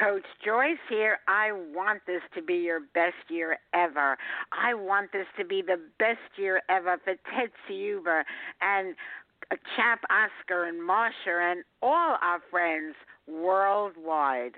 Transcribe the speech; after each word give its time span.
Coach 0.00 0.24
Joyce 0.42 0.78
here. 0.88 1.18
I 1.28 1.52
want 1.52 2.00
this 2.06 2.22
to 2.34 2.40
be 2.40 2.54
your 2.54 2.80
best 2.94 3.28
year 3.28 3.58
ever. 3.74 4.16
I 4.50 4.72
want 4.72 5.12
this 5.12 5.26
to 5.38 5.44
be 5.44 5.60
the 5.60 5.78
best 5.98 6.18
year 6.36 6.62
ever 6.70 6.96
for 7.04 7.14
Ted 7.36 7.50
Ciuba 7.68 8.22
and 8.62 8.94
Chap 9.76 10.00
Oscar 10.08 10.64
and 10.64 10.80
Marsha 10.80 11.52
and 11.52 11.64
all 11.82 12.16
our 12.22 12.40
friends 12.50 12.94
worldwide. 13.28 14.52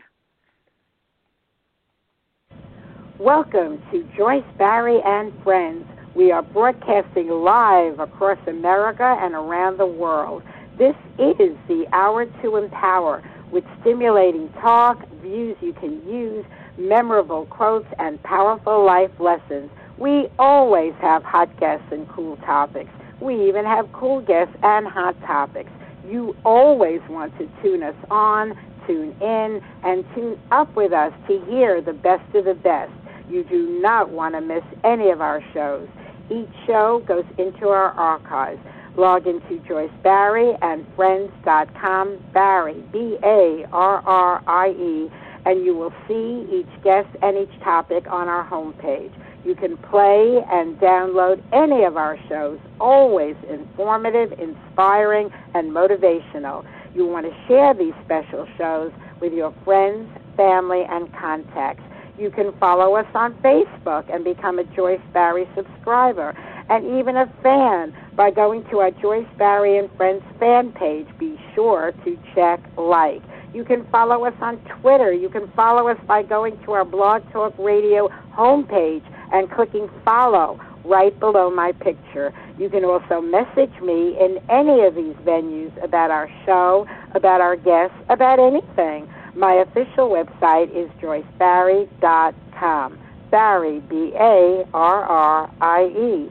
Welcome 3.18 3.82
to 3.90 4.08
Joyce 4.16 4.44
Barrie 4.58 5.02
and 5.04 5.32
Friends. 5.42 5.84
We 6.14 6.30
are 6.30 6.42
broadcasting 6.42 7.28
live 7.28 7.98
across 7.98 8.38
America 8.46 9.16
and 9.20 9.34
around 9.34 9.78
the 9.78 9.86
world. 9.86 10.44
This 10.78 10.94
is 11.18 11.56
the 11.66 11.84
Hour 11.92 12.26
to 12.42 12.56
Empower 12.56 13.24
with 13.52 13.64
stimulating 13.80 14.48
talk, 14.60 15.06
views 15.20 15.56
you 15.60 15.74
can 15.74 16.02
use, 16.08 16.44
memorable 16.78 17.44
quotes, 17.46 17.86
and 17.98 18.20
powerful 18.22 18.84
life 18.84 19.10
lessons. 19.20 19.70
We 19.98 20.28
always 20.38 20.94
have 21.00 21.22
hot 21.22 21.54
guests 21.60 21.86
and 21.92 22.08
cool 22.08 22.36
topics. 22.38 22.90
We 23.20 23.48
even 23.48 23.64
have 23.64 23.92
cool 23.92 24.22
guests 24.22 24.56
and 24.62 24.86
hot 24.88 25.20
topics. 25.20 25.70
You 26.08 26.34
always 26.44 27.00
want 27.08 27.36
to 27.38 27.48
tune 27.62 27.82
us 27.82 27.94
on, 28.10 28.58
tune 28.86 29.14
in, 29.20 29.62
and 29.84 30.04
tune 30.14 30.40
up 30.50 30.74
with 30.74 30.92
us 30.92 31.12
to 31.28 31.44
hear 31.44 31.80
the 31.80 31.92
best 31.92 32.34
of 32.34 32.46
the 32.46 32.54
best. 32.54 32.90
You 33.28 33.44
do 33.44 33.80
not 33.80 34.10
want 34.10 34.34
to 34.34 34.40
miss 34.40 34.64
any 34.82 35.10
of 35.10 35.20
our 35.20 35.42
shows. 35.54 35.88
Each 36.30 36.48
show 36.66 37.04
goes 37.06 37.24
into 37.38 37.68
our 37.68 37.92
archives. 37.92 38.60
Log 38.96 39.26
into 39.26 39.58
Joyce 39.66 39.90
Barrie 40.02 40.54
and 40.60 40.86
Friends.com, 40.96 42.18
Barrie, 42.34 42.84
B 42.92 43.16
A 43.22 43.64
R 43.72 44.02
R 44.06 44.42
I 44.46 44.68
E, 44.70 45.10
and 45.46 45.64
you 45.64 45.74
will 45.74 45.94
see 46.06 46.46
each 46.52 46.84
guest 46.84 47.08
and 47.22 47.36
each 47.38 47.60
topic 47.62 48.04
on 48.10 48.28
our 48.28 48.46
homepage. 48.46 49.12
You 49.44 49.54
can 49.54 49.76
play 49.78 50.44
and 50.50 50.78
download 50.78 51.42
any 51.52 51.84
of 51.84 51.96
our 51.96 52.18
shows, 52.28 52.58
always 52.80 53.34
informative, 53.48 54.38
inspiring, 54.38 55.30
and 55.54 55.72
motivational. 55.72 56.64
You 56.94 57.06
want 57.06 57.26
to 57.26 57.32
share 57.48 57.74
these 57.74 57.94
special 58.04 58.46
shows 58.58 58.92
with 59.20 59.32
your 59.32 59.54
friends, 59.64 60.08
family, 60.36 60.82
and 60.88 61.12
contacts. 61.14 61.82
You 62.18 62.30
can 62.30 62.52
follow 62.60 62.94
us 62.94 63.06
on 63.14 63.34
Facebook 63.42 64.14
and 64.14 64.22
become 64.22 64.58
a 64.58 64.64
Joyce 64.76 65.00
Barrie 65.12 65.48
subscriber 65.56 66.36
and 66.68 66.98
even 66.98 67.16
a 67.16 67.26
fan 67.42 67.96
by 68.16 68.30
going 68.30 68.64
to 68.70 68.80
our 68.80 68.90
Joyce 68.90 69.26
Barrie 69.38 69.78
and 69.78 69.90
Friends 69.96 70.22
fan 70.38 70.72
page. 70.72 71.06
Be 71.18 71.38
sure 71.54 71.92
to 72.04 72.18
check 72.34 72.60
like. 72.76 73.22
You 73.54 73.64
can 73.64 73.84
follow 73.90 74.24
us 74.24 74.34
on 74.40 74.58
Twitter. 74.80 75.12
You 75.12 75.28
can 75.28 75.50
follow 75.54 75.88
us 75.88 75.98
by 76.06 76.22
going 76.22 76.58
to 76.64 76.72
our 76.72 76.84
Blog 76.84 77.22
Talk 77.32 77.54
Radio 77.58 78.08
homepage 78.32 79.04
and 79.32 79.50
clicking 79.50 79.90
follow 80.04 80.60
right 80.84 81.18
below 81.20 81.50
my 81.50 81.72
picture. 81.72 82.32
You 82.58 82.68
can 82.68 82.84
also 82.84 83.20
message 83.20 83.72
me 83.82 84.16
in 84.18 84.38
any 84.48 84.82
of 84.84 84.94
these 84.94 85.14
venues 85.24 85.72
about 85.82 86.10
our 86.10 86.30
show, 86.44 86.86
about 87.14 87.40
our 87.40 87.56
guests, 87.56 87.96
about 88.08 88.38
anything. 88.38 89.08
My 89.34 89.54
official 89.54 90.08
website 90.10 90.70
is 90.74 90.90
joycebarrie.com. 91.00 92.98
Barrie, 93.30 93.80
B 93.80 94.12
A 94.14 94.66
R 94.74 95.04
R 95.04 95.50
I 95.62 95.84
E. 95.84 96.30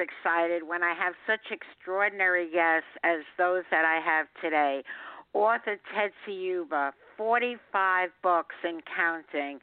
Excited 0.00 0.66
when 0.66 0.82
I 0.82 0.94
have 0.94 1.14
such 1.26 1.52
extraordinary 1.52 2.50
guests 2.50 2.88
as 3.04 3.20
those 3.38 3.64
that 3.70 3.84
I 3.84 4.00
have 4.04 4.26
today. 4.42 4.82
Author 5.32 5.78
Ted 5.94 6.10
Ciuba, 6.26 6.92
45 7.16 8.10
books 8.22 8.56
and 8.64 8.82
counting. 8.84 9.60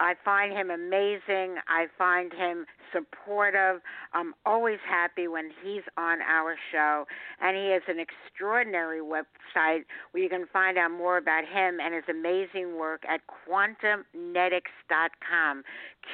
I 0.00 0.14
find 0.24 0.52
him 0.52 0.70
amazing. 0.70 1.56
I 1.68 1.86
find 1.96 2.32
him 2.32 2.66
supportive. 2.92 3.80
I'm 4.12 4.34
always 4.46 4.78
happy 4.88 5.26
when 5.28 5.50
he's 5.62 5.82
on 5.96 6.20
our 6.22 6.56
show. 6.72 7.04
And 7.40 7.56
he 7.56 7.70
has 7.72 7.82
an 7.88 7.98
extraordinary 7.98 9.00
website 9.00 9.84
where 10.12 10.22
you 10.22 10.28
can 10.28 10.46
find 10.52 10.78
out 10.78 10.92
more 10.92 11.16
about 11.18 11.44
him 11.44 11.80
and 11.80 11.92
his 11.94 12.04
amazing 12.08 12.76
work 12.76 13.02
at 13.08 13.22
quantumnetics.com. 13.48 15.64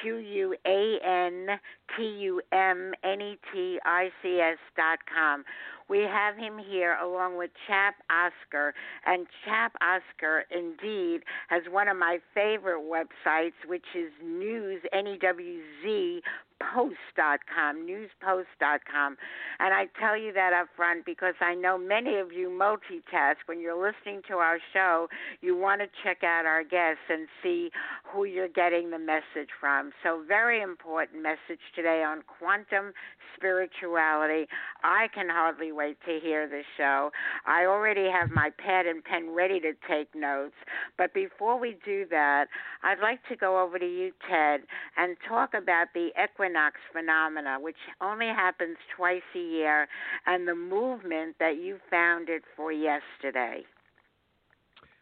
Q 0.01 0.17
U 0.17 0.55
A 0.65 0.97
N 1.05 1.59
T 1.95 2.03
U 2.03 2.41
M 2.51 2.93
N 3.03 3.21
E 3.21 3.37
T 3.53 3.79
I 3.85 4.09
C 4.21 4.39
S 4.39 4.57
dot 4.75 4.99
com. 5.13 5.45
We 5.87 5.99
have 5.99 6.35
him 6.35 6.57
here 6.57 6.97
along 7.01 7.37
with 7.37 7.51
Chap 7.67 7.95
Oscar, 8.09 8.73
and 9.05 9.27
Chap 9.45 9.73
Oscar 9.81 10.43
indeed 10.49 11.21
has 11.49 11.61
one 11.69 11.87
of 11.87 11.97
my 11.97 12.19
favorite 12.33 12.81
websites, 12.81 13.53
which 13.67 13.85
is 13.95 14.11
News 14.23 14.81
N 14.91 15.07
E 15.07 15.17
W 15.21 15.59
Z 15.83 16.21
post.com, 16.59 17.87
newzpost.com. 17.87 19.17
And 19.59 19.73
I 19.73 19.87
tell 19.99 20.17
you 20.17 20.33
that 20.33 20.53
up 20.53 20.67
front 20.75 21.05
because 21.05 21.35
I 21.41 21.55
know 21.55 21.77
many 21.77 22.17
of 22.17 22.31
you 22.31 22.49
multitask. 22.49 23.35
When 23.45 23.59
you're 23.59 23.75
listening 23.75 24.21
to 24.29 24.35
our 24.35 24.59
show, 24.73 25.07
you 25.41 25.57
want 25.57 25.81
to 25.81 25.87
check 26.03 26.23
out 26.23 26.45
our 26.45 26.63
guests 26.63 27.03
and 27.09 27.27
see 27.43 27.69
who 28.03 28.25
you're 28.25 28.47
getting 28.47 28.91
the 28.91 28.99
message 28.99 29.49
from. 29.59 29.91
So, 30.03 30.23
very 30.27 30.61
important 30.61 31.21
message 31.21 31.61
today 31.75 32.03
on 32.07 32.23
quantum 32.39 32.93
spirituality. 33.35 34.47
I 34.83 35.07
can 35.13 35.27
hardly 35.29 35.71
wait 35.71 35.97
to 36.05 36.19
hear 36.21 36.47
the 36.47 36.61
show. 36.77 37.11
I 37.45 37.65
already 37.65 38.09
have 38.09 38.29
my 38.31 38.49
pad 38.57 38.85
and 38.85 39.03
pen 39.03 39.33
ready 39.33 39.59
to 39.59 39.73
take 39.89 40.13
notes. 40.15 40.55
But 40.97 41.13
before 41.13 41.59
we 41.59 41.77
do 41.85 42.05
that, 42.09 42.45
I'd 42.83 42.99
like 42.99 43.19
to 43.29 43.35
go 43.35 43.61
over 43.61 43.79
to 43.79 43.85
you, 43.85 44.11
Ted, 44.29 44.61
and 44.97 45.17
talk 45.27 45.53
about 45.53 45.87
the 45.93 46.09
equinox 46.45 46.75
phenomena, 46.93 47.57
which 47.59 47.75
only 48.01 48.27
happens 48.27 48.77
twice 48.95 49.21
a 49.35 49.39
year, 49.39 49.87
and 50.25 50.47
the 50.47 50.55
movement 50.55 51.35
that 51.39 51.57
you 51.57 51.79
founded 51.89 52.43
for 52.55 52.71
yesterday. 52.71 53.63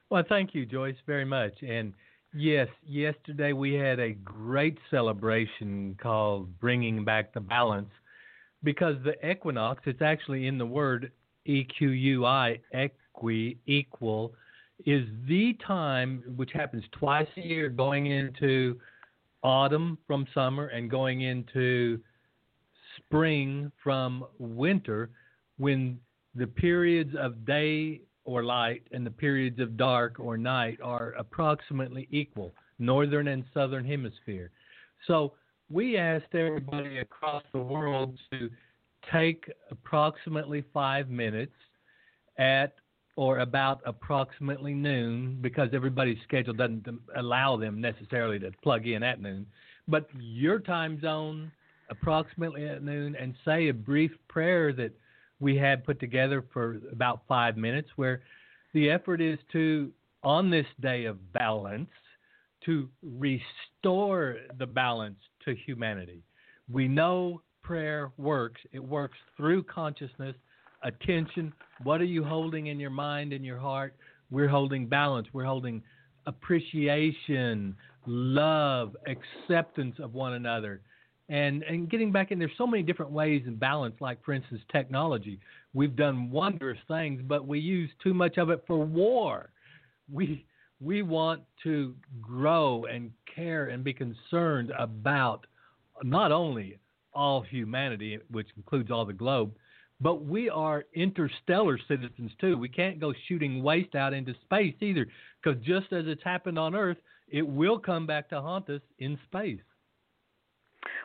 Well, 0.10 0.24
thank 0.28 0.54
you, 0.54 0.66
Joyce, 0.66 0.96
very 1.08 1.26
much. 1.26 1.54
And 1.68 1.94
yes, 2.34 2.68
yesterday 2.86 3.54
we 3.54 3.74
had 3.74 4.00
a 4.00 4.14
great 4.14 4.78
celebration 4.92 5.98
called 6.02 6.60
Bringing 6.60 7.04
Back 7.04 7.34
the 7.34 7.40
Balance 7.40 7.90
because 8.64 8.96
the 9.04 9.14
equinox, 9.30 9.82
it's 9.86 10.02
actually 10.02 10.48
in 10.48 10.58
the 10.58 10.66
word 10.66 11.12
E 11.46 11.66
Q 11.66 11.90
U 11.90 12.26
I, 12.26 12.60
equi, 12.74 13.58
equal, 13.66 14.34
is 14.86 15.06
the 15.28 15.58
time 15.66 16.24
which 16.36 16.52
happens 16.54 16.84
twice 16.94 17.28
a 17.38 17.42
year 17.42 17.70
going 17.70 18.08
into 18.08 18.80
autumn 19.44 19.98
from 20.08 20.26
summer 20.34 20.68
and 20.68 20.90
going 20.90 21.22
into 21.22 22.00
spring 22.98 23.72
from 23.84 24.26
winter 24.40 25.10
when 25.58 26.00
the 26.36 26.48
periods 26.48 27.14
of 27.20 27.46
day 27.46 28.02
or 28.26 28.44
light 28.44 28.84
and 28.92 29.06
the 29.06 29.12
periods 29.12 29.60
of 29.60 29.78
dark 29.78 30.20
or 30.20 30.38
night 30.38 30.80
are 30.82 31.14
approximately 31.18 32.08
equal, 32.12 32.54
northern 32.80 33.28
and 33.28 33.44
southern 33.54 33.86
hemisphere. 33.86 34.50
So 35.08 35.34
we 35.70 35.98
asked 35.98 36.34
everybody 36.34 37.00
across 37.00 37.44
the 37.52 37.60
world 37.60 38.18
to 38.32 38.50
take 39.12 39.52
approximately 39.70 40.64
five 40.74 41.10
minutes 41.10 41.56
at 42.38 42.74
or 43.16 43.40
about 43.40 43.82
approximately 43.86 44.74
noon 44.74 45.38
because 45.42 45.70
everybody's 45.74 46.18
schedule 46.24 46.54
doesn't 46.54 46.88
allow 47.16 47.56
them 47.56 47.80
necessarily 47.80 48.40
to 48.40 48.52
plug 48.64 48.88
in 48.88 49.04
at 49.04 49.22
noon. 49.22 49.46
But 49.88 50.10
your 50.20 50.60
time 50.60 51.00
zone, 51.02 51.52
approximately 51.90 52.68
at 52.68 52.84
noon, 52.84 53.16
and 53.16 53.36
say 53.46 53.68
a 53.68 53.74
brief 53.74 54.12
prayer 54.28 54.74
that 54.74 54.94
we 55.40 55.56
had 55.58 55.84
put 55.84 56.00
together 56.00 56.44
for 56.54 56.80
about 56.92 57.22
five 57.28 57.58
minutes, 57.58 57.90
where 57.98 58.22
the 58.74 58.90
effort 58.90 59.22
is 59.22 59.38
to, 59.52 59.92
on 60.24 60.50
this 60.50 60.66
day 60.82 61.06
of 61.06 61.34
balance, 61.34 61.90
to 62.66 62.90
restore 63.04 64.38
the 64.58 64.66
balance 64.66 65.20
to 65.46 65.54
humanity. 65.54 66.24
We 66.72 66.88
know 66.88 67.42
prayer 67.62 68.12
works, 68.18 68.62
it 68.72 68.84
works 68.84 69.18
through 69.38 69.64
consciousness 69.64 70.36
attention. 70.84 71.54
What 71.84 72.02
are 72.02 72.06
you 72.06 72.24
holding 72.24 72.68
in 72.68 72.80
your 72.80 72.90
mind 72.90 73.34
and 73.34 73.44
your 73.44 73.58
heart? 73.60 73.96
We're 74.32 74.48
holding 74.48 74.88
balance. 74.88 75.28
We're 75.34 75.46
holding 75.46 75.82
appreciation, 76.26 77.76
love, 78.06 78.96
acceptance 79.08 79.96
of 80.00 80.14
one 80.14 80.34
another. 80.34 80.82
And, 81.30 81.64
and 81.64 81.90
getting 81.90 82.12
back 82.12 82.32
in, 82.32 82.40
there's 82.40 82.52
so 82.58 82.68
many 82.68 82.84
different 82.84 83.12
ways 83.12 83.44
in 83.48 83.56
balance, 83.56 83.96
like, 84.00 84.24
for 84.24 84.34
instance, 84.34 84.62
technology. 84.72 85.40
We've 85.74 85.96
done 85.96 86.30
wondrous 86.30 86.80
things, 86.88 87.22
but 87.26 87.48
we 87.48 87.60
use 87.60 87.90
too 88.02 88.14
much 88.14 88.38
of 88.38 88.50
it 88.50 88.64
for 88.68 88.78
war. 88.78 89.50
We, 90.12 90.46
we 90.82 91.02
want 91.02 91.42
to 91.64 91.96
grow 92.22 92.86
and 92.86 93.12
care 93.34 93.68
and 93.68 93.84
be 93.84 93.94
concerned 93.94 94.72
about 94.78 95.46
not 96.04 96.32
only 96.32 96.78
all 97.14 97.42
humanity, 97.42 98.20
which 98.30 98.48
includes 98.58 98.92
all 98.92 99.06
the 99.06 99.14
globe, 99.14 99.54
but 100.04 100.26
we 100.26 100.50
are 100.50 100.84
interstellar 100.94 101.80
citizens 101.88 102.32
too. 102.40 102.58
We 102.58 102.68
can't 102.68 103.00
go 103.00 103.14
shooting 103.28 103.64
waste 103.64 103.96
out 103.96 104.14
into 104.14 104.36
space 104.44 104.76
either, 104.82 105.08
because 105.42 105.60
just 105.64 105.94
as 105.94 106.04
it's 106.08 106.24
happened 106.24 106.60
on 106.60 106.76
Earth, 106.76 106.98
it 107.30 107.48
will 107.48 107.80
come 107.80 108.06
back 108.06 108.30
to 108.30 108.42
haunt 108.42 108.70
us 108.70 108.82
in 109.00 109.18
space. 109.26 109.62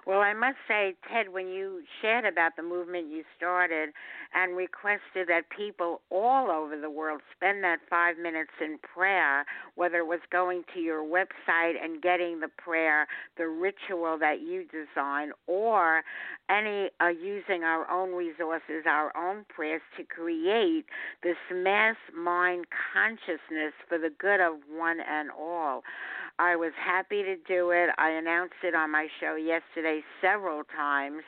Well, 0.09 0.21
I 0.21 0.33
must 0.33 0.57
say, 0.67 0.95
Ted, 1.13 1.35
when 1.35 1.49
you 1.49 1.83
shared 2.01 2.25
about 2.25 2.57
the 2.57 2.63
movement 2.63 3.13
you 3.13 3.25
started 3.37 3.91
and 4.35 4.57
requested 4.57 5.29
that 5.29 5.43
people 5.55 6.01
all 6.09 6.51
over 6.51 6.81
the 6.81 6.89
world 6.89 7.21
spend 7.37 7.63
that 7.65 7.81
five 7.91 8.17
minutes 8.17 8.53
in 8.59 8.79
prayer, 8.79 9.45
whether 9.75 9.99
it 9.99 10.07
was 10.07 10.21
going 10.33 10.63
to 10.73 10.81
your 10.81 11.03
website 11.05 11.75
and 11.85 12.01
getting 12.01 12.41
the 12.41 12.49
prayer, 12.49 13.07
the 13.37 13.49
ritual 13.49 14.17
that 14.19 14.41
you 14.41 14.65
design, 14.73 15.33
or 15.47 16.03
any 16.49 16.89
uh, 17.03 17.09
using 17.09 17.63
our 17.63 17.87
own 17.91 18.15
resources, 18.15 18.85
our 18.87 19.15
own 19.15 19.45
prayers 19.55 19.83
to 19.99 20.05
create 20.05 20.87
this 21.23 21.37
mass 21.53 21.97
mind 22.17 22.65
consciousness 22.95 23.75
for 23.87 23.99
the 23.99 24.09
good 24.19 24.41
of 24.41 24.55
one 24.75 25.01
and 25.07 25.29
all. 25.39 25.83
I 26.39 26.55
was 26.55 26.73
happy 26.79 27.23
to 27.25 27.35
do 27.49 27.71
it. 27.71 27.91
I 27.99 28.11
announced 28.11 28.63
it 28.63 28.75
on 28.75 28.93
my 28.93 29.09
show 29.21 29.35
yesterday 29.35 30.03
several 30.21 30.63
times. 30.65 31.23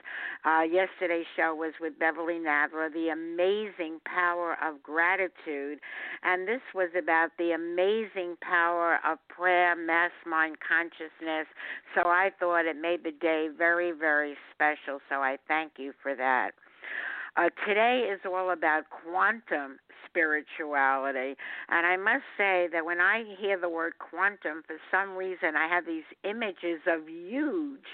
Uh, 0.45 0.63
yesterday's 0.63 1.27
show 1.37 1.55
was 1.55 1.73
with 1.81 1.99
Beverly 1.99 2.39
Nadler, 2.39 2.93
The 2.93 3.09
Amazing 3.09 4.01
Power 4.05 4.57
of 4.63 4.83
Gratitude. 4.83 5.81
And 6.23 6.47
this 6.47 6.63
was 6.75 6.91
about 6.97 7.31
the 7.39 7.53
amazing 7.53 8.37
power 8.41 9.01
of 9.05 9.19
prayer, 9.29 9.75
mass 9.75 10.13
mind 10.25 10.57
consciousness. 10.67 11.47
So 11.95 12.03
I 12.09 12.31
thought 12.39 12.67
it 12.67 12.77
made 12.81 13.03
the 13.03 13.13
day 13.13 13.49
very, 13.57 13.91
very 13.91 14.37
special. 14.55 15.01
So 15.09 15.17
I 15.17 15.39
thank 15.49 15.73
you 15.77 15.93
for 16.03 16.15
that. 16.15 16.53
Uh, 17.37 17.49
today 17.67 18.09
is 18.13 18.21
all 18.27 18.51
about 18.51 18.85
quantum 18.91 19.79
spirituality. 20.11 21.37
And 21.69 21.87
I 21.87 21.97
must 21.97 22.25
say 22.37 22.69
that 22.73 22.85
when 22.85 23.01
I 23.01 23.25
hear 23.39 23.59
the 23.59 23.69
word 23.69 23.95
quantum, 23.99 24.63
for 24.67 24.77
some 24.91 25.17
reason 25.17 25.55
I 25.57 25.69
have 25.69 25.87
these 25.87 26.05
images 26.25 26.81
of 26.87 27.09
huge. 27.09 27.87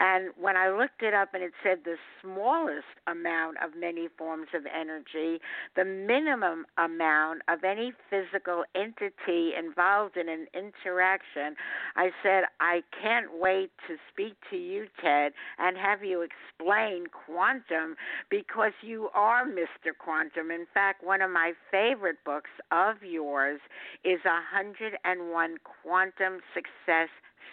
And 0.00 0.30
when 0.38 0.56
I 0.56 0.70
looked 0.70 1.02
it 1.02 1.14
up 1.14 1.34
and 1.34 1.42
it 1.42 1.52
said 1.62 1.78
the 1.84 1.96
smallest 2.20 2.90
amount 3.06 3.58
of 3.62 3.70
many 3.78 4.08
forms 4.18 4.48
of 4.54 4.62
energy, 4.66 5.40
the 5.76 5.84
minimum 5.84 6.66
amount 6.78 7.42
of 7.48 7.64
any 7.64 7.92
physical 8.10 8.64
entity 8.74 9.52
involved 9.56 10.16
in 10.16 10.28
an 10.28 10.46
interaction, 10.54 11.54
I 11.96 12.10
said, 12.22 12.44
I 12.60 12.82
can't 13.00 13.38
wait 13.38 13.70
to 13.86 13.96
speak 14.12 14.34
to 14.50 14.56
you, 14.56 14.86
Ted, 15.00 15.32
and 15.58 15.76
have 15.76 16.02
you 16.02 16.26
explain 16.26 17.06
quantum 17.06 17.96
because 18.30 18.71
you 18.82 19.08
are 19.14 19.44
Mr. 19.44 19.92
Quantum. 19.96 20.50
In 20.50 20.66
fact, 20.72 21.04
one 21.04 21.22
of 21.22 21.30
my 21.30 21.52
favorite 21.70 22.18
books 22.24 22.50
of 22.70 23.02
yours 23.02 23.60
is 24.04 24.20
101 24.24 25.56
Quantum 25.82 26.40
Success 26.54 27.08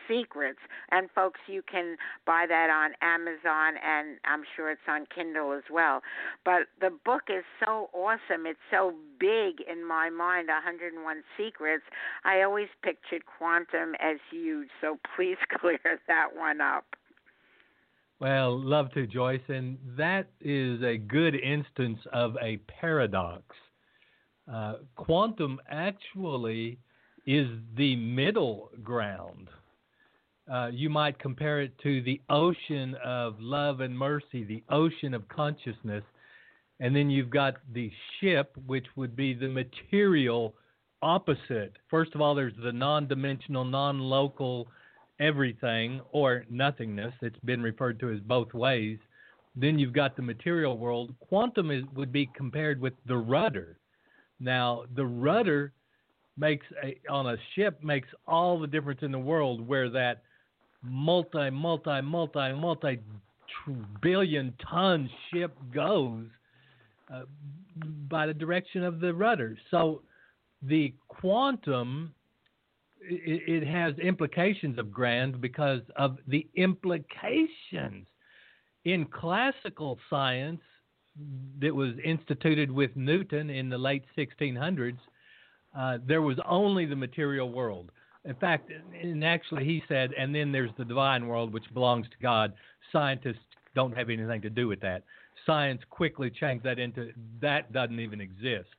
Secrets. 0.07 0.59
And 0.91 1.09
folks, 1.13 1.39
you 1.47 1.61
can 1.61 1.97
buy 2.25 2.45
that 2.47 2.69
on 2.69 2.93
Amazon 3.01 3.79
and 3.83 4.17
I'm 4.25 4.43
sure 4.55 4.71
it's 4.71 4.81
on 4.87 5.05
Kindle 5.13 5.53
as 5.53 5.63
well. 5.71 6.01
But 6.43 6.67
the 6.81 6.89
book 7.05 7.23
is 7.29 7.43
so 7.63 7.89
awesome. 7.93 8.45
It's 8.45 8.59
so 8.71 8.93
big 9.19 9.61
in 9.69 9.87
my 9.87 10.09
mind 10.09 10.47
101 10.47 11.23
Secrets. 11.37 11.83
I 12.23 12.41
always 12.41 12.69
pictured 12.83 13.23
quantum 13.25 13.95
as 13.99 14.17
huge. 14.31 14.69
So 14.81 14.97
please 15.15 15.37
clear 15.59 15.99
that 16.07 16.35
one 16.35 16.61
up. 16.61 16.95
Well, 18.19 18.59
love 18.59 18.91
to, 18.93 19.07
Joyce. 19.07 19.41
And 19.47 19.77
that 19.97 20.27
is 20.41 20.81
a 20.83 20.97
good 20.97 21.35
instance 21.35 21.99
of 22.11 22.35
a 22.41 22.57
paradox. 22.79 23.43
Uh, 24.51 24.75
quantum 24.95 25.59
actually 25.69 26.79
is 27.25 27.47
the 27.77 27.95
middle 27.95 28.71
ground. 28.83 29.49
Uh, 30.51 30.69
you 30.73 30.89
might 30.89 31.19
compare 31.19 31.61
it 31.61 31.77
to 31.83 32.01
the 32.01 32.19
ocean 32.29 32.95
of 33.05 33.35
love 33.39 33.81
and 33.81 33.97
mercy, 33.97 34.43
the 34.43 34.63
ocean 34.69 35.13
of 35.13 35.27
consciousness. 35.29 36.03
And 36.81 36.95
then 36.95 37.09
you've 37.09 37.29
got 37.29 37.55
the 37.73 37.91
ship, 38.19 38.55
which 38.65 38.87
would 38.95 39.15
be 39.15 39.33
the 39.33 39.47
material 39.47 40.55
opposite. 41.01 41.77
First 41.89 42.15
of 42.15 42.21
all, 42.21 42.35
there's 42.35 42.53
the 42.61 42.71
non 42.71 43.07
dimensional, 43.07 43.63
non 43.63 43.99
local 43.99 44.67
everything 45.19 46.01
or 46.11 46.45
nothingness. 46.49 47.13
It's 47.21 47.39
been 47.39 47.61
referred 47.61 47.99
to 47.99 48.11
as 48.11 48.19
both 48.21 48.53
ways. 48.53 48.97
Then 49.55 49.79
you've 49.79 49.93
got 49.93 50.15
the 50.15 50.21
material 50.21 50.77
world. 50.77 51.13
Quantum 51.19 51.71
is, 51.71 51.83
would 51.95 52.11
be 52.11 52.29
compared 52.35 52.79
with 52.79 52.93
the 53.07 53.17
rudder. 53.17 53.77
Now, 54.39 54.83
the 54.95 55.05
rudder 55.05 55.73
makes 56.37 56.65
a, 56.83 56.97
on 57.11 57.27
a 57.27 57.35
ship 57.55 57.83
makes 57.83 58.07
all 58.27 58.59
the 58.59 58.67
difference 58.67 59.01
in 59.01 59.11
the 59.11 59.19
world 59.19 59.67
where 59.67 59.89
that 59.89 60.23
multi, 60.81 61.49
multi, 61.49 62.01
multi, 62.01 62.53
multi 62.53 62.99
billion 64.01 64.53
ton 64.71 65.09
ship 65.31 65.55
goes 65.73 66.25
uh, 67.13 67.23
by 68.09 68.25
the 68.25 68.33
direction 68.33 68.83
of 68.83 68.99
the 68.99 69.13
rudder. 69.13 69.57
So 69.71 70.01
the 70.61 70.93
quantum 71.07 72.13
it, 73.01 73.63
it 73.63 73.67
has 73.67 73.97
implications 73.99 74.77
of 74.77 74.91
grand 74.91 75.41
because 75.41 75.81
of 75.95 76.17
the 76.27 76.47
implications 76.55 78.07
in 78.85 79.05
classical 79.05 79.97
science 80.09 80.61
that 81.59 81.73
was 81.73 81.93
instituted 82.03 82.71
with 82.71 82.91
Newton 82.95 83.49
in 83.49 83.69
the 83.69 83.77
late 83.77 84.03
1600s. 84.17 84.97
Uh, 85.77 85.97
there 86.07 86.21
was 86.21 86.37
only 86.47 86.85
the 86.85 86.95
material 86.95 87.51
world. 87.51 87.91
In 88.25 88.35
fact, 88.35 88.71
and 89.01 89.23
actually, 89.23 89.65
he 89.65 89.83
said, 89.87 90.11
and 90.17 90.33
then 90.33 90.51
there's 90.51 90.71
the 90.77 90.85
divine 90.85 91.27
world, 91.27 91.53
which 91.53 91.63
belongs 91.73 92.07
to 92.07 92.15
God. 92.21 92.53
Scientists 92.91 93.37
don't 93.75 93.95
have 93.95 94.09
anything 94.09 94.41
to 94.41 94.49
do 94.49 94.67
with 94.67 94.81
that. 94.81 95.03
Science 95.45 95.81
quickly 95.89 96.29
changed 96.29 96.65
that 96.65 96.79
into 96.79 97.11
that 97.41 97.71
doesn't 97.71 97.99
even 97.99 98.19
exist, 98.19 98.69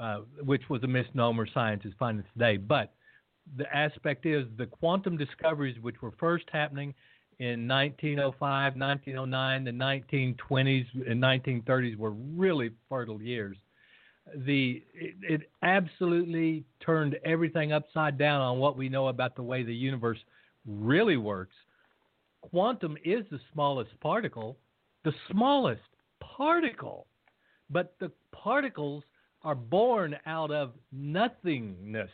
uh, 0.00 0.20
which 0.44 0.62
was 0.68 0.82
a 0.82 0.86
misnomer 0.86 1.46
science 1.52 1.84
is 1.84 1.92
finding 1.98 2.24
today. 2.32 2.56
But 2.56 2.92
the 3.56 3.74
aspect 3.74 4.26
is 4.26 4.46
the 4.56 4.66
quantum 4.66 5.16
discoveries, 5.16 5.78
which 5.80 6.00
were 6.00 6.12
first 6.18 6.44
happening 6.52 6.94
in 7.38 7.66
1905, 7.66 8.76
1909, 8.76 9.64
the 9.64 9.70
1920s, 9.70 11.10
and 11.10 11.22
1930s 11.22 11.96
were 11.96 12.12
really 12.12 12.70
fertile 12.88 13.20
years. 13.20 13.56
The 14.46 14.84
it, 14.94 15.14
it 15.22 15.50
absolutely 15.62 16.64
turned 16.84 17.18
everything 17.24 17.72
upside 17.72 18.16
down 18.16 18.40
on 18.40 18.58
what 18.58 18.76
we 18.76 18.88
know 18.88 19.08
about 19.08 19.34
the 19.34 19.42
way 19.42 19.64
the 19.64 19.74
universe 19.74 20.18
really 20.64 21.16
works. 21.16 21.56
Quantum 22.40 22.96
is 23.04 23.24
the 23.30 23.40
smallest 23.52 23.90
particle, 24.00 24.58
the 25.04 25.12
smallest 25.30 25.82
particle, 26.20 27.06
but 27.68 27.94
the 27.98 28.12
particles 28.30 29.02
are 29.42 29.56
born 29.56 30.16
out 30.26 30.52
of 30.52 30.72
nothingness 30.92 32.10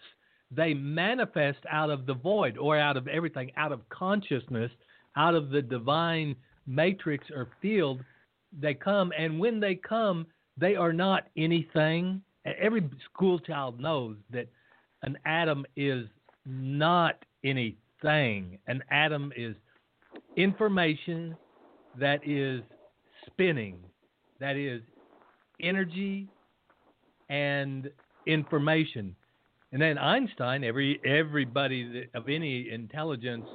they 0.50 0.74
manifest 0.74 1.58
out 1.70 1.90
of 1.90 2.06
the 2.06 2.14
void 2.14 2.56
or 2.56 2.78
out 2.78 2.96
of 2.96 3.06
everything, 3.08 3.52
out 3.56 3.72
of 3.72 3.86
consciousness, 3.90 4.70
out 5.16 5.34
of 5.34 5.50
the 5.50 5.62
divine 5.62 6.34
matrix 6.66 7.26
or 7.30 7.48
field. 7.60 8.02
They 8.58 8.74
come, 8.74 9.12
and 9.18 9.38
when 9.38 9.60
they 9.60 9.74
come, 9.74 10.26
they 10.56 10.74
are 10.74 10.92
not 10.92 11.28
anything. 11.36 12.22
Every 12.44 12.88
school 13.04 13.38
child 13.38 13.78
knows 13.78 14.16
that 14.30 14.48
an 15.02 15.18
atom 15.26 15.66
is 15.76 16.06
not 16.46 17.24
anything. 17.44 18.58
An 18.66 18.82
atom 18.90 19.32
is 19.36 19.54
information 20.36 21.36
that 21.98 22.20
is 22.26 22.62
spinning, 23.26 23.78
that 24.40 24.56
is 24.56 24.82
energy 25.60 26.28
and 27.28 27.90
information. 28.26 29.14
And 29.72 29.82
then 29.82 29.98
Einstein, 29.98 30.64
every 30.64 31.00
everybody 31.04 32.08
of 32.14 32.28
any 32.28 32.70
intelligence 32.70 33.46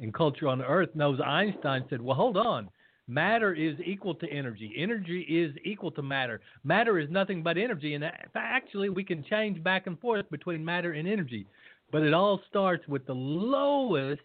and 0.00 0.12
culture 0.12 0.48
on 0.48 0.60
Earth 0.62 0.90
knows 0.94 1.20
Einstein 1.24 1.84
said, 1.88 2.02
"Well, 2.02 2.16
hold 2.16 2.36
on. 2.36 2.68
Matter 3.08 3.52
is 3.52 3.78
equal 3.84 4.14
to 4.16 4.28
energy. 4.30 4.72
Energy 4.76 5.22
is 5.22 5.54
equal 5.64 5.90
to 5.92 6.02
matter. 6.02 6.40
Matter 6.64 6.98
is 6.98 7.10
nothing 7.10 7.42
but 7.42 7.58
energy. 7.58 7.94
And 7.94 8.04
actually, 8.34 8.88
we 8.88 9.04
can 9.04 9.24
change 9.24 9.62
back 9.62 9.86
and 9.86 9.98
forth 10.00 10.28
between 10.30 10.64
matter 10.64 10.92
and 10.92 11.08
energy. 11.08 11.46
But 11.90 12.02
it 12.02 12.14
all 12.14 12.40
starts 12.48 12.86
with 12.88 13.04
the 13.06 13.14
lowest, 13.14 14.22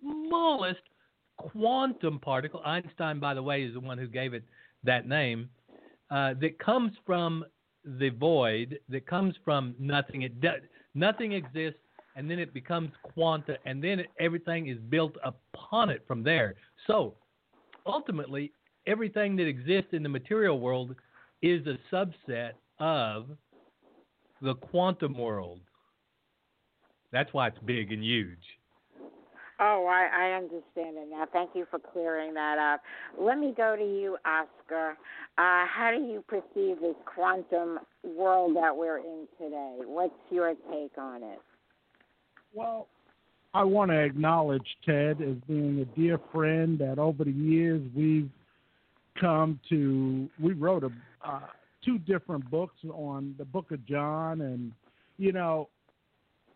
smallest 0.00 0.80
quantum 1.36 2.18
particle. 2.20 2.62
Einstein, 2.64 3.18
by 3.18 3.34
the 3.34 3.42
way, 3.42 3.64
is 3.64 3.74
the 3.74 3.80
one 3.80 3.98
who 3.98 4.06
gave 4.06 4.32
it 4.32 4.44
that 4.84 5.08
name. 5.08 5.50
Uh, 6.10 6.34
that 6.40 6.58
comes 6.58 6.92
from 7.04 7.44
the 7.84 8.10
void, 8.10 8.78
that 8.88 9.06
comes 9.06 9.34
from 9.44 9.74
nothing. 9.78 10.22
It 10.22 10.40
does 10.40 10.60
Nothing 10.94 11.32
exists, 11.32 11.80
and 12.16 12.30
then 12.30 12.38
it 12.38 12.52
becomes 12.52 12.90
quanta, 13.02 13.56
and 13.64 13.82
then 13.82 14.02
everything 14.18 14.68
is 14.68 14.78
built 14.88 15.16
upon 15.24 15.90
it 15.90 16.04
from 16.06 16.22
there. 16.22 16.54
So 16.86 17.14
ultimately, 17.86 18.52
everything 18.86 19.36
that 19.36 19.46
exists 19.46 19.92
in 19.92 20.02
the 20.02 20.08
material 20.08 20.58
world 20.60 20.94
is 21.42 21.66
a 21.66 21.78
subset 21.94 22.52
of 22.78 23.28
the 24.42 24.54
quantum 24.54 25.16
world. 25.16 25.60
That's 27.12 27.32
why 27.32 27.48
it's 27.48 27.58
big 27.64 27.92
and 27.92 28.02
huge. 28.02 28.59
Oh, 29.62 29.86
I, 29.86 30.30
I 30.30 30.36
understand 30.36 30.96
it 30.96 31.08
now. 31.10 31.26
Thank 31.30 31.50
you 31.54 31.66
for 31.70 31.78
clearing 31.78 32.32
that 32.32 32.56
up. 32.56 32.80
Let 33.20 33.38
me 33.38 33.52
go 33.54 33.76
to 33.76 33.82
you, 33.82 34.16
Oscar. 34.24 34.92
Uh, 35.36 35.66
how 35.66 35.92
do 35.94 36.02
you 36.02 36.24
perceive 36.26 36.80
this 36.80 36.96
quantum 37.04 37.78
world 38.02 38.56
that 38.56 38.74
we're 38.74 38.98
in 38.98 39.28
today? 39.38 39.80
What's 39.84 40.14
your 40.30 40.54
take 40.70 40.96
on 40.96 41.22
it? 41.22 41.40
Well, 42.54 42.88
I 43.52 43.64
want 43.64 43.90
to 43.90 43.98
acknowledge 43.98 44.66
Ted 44.86 45.20
as 45.20 45.36
being 45.46 45.80
a 45.80 45.98
dear 45.98 46.18
friend 46.32 46.78
that 46.78 46.98
over 46.98 47.24
the 47.24 47.30
years 47.30 47.82
we've 47.94 48.30
come 49.20 49.60
to, 49.68 50.30
we 50.40 50.54
wrote 50.54 50.84
a, 50.84 50.90
uh, 51.22 51.40
two 51.84 51.98
different 51.98 52.50
books 52.50 52.76
on 52.90 53.34
the 53.36 53.44
book 53.44 53.72
of 53.72 53.84
John. 53.86 54.40
And, 54.40 54.72
you 55.18 55.32
know, 55.32 55.68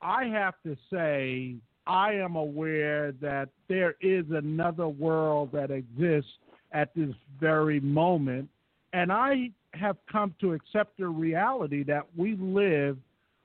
I 0.01 0.25
have 0.25 0.55
to 0.65 0.75
say, 0.91 1.57
I 1.87 2.15
am 2.15 2.37
aware 2.37 3.13
that 3.21 3.49
there 3.69 3.95
is 4.01 4.25
another 4.31 4.89
world 4.89 5.51
that 5.53 5.71
exists 5.71 6.31
at 6.73 6.95
this 6.95 7.15
very 7.41 7.81
moment. 7.81 8.49
And 8.93 9.13
I 9.13 9.51
have 9.75 9.97
come 10.11 10.35
to 10.41 10.53
accept 10.53 10.99
the 10.99 11.09
reality 11.09 11.83
that 11.85 12.07
we 12.17 12.37
live 12.37 12.97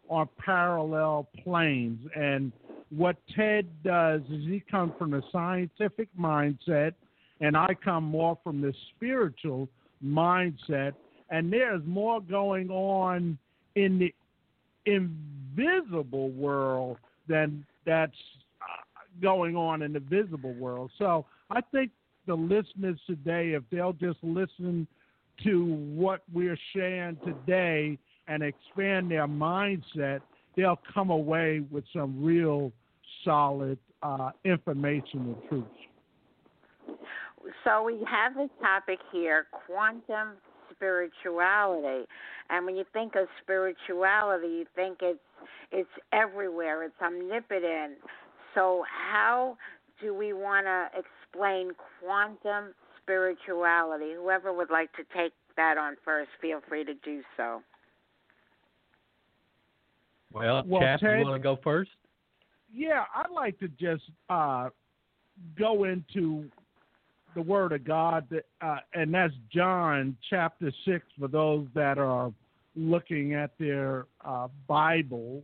on 0.09 0.29
parallel 0.37 1.27
planes. 1.43 1.99
And 2.15 2.51
what 2.89 3.17
Ted 3.35 3.67
does 3.83 4.21
is 4.29 4.45
he 4.45 4.63
comes 4.71 4.93
from 4.97 5.13
a 5.13 5.21
scientific 5.31 6.07
mindset, 6.19 6.93
and 7.41 7.55
I 7.55 7.75
come 7.83 8.03
more 8.03 8.37
from 8.43 8.61
the 8.61 8.73
spiritual 8.95 9.69
mindset. 10.03 10.93
And 11.29 11.51
there's 11.53 11.81
more 11.85 12.21
going 12.21 12.69
on 12.69 13.37
in 13.75 13.99
the 13.99 14.13
invisible 14.85 16.29
world 16.31 16.97
than 17.27 17.65
that's 17.89 18.13
uh, 18.61 19.01
going 19.19 19.55
on 19.55 19.81
in 19.81 19.93
the 19.93 19.99
visible 19.99 20.53
world. 20.53 20.91
So 20.99 21.25
I 21.49 21.59
think 21.61 21.89
the 22.27 22.35
listeners 22.35 22.99
today, 23.07 23.53
if 23.53 23.63
they'll 23.71 23.93
just 23.93 24.19
listen 24.21 24.85
to 25.43 25.65
what 25.95 26.21
we're 26.31 26.59
sharing 26.73 27.17
today 27.25 27.97
and 28.27 28.43
expand 28.43 29.09
their 29.09 29.27
mindset, 29.27 30.21
they'll 30.55 30.79
come 30.93 31.09
away 31.09 31.63
with 31.71 31.83
some 31.91 32.23
real 32.23 32.71
solid 33.25 33.79
uh, 34.03 34.29
information 34.45 35.35
and 35.35 35.35
truth. 35.49 35.65
So 37.63 37.81
we 37.83 38.05
have 38.07 38.35
this 38.35 38.51
topic 38.61 38.99
here 39.11 39.47
quantum 39.65 40.37
spirituality. 40.75 42.05
And 42.51 42.65
when 42.67 42.75
you 42.75 42.85
think 42.93 43.15
of 43.15 43.27
spirituality, 43.41 44.47
you 44.47 44.65
think 44.75 44.99
it's 45.01 45.19
it's 45.71 45.89
everywhere. 46.13 46.83
It's 46.83 46.95
omnipotent. 47.01 47.97
So 48.55 48.83
how 48.87 49.57
do 50.01 50.13
we 50.13 50.33
want 50.33 50.65
to 50.65 50.87
explain 50.97 51.71
quantum 51.99 52.73
spirituality? 53.01 54.13
Whoever 54.15 54.53
would 54.53 54.69
like 54.69 54.91
to 54.93 55.03
take 55.15 55.33
that 55.55 55.77
on 55.77 55.97
first, 56.03 56.29
feel 56.41 56.61
free 56.67 56.83
to 56.85 56.93
do 56.93 57.21
so. 57.35 57.61
Well, 60.31 60.63
well 60.65 60.81
Chap, 60.81 60.99
Ted, 61.01 61.19
you 61.19 61.25
want 61.25 61.41
to 61.41 61.43
go 61.43 61.59
first? 61.63 61.91
Yeah, 62.73 63.03
I'd 63.15 63.31
like 63.31 63.59
to 63.59 63.67
just 63.67 64.03
uh, 64.29 64.69
go 65.57 65.85
into 65.85 66.45
the 67.35 67.41
Word 67.41 67.73
of 67.73 67.83
God, 67.83 68.27
uh, 68.61 68.77
and 68.93 69.13
that's 69.13 69.33
John 69.53 70.15
chapter 70.29 70.71
6 70.85 71.05
for 71.19 71.27
those 71.27 71.67
that 71.73 71.97
are 71.97 72.31
looking 72.79 73.33
at 73.33 73.51
their 73.59 74.05
uh, 74.25 74.47
Bible. 74.67 75.43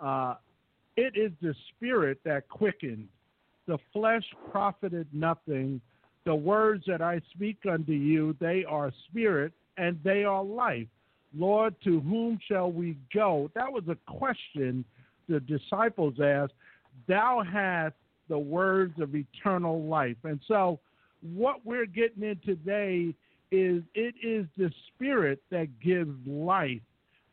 Uh, 0.00 0.34
it 0.96 1.16
is 1.16 1.32
the 1.40 1.54
Spirit 1.70 2.18
that 2.24 2.48
quickened. 2.48 3.08
The 3.66 3.78
flesh 3.92 4.24
profited 4.50 5.06
nothing. 5.12 5.80
The 6.24 6.34
words 6.34 6.84
that 6.86 7.00
I 7.00 7.20
speak 7.34 7.58
unto 7.70 7.92
you, 7.92 8.36
they 8.40 8.64
are 8.68 8.92
spirit 9.08 9.52
and 9.76 9.98
they 10.04 10.24
are 10.24 10.42
life. 10.42 10.86
Lord, 11.36 11.74
to 11.84 12.00
whom 12.00 12.38
shall 12.46 12.70
we 12.70 12.96
go? 13.14 13.50
That 13.54 13.72
was 13.72 13.84
a 13.88 13.96
question 14.10 14.84
the 15.28 15.40
disciples 15.40 16.14
asked. 16.22 16.52
Thou 17.08 17.42
hast 17.50 17.94
the 18.28 18.38
words 18.38 19.00
of 19.00 19.14
eternal 19.14 19.82
life. 19.84 20.16
And 20.24 20.40
so, 20.46 20.78
what 21.34 21.64
we're 21.64 21.86
getting 21.86 22.24
in 22.24 22.38
today 22.44 23.14
is 23.52 23.82
it 23.94 24.14
is 24.22 24.46
the 24.56 24.72
spirit 24.88 25.40
that 25.50 25.68
gives 25.80 26.16
life. 26.26 26.80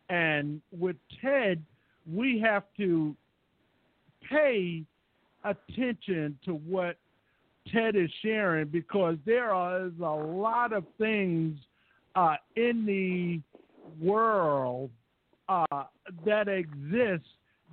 And 0.10 0.62
with 0.78 0.98
Ted, 1.22 1.64
we 2.12 2.40
have 2.42 2.64
to 2.78 3.16
pay 4.30 4.84
attention 5.44 6.38
to 6.46 6.54
what 6.54 6.98
Ted 7.72 7.96
is 7.96 8.10
sharing 8.22 8.68
because 8.68 9.16
there 9.26 9.54
is 9.86 9.94
a 10.00 10.04
lot 10.04 10.74
of 10.74 10.84
things 10.98 11.58
uh, 12.16 12.36
in 12.56 12.86
the 12.86 13.40
world 14.04 14.90
uh, 15.48 15.84
that 16.26 16.48
exist 16.48 17.26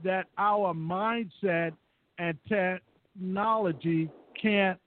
that 0.04 0.26
our 0.38 0.72
mindset 0.74 1.72
and 2.18 2.38
technology 2.48 4.08
can't 4.40 4.78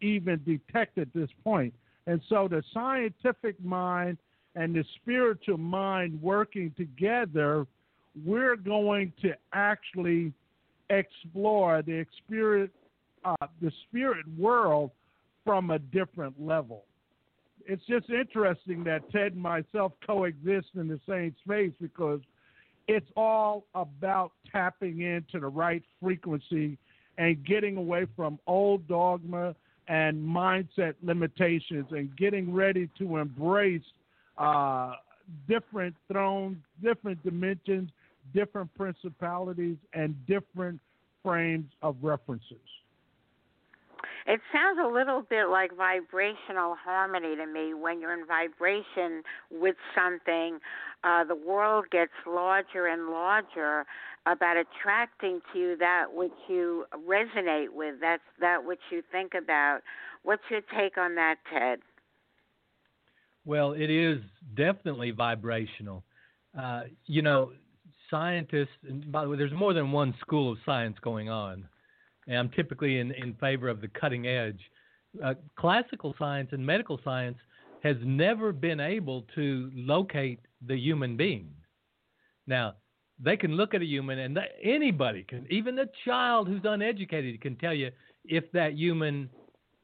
even 0.00 0.40
detect 0.44 0.98
at 0.98 1.08
this 1.14 1.30
point. 1.42 1.74
And 2.08 2.22
so 2.30 2.48
the 2.48 2.62
scientific 2.72 3.62
mind 3.62 4.16
and 4.54 4.74
the 4.74 4.82
spiritual 4.96 5.58
mind 5.58 6.20
working 6.22 6.72
together, 6.74 7.66
we're 8.24 8.56
going 8.56 9.12
to 9.20 9.34
actually 9.52 10.32
explore 10.88 11.82
the 11.82 12.06
spirit, 12.24 12.70
uh, 13.26 13.46
the 13.60 13.70
spirit 13.86 14.24
world 14.38 14.90
from 15.44 15.70
a 15.70 15.78
different 15.78 16.34
level. 16.40 16.84
It's 17.66 17.84
just 17.86 18.08
interesting 18.08 18.84
that 18.84 19.02
Ted 19.12 19.32
and 19.32 19.42
myself 19.42 19.92
coexist 20.06 20.68
in 20.76 20.88
the 20.88 21.00
same 21.06 21.36
space 21.44 21.72
because 21.78 22.20
it's 22.86 23.10
all 23.18 23.64
about 23.74 24.32
tapping 24.50 25.02
into 25.02 25.40
the 25.40 25.48
right 25.48 25.82
frequency 26.02 26.78
and 27.18 27.44
getting 27.44 27.76
away 27.76 28.06
from 28.16 28.38
old 28.46 28.88
dogma 28.88 29.54
and 29.88 30.16
mindset 30.16 30.94
limitations 31.02 31.86
and 31.90 32.14
getting 32.16 32.52
ready 32.52 32.88
to 32.98 33.16
embrace 33.16 33.82
uh, 34.36 34.92
different 35.48 35.94
thrones, 36.10 36.58
different 36.82 37.22
dimensions, 37.24 37.90
different 38.34 38.72
principalities, 38.74 39.76
and 39.94 40.14
different 40.26 40.78
frames 41.22 41.66
of 41.82 41.96
references. 42.02 42.58
It 44.26 44.40
sounds 44.52 44.78
a 44.78 44.86
little 44.86 45.22
bit 45.22 45.48
like 45.48 45.74
vibrational 45.74 46.76
harmony 46.84 47.34
to 47.34 47.46
me. 47.46 47.72
When 47.72 47.98
you're 47.98 48.12
in 48.12 48.26
vibration 48.26 49.22
with 49.50 49.76
something, 49.94 50.58
uh, 51.04 51.24
the 51.24 51.34
world 51.34 51.86
gets 51.90 52.12
larger 52.26 52.86
and 52.86 53.10
larger 53.10 53.84
about 54.26 54.56
attracting 54.56 55.40
to 55.52 55.58
you 55.58 55.76
that 55.78 56.06
which 56.12 56.32
you 56.48 56.84
resonate 57.08 57.72
with. 57.72 57.96
That's 58.00 58.22
that 58.40 58.64
which 58.64 58.80
you 58.90 59.02
think 59.10 59.32
about. 59.34 59.80
What's 60.22 60.42
your 60.50 60.60
take 60.76 60.98
on 60.98 61.14
that, 61.14 61.36
Ted? 61.52 61.78
Well, 63.44 63.72
it 63.72 63.90
is 63.90 64.18
definitely 64.56 65.12
vibrational. 65.12 66.04
Uh, 66.58 66.82
you 67.06 67.22
know, 67.22 67.52
scientists, 68.10 68.68
and 68.86 69.10
by 69.10 69.24
the 69.24 69.30
way, 69.30 69.38
there's 69.38 69.52
more 69.52 69.72
than 69.72 69.92
one 69.92 70.14
school 70.20 70.52
of 70.52 70.58
science 70.66 70.96
going 71.02 71.30
on 71.30 71.64
and 72.28 72.36
I'm 72.36 72.50
typically 72.50 72.98
in, 72.98 73.10
in 73.12 73.34
favor 73.34 73.68
of 73.68 73.80
the 73.80 73.88
cutting 73.88 74.26
edge. 74.26 74.60
Uh, 75.24 75.34
classical 75.56 76.14
science 76.18 76.50
and 76.52 76.64
medical 76.64 77.00
science 77.02 77.38
has 77.82 77.96
never 78.02 78.52
been 78.52 78.80
able 78.80 79.22
to 79.34 79.70
locate 79.74 80.40
the 80.66 80.76
human 80.76 81.16
being. 81.16 81.50
Now, 82.46 82.74
they 83.22 83.36
can 83.36 83.52
look 83.52 83.74
at 83.74 83.82
a 83.82 83.86
human, 83.86 84.18
and 84.18 84.38
anybody 84.62 85.24
can, 85.24 85.46
even 85.50 85.78
a 85.78 85.86
child 86.04 86.48
who's 86.48 86.62
uneducated, 86.64 87.40
can 87.40 87.56
tell 87.56 87.74
you 87.74 87.90
if 88.24 88.50
that 88.52 88.74
human 88.74 89.28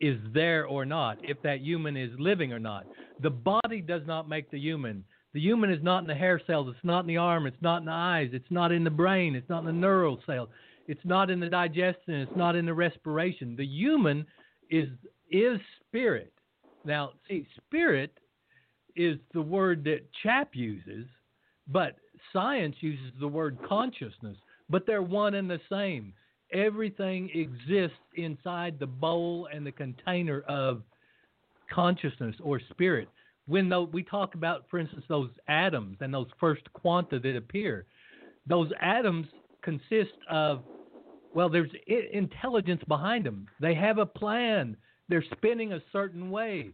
is 0.01 0.19
there 0.33 0.67
or 0.67 0.85
not, 0.85 1.19
if 1.23 1.41
that 1.43 1.61
human 1.61 1.97
is 1.97 2.11
living 2.19 2.53
or 2.53 2.59
not. 2.59 2.87
The 3.21 3.31
body 3.31 3.81
does 3.81 4.03
not 4.07 4.29
make 4.29 4.51
the 4.51 4.59
human. 4.59 5.05
The 5.33 5.41
human 5.41 5.71
is 5.71 5.83
not 5.83 6.03
in 6.03 6.07
the 6.07 6.15
hair 6.15 6.41
cells, 6.47 6.69
it's 6.69 6.85
not 6.85 7.01
in 7.01 7.07
the 7.07 7.17
arm, 7.17 7.47
it's 7.47 7.61
not 7.61 7.79
in 7.79 7.87
the 7.87 7.93
eyes, 7.93 8.31
it's 8.33 8.51
not 8.51 8.71
in 8.71 8.85
the 8.85 8.91
brain, 8.91 9.35
it's 9.35 9.49
not 9.49 9.61
in 9.61 9.67
the 9.67 9.73
neural 9.73 10.21
cells. 10.27 10.49
It's 10.87 11.05
not 11.05 11.31
in 11.31 11.41
the 11.41 11.49
digestion. 11.49 12.15
It's 12.15 12.37
not 12.37 12.57
in 12.57 12.67
the 12.67 12.75
respiration. 12.75 13.57
The 13.57 13.65
human 13.65 14.27
is 14.71 14.89
is 15.31 15.59
spirit. 15.87 16.34
Now, 16.85 17.13
see, 17.29 17.47
spirit 17.57 18.13
is 18.97 19.19
the 19.33 19.43
word 19.43 19.85
that 19.85 20.01
Chap 20.23 20.51
uses, 20.53 21.07
but 21.69 21.97
science 22.33 22.77
uses 22.81 23.13
the 23.21 23.29
word 23.29 23.59
consciousness. 23.67 24.37
But 24.71 24.87
they're 24.87 25.03
one 25.03 25.35
and 25.35 25.51
the 25.51 25.61
same. 25.71 26.13
Everything 26.53 27.31
exists 27.35 27.99
inside 28.15 28.79
the 28.79 28.87
bowl 28.87 29.49
and 29.53 29.67
the 29.67 29.73
container 29.73 30.43
of 30.43 30.83
consciousness 31.71 32.37
or 32.43 32.61
spirit. 32.71 33.09
When 33.47 33.71
we 33.93 34.03
talk 34.03 34.35
about, 34.35 34.65
for 34.71 34.79
instance, 34.79 35.05
those 35.09 35.31
atoms 35.49 35.99
and 36.01 36.15
those 36.15 36.29
first 36.41 36.63
quanta 36.73 37.19
that 37.19 37.37
appear, 37.37 37.87
those 38.47 38.71
atoms 38.81 39.27
consist 39.63 40.13
of 40.31 40.63
well, 41.35 41.49
there's 41.49 41.71
intelligence 42.13 42.83
behind 42.87 43.27
them. 43.27 43.49
They 43.61 43.75
have 43.75 43.99
a 43.99 44.07
plan. 44.07 44.77
They're 45.09 45.25
spinning 45.33 45.73
a 45.73 45.83
certain 45.93 46.31
way. 46.31 46.71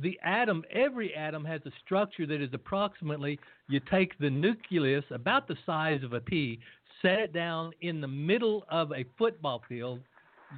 The 0.00 0.18
atom, 0.22 0.64
every 0.70 1.14
atom 1.14 1.44
has 1.44 1.60
a 1.64 1.72
structure 1.84 2.26
that 2.26 2.42
is 2.42 2.50
approximately 2.52 3.38
you 3.68 3.80
take 3.90 4.18
the 4.18 4.30
nucleus 4.30 5.04
about 5.10 5.48
the 5.48 5.56
size 5.64 6.02
of 6.02 6.12
a 6.12 6.20
pea, 6.20 6.60
set 7.00 7.18
it 7.18 7.32
down 7.32 7.72
in 7.80 8.00
the 8.00 8.08
middle 8.08 8.64
of 8.70 8.92
a 8.92 9.04
football 9.16 9.62
field, 9.68 10.00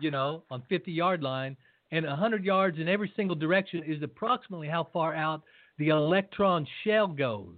you 0.01 0.11
know, 0.11 0.43
on 0.51 0.63
50 0.69 0.91
yard 0.91 1.23
line, 1.23 1.57
and 1.93 2.07
100 2.07 2.45
yards 2.45 2.79
in 2.79 2.89
every 2.89 3.13
single 3.17 3.37
direction 3.37 3.83
is 3.85 4.03
approximately 4.03 4.69
how 4.69 4.89
far 4.93 5.15
out 5.15 5.43
the 5.79 5.89
electron 5.89 6.67
shell 6.85 7.09
goes. 7.09 7.55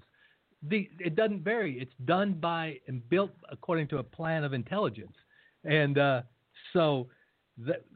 The, 0.69 0.88
it 1.01 1.17
doesn't 1.17 1.43
vary. 1.43 1.79
It's 1.81 1.93
done 2.05 2.35
by 2.35 2.79
and 2.87 3.07
built 3.09 3.33
according 3.51 3.88
to 3.88 3.99
a 3.99 4.03
plan 4.03 4.45
of 4.45 4.53
intelligence. 4.53 5.17
And 5.65 5.99
uh, 5.99 6.23
so 6.73 7.09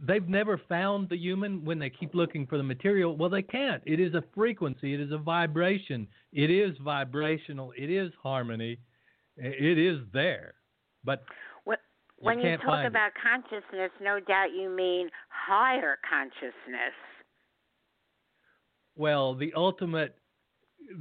they've 0.06 0.28
never 0.28 0.60
found 0.68 1.08
the 1.08 1.16
human 1.16 1.64
when 1.64 1.78
they 1.78 1.90
keep 1.90 2.14
looking 2.14 2.46
for 2.46 2.56
the 2.56 2.62
material. 2.62 3.16
Well, 3.16 3.30
they 3.30 3.42
can't. 3.42 3.82
It 3.86 4.00
is 4.00 4.14
a 4.14 4.22
frequency, 4.34 4.94
it 4.94 5.00
is 5.00 5.12
a 5.12 5.18
vibration, 5.18 6.06
it 6.32 6.50
is 6.50 6.76
vibrational, 6.82 7.72
it 7.76 7.90
is 7.90 8.12
harmony, 8.22 8.78
it 9.36 9.78
is 9.78 10.00
there. 10.12 10.54
But 11.04 11.24
when 12.18 12.38
you, 12.38 12.50
you 12.50 12.56
talk 12.56 12.86
about 12.86 13.08
it. 13.08 13.14
consciousness, 13.22 13.90
no 14.00 14.20
doubt 14.20 14.52
you 14.54 14.70
mean 14.70 15.08
higher 15.28 15.98
consciousness. 16.08 16.94
Well, 18.96 19.34
the 19.34 19.52
ultimate, 19.54 20.16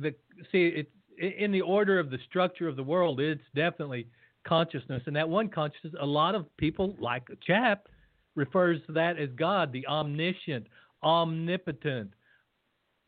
the 0.02 0.14
see, 0.52 0.68
it 0.68 0.90
in 1.18 1.52
the 1.52 1.62
order 1.62 2.00
of 2.00 2.10
the 2.10 2.18
structure 2.28 2.68
of 2.68 2.76
the 2.76 2.84
world, 2.84 3.20
it's 3.20 3.42
definitely 3.56 4.08
consciousness. 4.46 5.02
And 5.06 5.16
that 5.16 5.28
one 5.28 5.50
consciousness, 5.50 5.94
a 6.00 6.06
lot 6.06 6.36
of 6.36 6.46
people, 6.58 6.96
like 7.00 7.24
a 7.32 7.36
Chap, 7.46 7.88
refers 8.36 8.80
to 8.86 8.94
that 8.94 9.18
as 9.18 9.30
God, 9.36 9.72
the 9.72 9.88
omniscient, 9.88 10.68
omnipotent, 11.04 12.12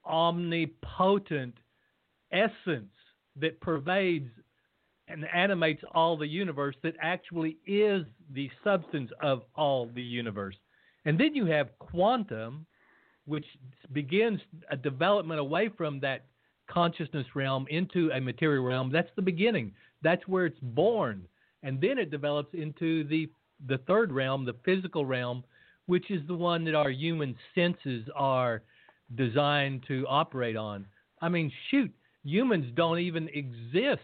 omnipotent 0.05 1.55
essence 2.31 2.91
that 3.39 3.59
pervades 3.61 4.29
and 5.07 5.25
animates 5.33 5.83
all 5.93 6.17
the 6.17 6.27
universe 6.27 6.75
that 6.83 6.95
actually 7.01 7.57
is 7.65 8.03
the 8.33 8.49
substance 8.63 9.11
of 9.21 9.43
all 9.55 9.89
the 9.93 10.01
universe. 10.01 10.55
And 11.05 11.17
then 11.19 11.33
you 11.35 11.45
have 11.45 11.77
quantum, 11.79 12.65
which 13.25 13.45
begins 13.93 14.41
a 14.69 14.75
development 14.75 15.39
away 15.39 15.69
from 15.77 15.99
that 16.01 16.25
consciousness 16.69 17.25
realm 17.35 17.65
into 17.69 18.11
a 18.11 18.19
material 18.19 18.65
realm. 18.65 18.91
That's 18.91 19.09
the 19.15 19.21
beginning. 19.21 19.73
That's 20.01 20.27
where 20.27 20.45
it's 20.45 20.59
born, 20.61 21.27
and 21.63 21.79
then 21.81 21.97
it 21.97 22.11
develops 22.11 22.53
into 22.53 23.05
the 23.05 23.29
the 23.65 23.79
third 23.79 24.11
realm, 24.11 24.45
the 24.45 24.55
physical 24.65 25.05
realm, 25.05 25.43
which 25.87 26.11
is 26.11 26.21
the 26.27 26.35
one 26.35 26.63
that 26.65 26.75
our 26.75 26.89
human 26.89 27.35
senses 27.55 28.07
are 28.15 28.61
designed 29.15 29.83
to 29.87 30.05
operate 30.07 30.55
on. 30.55 30.85
I 31.21 31.29
mean, 31.29 31.51
shoot, 31.71 31.91
humans 32.23 32.71
don't 32.75 32.99
even 32.99 33.29
exist 33.29 34.01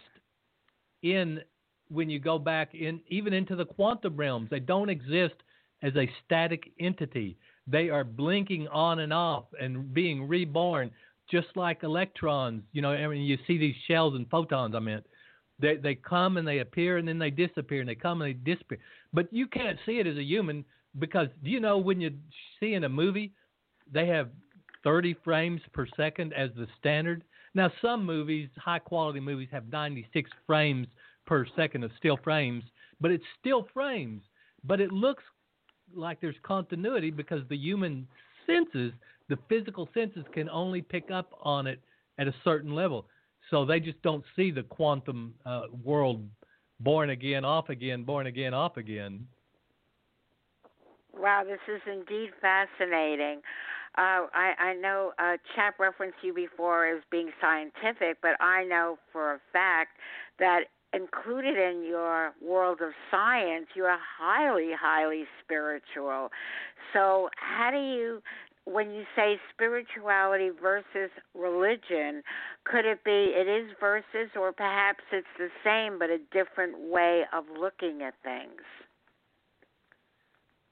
in 1.03 1.41
when 1.89 2.09
you 2.09 2.19
go 2.19 2.39
back 2.39 2.73
in 2.73 3.01
even 3.07 3.33
into 3.33 3.55
the 3.55 3.65
quantum 3.65 4.15
realms. 4.15 4.49
They 4.49 4.59
don't 4.59 4.89
exist 4.89 5.35
as 5.83 5.95
a 5.95 6.09
static 6.25 6.71
entity. 6.79 7.37
They 7.67 7.89
are 7.89 8.03
blinking 8.03 8.67
on 8.69 8.99
and 8.99 9.13
off 9.13 9.45
and 9.59 9.93
being 9.93 10.27
reborn 10.27 10.91
just 11.29 11.47
like 11.55 11.83
electrons. 11.83 12.63
You 12.71 12.81
know, 12.81 12.91
I 12.91 13.07
mean, 13.07 13.21
you 13.21 13.37
see 13.47 13.57
these 13.57 13.75
shells 13.87 14.15
and 14.15 14.29
photons. 14.29 14.75
I 14.75 14.79
meant 14.79 15.05
they 15.59 15.77
they 15.77 15.95
come 15.95 16.37
and 16.37 16.47
they 16.47 16.59
appear 16.59 16.97
and 16.97 17.07
then 17.07 17.19
they 17.19 17.29
disappear 17.29 17.79
and 17.81 17.89
they 17.89 17.95
come 17.95 18.21
and 18.21 18.29
they 18.29 18.51
disappear. 18.53 18.79
But 19.13 19.31
you 19.31 19.47
can't 19.47 19.79
see 19.85 19.99
it 19.99 20.07
as 20.07 20.17
a 20.17 20.23
human 20.23 20.65
because 20.99 21.27
do 21.43 21.49
you 21.49 21.59
know 21.59 21.77
when 21.77 22.01
you 22.01 22.11
see 22.59 22.73
in 22.73 22.83
a 22.83 22.89
movie 22.89 23.31
they 23.91 24.07
have 24.07 24.29
30 24.83 25.15
frames 25.23 25.61
per 25.73 25.87
second 25.95 26.33
as 26.33 26.49
the 26.55 26.67
standard. 26.79 27.23
Now 27.55 27.71
some 27.81 28.05
movies, 28.05 28.49
high 28.57 28.79
quality 28.79 29.19
movies, 29.19 29.49
have 29.51 29.71
96 29.71 30.29
frames 30.45 30.87
per 31.25 31.45
second 31.55 31.83
of 31.83 31.91
still 31.97 32.17
frames, 32.23 32.63
but 32.99 33.11
it's 33.11 33.23
still 33.39 33.67
frames. 33.73 34.21
But 34.63 34.81
it 34.81 34.91
looks 34.91 35.23
like 35.95 36.19
there's 36.19 36.35
continuity 36.43 37.11
because 37.11 37.41
the 37.49 37.57
human 37.57 38.07
senses, 38.45 38.93
the 39.29 39.37
physical 39.47 39.87
senses, 39.93 40.25
can 40.33 40.49
only 40.49 40.81
pick 40.81 41.11
up 41.11 41.31
on 41.41 41.67
it 41.67 41.79
at 42.17 42.27
a 42.27 42.35
certain 42.43 42.73
level. 42.73 43.05
So 43.49 43.65
they 43.65 43.79
just 43.79 44.01
don't 44.01 44.23
see 44.36 44.51
the 44.51 44.63
quantum 44.63 45.36
uh, 45.45 45.63
world 45.84 46.27
born 46.79 47.10
again, 47.10 47.45
off 47.45 47.69
again, 47.69 48.03
born 48.03 48.27
again, 48.27 48.53
off 48.53 48.77
again. 48.77 49.27
Wow, 51.15 51.43
this 51.45 51.60
is 51.67 51.82
indeed 51.86 52.32
fascinating. 52.41 53.41
Uh, 53.95 54.25
I, 54.34 54.53
I 54.60 54.73
know 54.73 55.13
uh, 55.19 55.38
Chap 55.56 55.79
referenced 55.79 56.17
you 56.23 56.34
before 56.34 56.88
as 56.88 57.03
being 57.12 57.29
scientific, 57.39 58.17
but 58.21 58.32
I 58.41 58.63
know 58.63 58.97
for 59.12 59.36
a 59.36 59.39
fact 59.51 59.91
that 60.39 60.63
included 60.93 61.58
in 61.58 61.86
your 61.88 62.34
world 62.41 62.82
of 62.82 62.91
science, 63.12 63.67
you 63.75 63.84
are 63.84 63.99
highly, 64.19 64.71
highly 64.79 65.25
spiritual. 65.43 66.29
So, 66.91 67.29
how 67.36 67.69
do 67.71 67.77
you, 67.77 68.21
when 68.65 68.91
you 68.91 69.04
say 69.15 69.38
spirituality 69.54 70.49
versus 70.62 71.12
religion, 71.34 72.23
could 72.65 72.86
it 72.86 73.04
be 73.04 73.12
it 73.36 73.47
is 73.47 73.71
versus, 73.80 74.30
or 74.39 74.52
perhaps 74.52 75.04
it's 75.12 75.28
the 75.38 75.49
same 75.63 75.99
but 75.99 76.10
a 76.10 76.19
different 76.32 76.89
way 76.89 77.23
of 77.34 77.43
looking 77.60 78.02
at 78.02 78.13
things? 78.23 78.62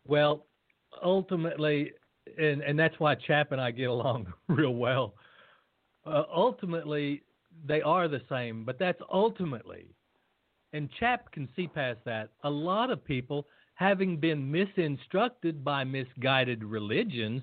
Well, 0.08 0.46
ultimately, 1.04 1.92
and 2.38 2.62
and 2.62 2.80
that's 2.80 3.00
why 3.00 3.16
Chap 3.16 3.52
and 3.52 3.62
I 3.62 3.72
get 3.72 3.90
along 3.90 4.32
real 4.48 4.76
well. 4.76 5.16
Uh, 6.06 6.24
ultimately, 6.34 7.24
they 7.66 7.82
are 7.82 8.08
the 8.08 8.22
same, 8.30 8.64
but 8.66 8.80
that's 8.80 9.00
ultimately 9.12 9.94
and 10.74 10.90
Chap 11.00 11.32
can 11.32 11.50
see 11.56 11.68
past 11.68 12.00
that. 12.06 12.30
A 12.44 12.50
lot 12.50 12.92
of 12.92 13.04
people, 13.04 13.48
having 13.76 14.18
been 14.18 14.52
misinstructed 14.52 15.64
by 15.64 15.84
misguided 15.84 16.64
religions, 16.64 17.42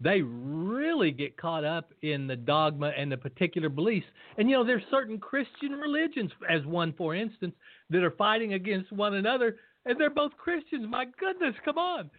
they 0.00 0.22
really 0.22 1.10
get 1.10 1.36
caught 1.36 1.64
up 1.64 1.92
in 2.02 2.26
the 2.26 2.36
dogma 2.36 2.92
and 2.96 3.12
the 3.12 3.16
particular 3.16 3.68
beliefs. 3.68 4.06
And 4.38 4.48
you 4.48 4.56
know, 4.56 4.64
there's 4.64 4.82
certain 4.90 5.18
Christian 5.18 5.72
religions, 5.72 6.30
as 6.48 6.64
one 6.64 6.94
for 6.96 7.14
instance, 7.14 7.54
that 7.90 8.02
are 8.02 8.12
fighting 8.12 8.54
against 8.54 8.92
one 8.92 9.14
another, 9.14 9.56
and 9.84 10.00
they're 10.00 10.10
both 10.10 10.32
Christians. 10.36 10.86
My 10.88 11.06
goodness, 11.18 11.54
come 11.64 11.78
on! 11.78 12.10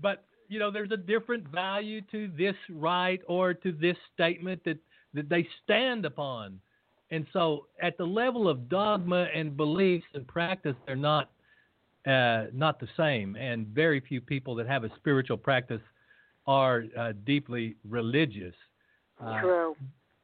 But 0.00 0.24
you 0.48 0.58
know, 0.58 0.70
there's 0.70 0.90
a 0.90 0.96
different 0.96 1.46
value 1.48 2.00
to 2.10 2.30
this 2.36 2.56
right 2.70 3.20
or 3.28 3.54
to 3.54 3.72
this 3.72 3.96
statement 4.14 4.62
that 4.64 4.78
that 5.14 5.28
they 5.28 5.46
stand 5.64 6.04
upon. 6.04 6.60
And 7.10 7.26
so, 7.32 7.66
at 7.80 7.96
the 7.96 8.04
level 8.04 8.48
of 8.48 8.68
dogma 8.68 9.28
and 9.34 9.56
beliefs 9.56 10.04
and 10.12 10.26
practice, 10.26 10.76
they're 10.86 10.96
not 10.96 11.30
uh, 12.06 12.46
not 12.52 12.80
the 12.80 12.88
same. 12.96 13.36
And 13.36 13.68
very 13.68 14.00
few 14.00 14.20
people 14.20 14.54
that 14.56 14.66
have 14.66 14.84
a 14.84 14.90
spiritual 14.96 15.36
practice 15.36 15.80
are 16.48 16.84
uh, 16.98 17.12
deeply 17.24 17.76
religious. 17.88 18.54
Uh, 19.24 19.40
True. 19.40 19.76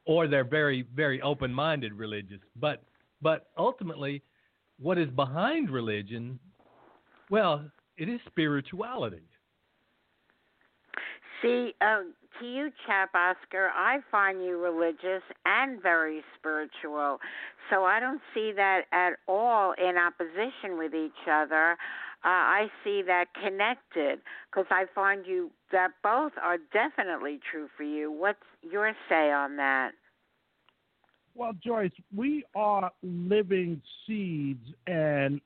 Or 0.05 0.27
they're 0.27 0.43
very, 0.43 0.85
very 0.93 1.21
open-minded 1.21 1.93
religious. 1.93 2.39
But, 2.59 2.83
but 3.21 3.47
ultimately, 3.57 4.23
what 4.79 4.97
is 4.97 5.09
behind 5.11 5.69
religion? 5.69 6.39
Well, 7.29 7.63
it 7.97 8.09
is 8.09 8.19
spirituality. 8.27 9.21
See, 11.41 11.73
uh, 11.79 12.01
to 12.39 12.45
you, 12.45 12.71
Chap 12.85 13.11
Oscar, 13.13 13.69
I 13.75 13.99
find 14.09 14.43
you 14.43 14.57
religious 14.57 15.23
and 15.45 15.81
very 15.81 16.21
spiritual. 16.37 17.19
So 17.69 17.83
I 17.83 17.99
don't 17.99 18.21
see 18.33 18.51
that 18.55 18.81
at 18.91 19.13
all 19.27 19.73
in 19.73 19.95
opposition 19.97 20.77
with 20.77 20.93
each 20.93 21.11
other. 21.31 21.77
Uh, 22.25 22.29
I 22.29 22.67
see 22.83 23.03
that 23.05 23.25
connected 23.35 24.19
because 24.49 24.65
I 24.71 24.85
find 24.95 25.25
you 25.27 25.51
that 25.71 25.91
both 26.01 26.31
are 26.41 26.57
definitely 26.73 27.39
true 27.51 27.69
for 27.77 27.83
you. 27.83 28.11
What's 28.11 28.39
your 28.61 28.93
say 29.07 29.31
on 29.31 29.57
that? 29.57 29.91
Well, 31.35 31.51
Joyce, 31.63 31.91
we 32.15 32.43
are 32.55 32.91
living 33.03 33.81
seeds, 34.07 34.65
and 34.87 35.39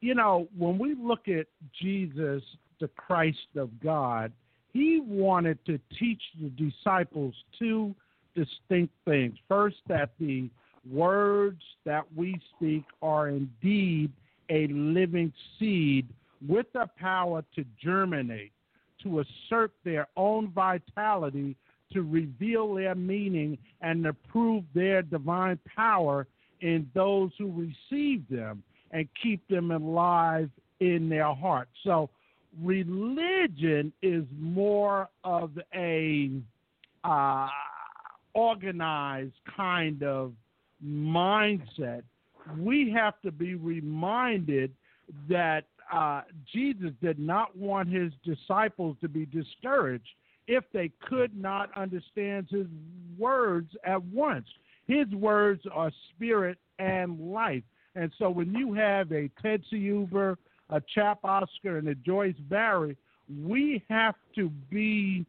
you 0.00 0.14
know 0.14 0.48
when 0.58 0.78
we 0.78 0.94
look 0.94 1.28
at 1.28 1.46
Jesus, 1.80 2.42
the 2.80 2.88
Christ 2.88 3.38
of 3.56 3.70
God 3.80 4.32
he 4.72 5.00
wanted 5.00 5.58
to 5.66 5.78
teach 5.98 6.22
the 6.40 6.50
disciples 6.50 7.34
two 7.58 7.94
distinct 8.34 8.94
things. 9.04 9.36
First, 9.48 9.76
that 9.88 10.10
the 10.20 10.50
words 10.88 11.62
that 11.84 12.04
we 12.14 12.40
speak 12.54 12.84
are 13.02 13.28
indeed 13.28 14.12
a 14.48 14.66
living 14.68 15.32
seed 15.58 16.08
with 16.46 16.66
the 16.72 16.88
power 16.98 17.44
to 17.54 17.64
germinate, 17.82 18.52
to 19.02 19.20
assert 19.20 19.72
their 19.84 20.06
own 20.16 20.50
vitality, 20.50 21.56
to 21.92 22.02
reveal 22.02 22.74
their 22.74 22.94
meaning, 22.94 23.58
and 23.80 24.04
to 24.04 24.12
prove 24.12 24.64
their 24.74 25.02
divine 25.02 25.58
power 25.74 26.26
in 26.60 26.88
those 26.94 27.30
who 27.38 27.50
receive 27.90 28.22
them 28.28 28.62
and 28.90 29.08
keep 29.22 29.46
them 29.48 29.70
alive 29.70 30.50
in 30.80 31.08
their 31.08 31.34
heart. 31.34 31.68
So 31.84 32.10
religion 32.62 33.92
is 34.02 34.24
more 34.38 35.08
of 35.24 35.50
a 35.74 36.30
uh, 37.04 37.48
organized 38.34 39.34
kind 39.56 40.02
of 40.02 40.32
mindset. 40.84 42.02
We 42.56 42.90
have 42.92 43.20
to 43.22 43.32
be 43.32 43.54
reminded 43.54 44.72
that 45.28 45.64
uh, 45.92 46.22
Jesus 46.52 46.90
did 47.02 47.18
not 47.18 47.56
want 47.56 47.88
his 47.88 48.12
disciples 48.24 48.96
to 49.00 49.08
be 49.08 49.26
discouraged 49.26 50.08
if 50.46 50.64
they 50.72 50.90
could 51.08 51.36
not 51.36 51.70
understand 51.76 52.48
his 52.50 52.66
words 53.18 53.70
at 53.84 54.02
once. 54.04 54.46
His 54.86 55.08
words 55.08 55.62
are 55.72 55.90
spirit 56.14 56.58
and 56.78 57.32
life. 57.32 57.64
And 57.94 58.12
so 58.18 58.30
when 58.30 58.54
you 58.54 58.74
have 58.74 59.12
a 59.12 59.30
Ted 59.42 59.62
Ciuba 59.70 60.36
a 60.70 60.82
Chap 60.94 61.20
Oscar 61.24 61.78
and 61.78 61.88
a 61.88 61.94
Joyce 61.94 62.36
Barrie, 62.48 62.96
we 63.42 63.82
have 63.88 64.14
to 64.34 64.50
be 64.70 65.24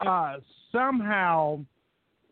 uh, 0.00 0.36
somehow 0.72 1.60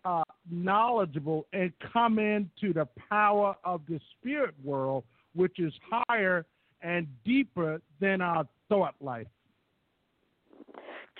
uh, 0.07 0.23
knowledgeable 0.49 1.47
and 1.53 1.73
come 1.92 2.21
into 2.21 2.73
the 2.73 2.87
power 3.11 3.57
of 3.64 3.81
the 3.88 4.01
spirit 4.12 4.55
world, 4.62 5.03
which 5.35 5.59
is 5.59 5.73
higher 5.90 6.47
and 6.81 7.09
deeper 7.25 7.83
than 8.01 8.21
our 8.21 8.47
thought 8.69 8.95
life. 9.01 9.27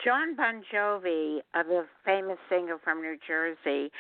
Jon 0.07 0.37
Bon 0.37 0.63
Jovi, 0.73 1.39
uh, 1.53 1.65
the 1.65 1.85
famous 2.05 2.39
singer 2.49 2.79
from 2.85 3.03
New 3.03 3.17
Jersey, 3.27 3.91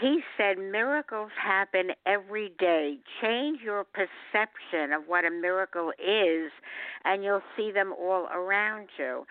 he 0.00 0.18
said 0.36 0.58
miracles 0.58 1.30
happen 1.40 1.90
every 2.04 2.52
day. 2.58 2.96
Change 3.22 3.60
your 3.62 3.84
perception 3.84 4.92
of 4.92 5.04
what 5.06 5.24
a 5.24 5.30
miracle 5.30 5.92
is, 6.04 6.50
and 7.04 7.22
you'll 7.22 7.44
see 7.56 7.70
them 7.70 7.92
all 7.92 8.26
around 8.34 8.88
you. 8.98 9.24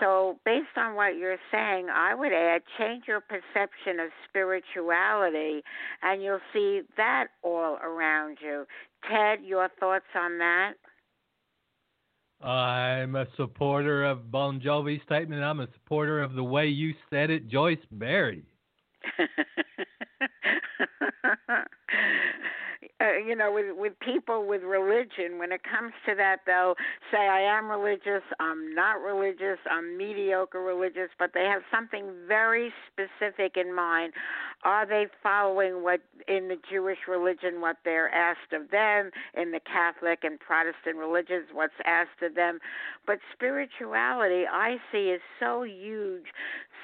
So, 0.00 0.38
based 0.46 0.78
on 0.78 0.94
what 0.94 1.18
you're 1.18 1.36
saying, 1.52 1.88
I 1.94 2.14
would 2.14 2.32
add 2.32 2.62
change 2.78 3.04
your 3.06 3.20
perception 3.20 4.00
of 4.00 4.08
spirituality, 4.26 5.60
and 6.02 6.22
you'll 6.22 6.40
see 6.54 6.80
that 6.96 7.26
all 7.42 7.76
around 7.84 8.38
you. 8.42 8.64
Ted, 9.10 9.44
your 9.44 9.68
thoughts 9.78 10.06
on 10.14 10.38
that? 10.38 10.72
I'm 12.40 13.16
a 13.16 13.26
supporter 13.36 14.04
of 14.04 14.30
Bon 14.30 14.60
Jovi's 14.60 15.02
statement. 15.04 15.42
I'm 15.42 15.60
a 15.60 15.68
supporter 15.72 16.22
of 16.22 16.34
the 16.34 16.44
way 16.44 16.66
you 16.66 16.94
said 17.10 17.30
it, 17.30 17.48
Joyce 17.48 17.78
Barrie. 17.90 18.44
uh, 22.98 23.18
you 23.18 23.36
know, 23.36 23.52
with 23.52 23.76
with 23.76 23.92
people 24.00 24.46
with 24.46 24.62
religion, 24.62 25.38
when 25.38 25.52
it 25.52 25.60
comes 25.62 25.92
to 26.06 26.14
that, 26.14 26.40
they'll 26.46 26.74
say, 27.12 27.18
"I 27.28 27.40
am 27.40 27.70
religious. 27.70 28.22
I'm 28.40 28.74
not 28.74 29.02
religious. 29.02 29.58
I'm 29.70 29.98
mediocre 29.98 30.62
religious," 30.62 31.10
but 31.18 31.32
they 31.34 31.44
have 31.44 31.60
something 31.70 32.06
very 32.26 32.72
specific 32.90 33.58
in 33.58 33.74
mind. 33.74 34.14
Are 34.62 34.86
they 34.86 35.08
following 35.22 35.82
what 35.82 36.00
in 36.26 36.48
the 36.48 36.56
Jewish 36.70 36.98
religion 37.06 37.60
what 37.60 37.76
they're 37.84 38.08
asked 38.08 38.54
of 38.54 38.70
them, 38.70 39.10
in 39.34 39.52
the 39.52 39.60
Catholic 39.60 40.20
and 40.24 40.40
Protestant 40.40 40.96
religions 40.96 41.48
what's 41.52 41.74
asked 41.84 42.22
of 42.22 42.34
them? 42.34 42.60
But 43.06 43.18
spirituality, 43.34 44.44
I 44.50 44.76
see, 44.90 45.10
is 45.10 45.20
so 45.38 45.64
huge, 45.64 46.24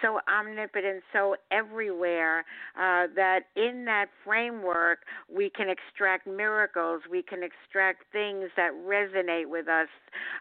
so 0.02 0.20
omnipotent, 0.28 1.04
so 1.10 1.36
everywhere 1.50 2.44
uh, 2.76 3.06
that 3.16 3.44
in 3.56 3.86
that 3.86 4.06
framework 4.26 4.98
we 5.34 5.48
can 5.48 5.70
extract 5.70 6.01
miracles, 6.26 7.02
we 7.10 7.22
can 7.22 7.42
extract 7.42 8.04
things 8.12 8.50
that 8.56 8.72
resonate 8.72 9.48
with 9.48 9.68
us 9.68 9.88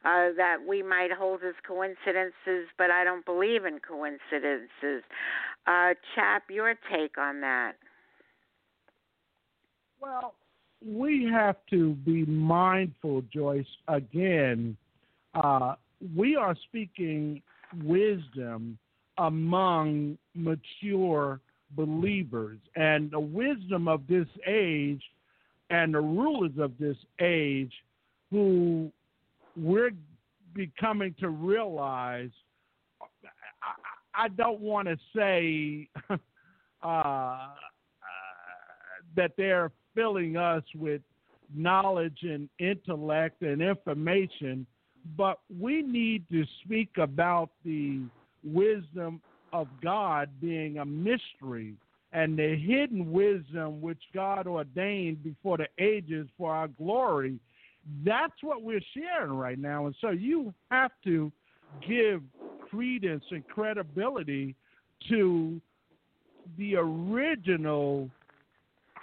uh, 0.06 0.30
that 0.38 0.58
we 0.67 0.84
might 0.84 1.12
hold 1.12 1.41
as 1.47 1.56
coincidences, 1.67 2.67
but 2.78 2.91
I 2.91 3.04
don't 3.04 3.26
believe 3.26 3.65
in 3.65 3.80
coincidences. 3.80 5.04
Uh, 5.67 5.93
Chap, 6.15 6.43
your 6.50 6.76
take 6.91 7.17
on 7.17 7.41
that? 7.41 7.74
Well, 10.02 10.34
we 10.86 11.30
have 11.32 11.58
to 11.69 11.93
be 11.93 12.26
mindful, 12.26 13.24
Joyce, 13.34 13.65
again, 13.88 14.76
uh, 15.36 15.76
we 16.15 16.36
are 16.36 16.56
speaking 16.67 17.41
wisdom 17.84 18.78
among 19.17 20.17
mature 20.34 21.39
believers. 21.76 22.58
And 22.76 23.12
the 23.12 23.19
wisdom 23.19 23.88
of 23.88 24.02
this 24.08 24.28
age 24.47 25.02
and 25.72 25.94
the 25.94 26.02
rulers 26.02 26.52
of 26.60 26.74
this 26.78 26.98
age 27.22 27.72
who 28.30 28.92
we're 29.56 29.92
becoming 30.54 31.16
to 31.20 31.30
realize 31.30 32.30
I, 33.02 34.26
I 34.26 34.28
don't 34.28 34.60
want 34.60 34.90
to 34.90 34.98
say 35.16 35.88
uh, 36.10 36.86
uh, 36.86 37.38
that 39.16 39.32
they're 39.38 39.72
filling 39.96 40.36
us 40.36 40.64
with 40.76 41.02
knowledge 41.56 42.20
and 42.24 42.50
intellect 42.60 43.42
and 43.42 43.62
information, 43.62 44.66
but 45.18 45.40
we 45.60 45.82
need 45.82 46.26
to 46.32 46.44
speak 46.64 46.90
about 46.98 47.50
the 47.64 48.02
wisdom 48.44 49.22
of 49.54 49.68
God 49.82 50.30
being 50.42 50.80
a 50.80 50.86
mystery 50.86 51.76
and 52.13 52.38
the 52.38 52.56
hidden 52.56 53.12
wisdom 53.12 53.82
which 53.82 54.02
God 54.13 54.47
ordained 54.47 55.24
before 55.24 55.58
the 55.58 55.67
ages 55.80 56.28
for 56.38 56.54
our 56.54 56.67
glory. 56.67 57.39
That's 58.06 58.34
what 58.41 58.63
we're 58.63 58.82
sharing 58.93 59.34
right 59.34 59.58
now. 59.58 59.86
And 59.86 59.95
so 60.02 60.10
you 60.10 60.54
have 60.69 60.91
to 61.06 61.32
give 61.88 62.21
credence 62.69 63.24
and 63.32 63.47
credibility 63.47 64.56
to 65.10 65.60
the 66.58 66.76
original 66.76 68.10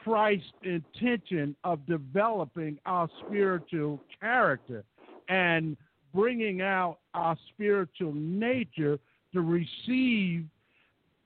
Christ's 0.04 0.52
intention 0.62 1.56
of 1.64 1.84
developing 1.86 2.78
our 2.86 3.08
spiritual 3.26 4.00
character 4.20 4.84
and 5.28 5.76
bringing 6.14 6.62
out 6.62 6.98
our 7.14 7.36
spiritual 7.52 8.12
nature 8.14 8.98
to 9.32 9.40
receive 9.40 10.44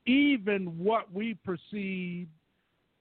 even 0.06 0.66
what 0.78 1.12
we 1.12 1.34
perceive 1.44 2.28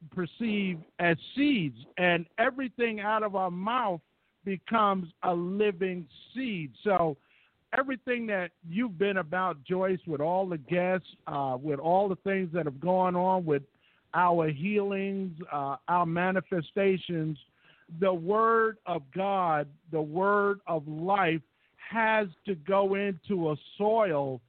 perceive 0.10 0.80
as 1.00 1.16
seeds. 1.36 1.78
And 1.98 2.26
everything 2.40 3.02
out 3.02 3.24
of 3.24 3.36
our 3.36 3.52
mouth 3.52 4.02
becomes 4.44 5.08
a 5.24 5.34
living 5.34 6.08
seed. 6.34 6.72
So 6.84 7.18
everything 7.78 8.26
that 8.28 8.52
you've 8.68 8.98
been 8.98 9.18
about 9.18 9.64
joyce 9.64 10.00
with 10.08 10.22
all 10.22 10.48
the 10.48 10.58
guests 10.58 11.08
uh, 11.28 11.58
with 11.62 11.80
all 11.80 12.10
the 12.10 12.18
things 12.18 12.50
that 12.54 12.66
have 12.66 12.80
gone 12.80 13.16
on 13.16 13.46
with 13.46 13.64
our 14.14 14.50
healings 14.50 15.32
uh, 15.54 15.78
our 15.88 16.06
manifestations 16.06 17.38
the 18.00 18.14
word 18.14 18.78
of 18.86 19.04
god 19.16 19.68
the 19.92 20.02
word 20.02 20.60
of 20.68 20.86
life 20.88 21.42
has 21.78 22.28
to 22.46 22.56
go 22.56 22.96
into 22.96 23.52
a 23.52 23.56
soil 23.78 24.42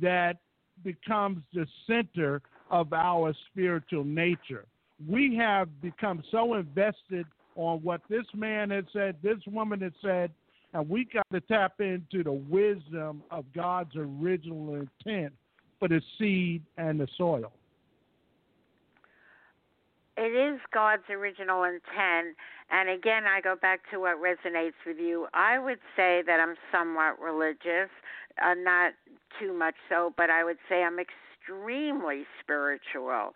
that 0.00 0.38
becomes 0.82 1.42
the 1.52 1.66
center 1.86 2.42
of 2.70 2.92
our 2.92 3.34
spiritual 3.50 4.04
nature. 4.04 4.64
We 5.08 5.36
have 5.36 5.68
become 5.80 6.22
so 6.30 6.54
invested 6.54 7.26
on 7.56 7.78
what 7.78 8.00
this 8.08 8.26
man 8.34 8.70
has 8.70 8.84
said, 8.92 9.16
this 9.22 9.38
woman 9.46 9.80
has 9.80 9.92
said, 10.02 10.30
and 10.72 10.88
we 10.88 11.04
got 11.04 11.26
to 11.32 11.40
tap 11.40 11.80
into 11.80 12.22
the 12.22 12.32
wisdom 12.32 13.22
of 13.30 13.44
God's 13.54 13.96
original 13.96 14.74
intent 14.74 15.32
for 15.78 15.88
the 15.88 16.00
seed 16.18 16.62
and 16.76 17.00
the 17.00 17.08
soil. 17.18 17.52
It 20.16 20.34
is 20.34 20.60
God's 20.72 21.08
original 21.08 21.64
intent. 21.64 22.36
And 22.70 22.90
again, 22.90 23.24
I 23.24 23.40
go 23.40 23.56
back 23.56 23.80
to 23.90 23.98
what 23.98 24.18
resonates 24.18 24.74
with 24.86 24.98
you. 24.98 25.26
I 25.32 25.58
would 25.58 25.78
say 25.96 26.22
that 26.26 26.38
I'm 26.40 26.56
somewhat 26.70 27.18
religious 27.18 27.88
uh, 28.42 28.54
not 28.54 28.92
too 29.38 29.52
much 29.52 29.74
so, 29.88 30.12
but 30.16 30.30
I 30.30 30.44
would 30.44 30.58
say 30.68 30.82
I'm 30.82 30.98
extremely 30.98 32.24
spiritual, 32.40 33.32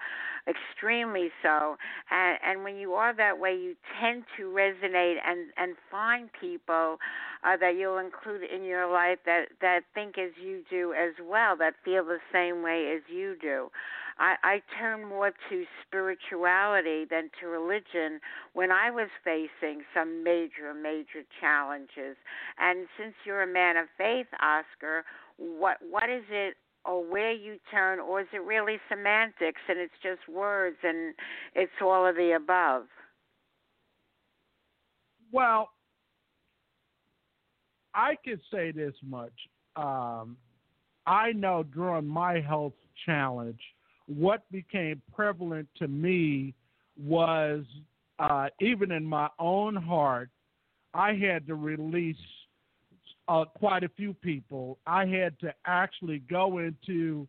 extremely 0.49 1.31
so. 1.43 1.77
And, 2.11 2.39
and 2.47 2.65
when 2.65 2.77
you 2.77 2.93
are 2.95 3.15
that 3.15 3.39
way, 3.39 3.55
you 3.55 3.75
tend 4.01 4.25
to 4.37 4.45
resonate 4.45 5.17
and 5.27 5.51
and 5.57 5.77
find 5.91 6.29
people 6.39 6.99
uh, 7.45 7.57
that 7.59 7.77
you'll 7.79 7.99
include 7.99 8.43
in 8.43 8.65
your 8.65 8.91
life 8.91 9.19
that 9.27 9.49
that 9.61 9.81
think 9.95 10.19
as 10.19 10.31
you 10.43 10.63
do 10.71 10.93
as 10.93 11.15
well, 11.23 11.57
that 11.59 11.75
feel 11.85 12.05
the 12.05 12.19
same 12.33 12.63
way 12.63 12.93
as 12.95 13.03
you 13.09 13.37
do. 13.41 13.71
I, 14.19 14.35
I 14.43 14.63
turn 14.79 15.09
more 15.09 15.33
to 15.51 15.65
spirituality 15.87 17.05
than 17.11 17.31
to 17.41 17.49
religion 17.49 18.21
when 18.53 18.71
I 18.71 18.91
was 18.91 19.09
facing 19.25 19.83
some 19.95 20.23
major, 20.23 20.73
major 20.75 21.25
challenges. 21.41 22.17
And 22.59 22.87
since 22.99 23.15
you're 23.25 23.43
a 23.43 23.53
man 23.53 23.77
of 23.77 23.87
faith, 23.99 24.27
Oscar, 24.41 25.05
what 25.37 25.79
what 25.89 26.09
is 26.09 26.25
it 26.31 26.55
or 26.85 27.03
where 27.03 27.33
you 27.33 27.57
turn, 27.71 27.99
or 27.99 28.21
is 28.21 28.27
it 28.33 28.43
really 28.43 28.77
semantics 28.91 29.61
and 29.69 29.79
it's 29.79 29.95
just 30.03 30.29
words 30.29 30.77
and 30.83 31.15
it's 31.55 31.73
all 31.83 32.07
of 32.07 32.15
the 32.15 32.33
above? 32.37 32.85
Well, 35.33 35.71
I 37.95 38.17
could 38.23 38.41
say 38.53 38.71
this 38.71 38.95
much. 39.03 39.33
Um, 39.77 40.37
I 41.07 41.33
know 41.33 41.63
during 41.63 42.07
my 42.07 42.41
health 42.41 42.75
challenge, 43.07 43.61
what 44.07 44.51
became 44.51 45.01
prevalent 45.15 45.69
to 45.79 45.89
me 45.89 46.55
was 47.03 47.65
uh, 48.19 48.49
even 48.61 48.93
in 48.93 49.05
my 49.05 49.29
own 49.39 49.75
heart, 49.75 50.31
I 50.93 51.15
had 51.15 51.47
to 51.49 51.55
release 51.55 52.17
uh, 53.29 53.45
quite 53.57 53.83
a 53.83 53.89
few 53.89 54.15
people. 54.15 54.79
I 54.87 55.07
had 55.07 55.39
to 55.41 55.53
actually 55.67 56.21
go 56.31 56.59
into 56.59 57.27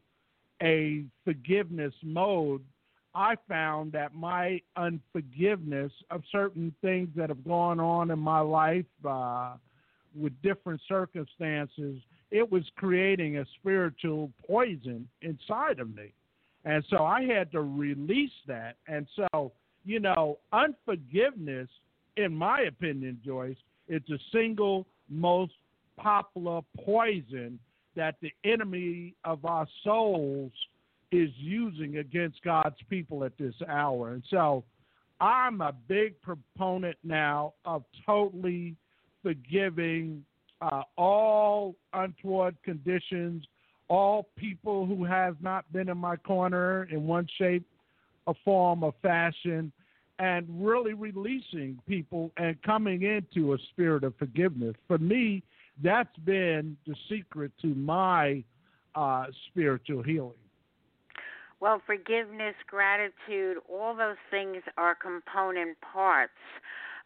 a 0.61 1.05
forgiveness 1.23 1.93
mode. 2.03 2.61
I 3.13 3.35
found 3.47 3.93
that 3.93 4.13
my 4.13 4.61
unforgiveness 4.75 5.91
of 6.11 6.21
certain 6.31 6.75
things 6.81 7.09
that 7.15 7.29
have 7.29 7.45
gone 7.45 7.79
on 7.79 8.11
in 8.11 8.19
my 8.19 8.41
life 8.41 8.85
uh, 9.07 9.53
with 10.15 10.33
different 10.41 10.81
circumstances, 10.87 12.01
it 12.29 12.51
was 12.51 12.63
creating 12.75 13.37
a 13.37 13.45
spiritual 13.59 14.31
poison 14.45 15.07
inside 15.21 15.79
of 15.79 15.95
me. 15.95 16.13
And 16.65 16.83
so 16.89 17.03
I 17.03 17.23
had 17.23 17.51
to 17.51 17.61
release 17.61 18.31
that. 18.47 18.75
And 18.87 19.07
so, 19.15 19.51
you 19.85 19.99
know, 19.99 20.39
unforgiveness, 20.51 21.69
in 22.17 22.35
my 22.35 22.61
opinion, 22.61 23.19
Joyce, 23.23 23.57
it's 23.87 24.07
the 24.07 24.19
single 24.31 24.85
most 25.07 25.53
popular 25.97 26.61
poison 26.83 27.59
that 27.95 28.15
the 28.21 28.31
enemy 28.43 29.13
of 29.23 29.45
our 29.45 29.67
souls 29.83 30.51
is 31.11 31.29
using 31.37 31.97
against 31.97 32.41
God's 32.43 32.75
people 32.89 33.23
at 33.23 33.37
this 33.37 33.53
hour. 33.69 34.13
And 34.13 34.23
so 34.29 34.63
I'm 35.21 35.61
a 35.61 35.73
big 35.87 36.19
proponent 36.21 36.97
now 37.03 37.53
of 37.63 37.83
totally 38.05 38.75
forgiving 39.23 40.25
uh, 40.61 40.81
all 40.97 41.75
untoward 41.93 42.55
conditions, 42.63 43.45
all 43.87 44.27
people 44.35 44.85
who 44.85 45.03
have 45.03 45.41
not 45.41 45.71
been 45.71 45.89
in 45.89 45.97
my 45.97 46.15
corner 46.15 46.87
in 46.91 47.05
one 47.05 47.27
shape, 47.37 47.65
a 48.27 48.33
form, 48.43 48.83
or 48.83 48.93
fashion, 49.01 49.71
and 50.19 50.47
really 50.49 50.93
releasing 50.93 51.79
people 51.87 52.31
and 52.37 52.61
coming 52.63 53.03
into 53.03 53.53
a 53.53 53.57
spirit 53.71 54.03
of 54.03 54.15
forgiveness. 54.17 54.75
For 54.87 54.97
me, 54.97 55.43
that's 55.83 56.17
been 56.23 56.77
the 56.87 56.95
secret 57.09 57.51
to 57.61 57.67
my 57.67 58.43
uh, 58.95 59.25
spiritual 59.49 60.03
healing. 60.03 60.31
Well, 61.59 61.81
forgiveness, 61.85 62.55
gratitude, 62.67 63.57
all 63.69 63.95
those 63.95 64.17
things 64.29 64.57
are 64.77 64.95
component 64.95 65.77
parts 65.81 66.33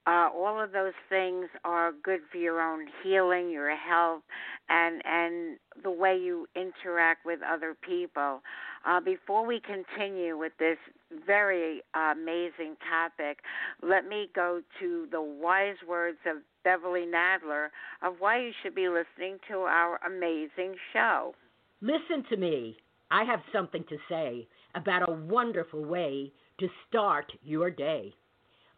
uh, 0.07 0.29
all 0.35 0.61
of 0.61 0.71
those 0.71 0.93
things 1.09 1.47
are 1.63 1.91
good 2.03 2.21
for 2.31 2.37
your 2.37 2.61
own 2.61 2.87
healing, 3.03 3.49
your 3.49 3.75
health, 3.75 4.21
and 4.69 5.01
and 5.05 5.57
the 5.83 5.91
way 5.91 6.17
you 6.17 6.47
interact 6.55 7.25
with 7.25 7.39
other 7.41 7.75
people. 7.81 8.41
Uh, 8.85 8.99
before 8.99 9.45
we 9.45 9.59
continue 9.59 10.37
with 10.37 10.53
this 10.57 10.77
very 11.25 11.81
uh, 11.93 12.13
amazing 12.13 12.77
topic, 12.89 13.39
let 13.83 14.07
me 14.07 14.29
go 14.33 14.61
to 14.79 15.07
the 15.11 15.21
wise 15.21 15.75
words 15.87 16.17
of 16.25 16.37
Beverly 16.63 17.05
Nadler 17.05 17.67
of 18.01 18.15
why 18.19 18.39
you 18.39 18.51
should 18.63 18.75
be 18.75 18.87
listening 18.87 19.37
to 19.49 19.59
our 19.59 19.99
amazing 20.05 20.75
show. 20.93 21.33
Listen 21.81 22.23
to 22.29 22.37
me. 22.37 22.77
I 23.11 23.23
have 23.23 23.41
something 23.51 23.83
to 23.89 23.97
say 24.07 24.47
about 24.75 25.09
a 25.09 25.11
wonderful 25.11 25.83
way 25.83 26.31
to 26.59 26.67
start 26.87 27.31
your 27.43 27.71
day 27.71 28.13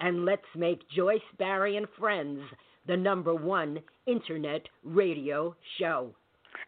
And 0.00 0.24
let's 0.24 0.42
make 0.56 0.80
Joyce 0.94 1.20
Barrie 1.38 1.76
and 1.76 1.86
Friends 1.98 2.40
the 2.86 2.96
number 2.96 3.34
one 3.34 3.80
internet 4.06 4.62
radio 4.82 5.54
show. 5.78 6.10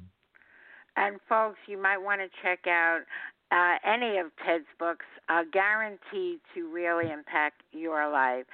And 0.97 1.19
folks, 1.29 1.59
you 1.67 1.77
might 1.81 1.99
want 1.99 2.21
to 2.23 2.29
check 2.43 2.67
out 2.67 3.03
uh, 3.53 3.77
any 3.87 4.19
of 4.19 4.33
Ted's 4.45 4.65
books, 4.79 5.05
uh, 5.29 5.43
guaranteed 5.53 6.41
to 6.55 6.73
really 6.73 7.13
impact 7.13 7.63
your 7.73 8.11
life. 8.11 8.47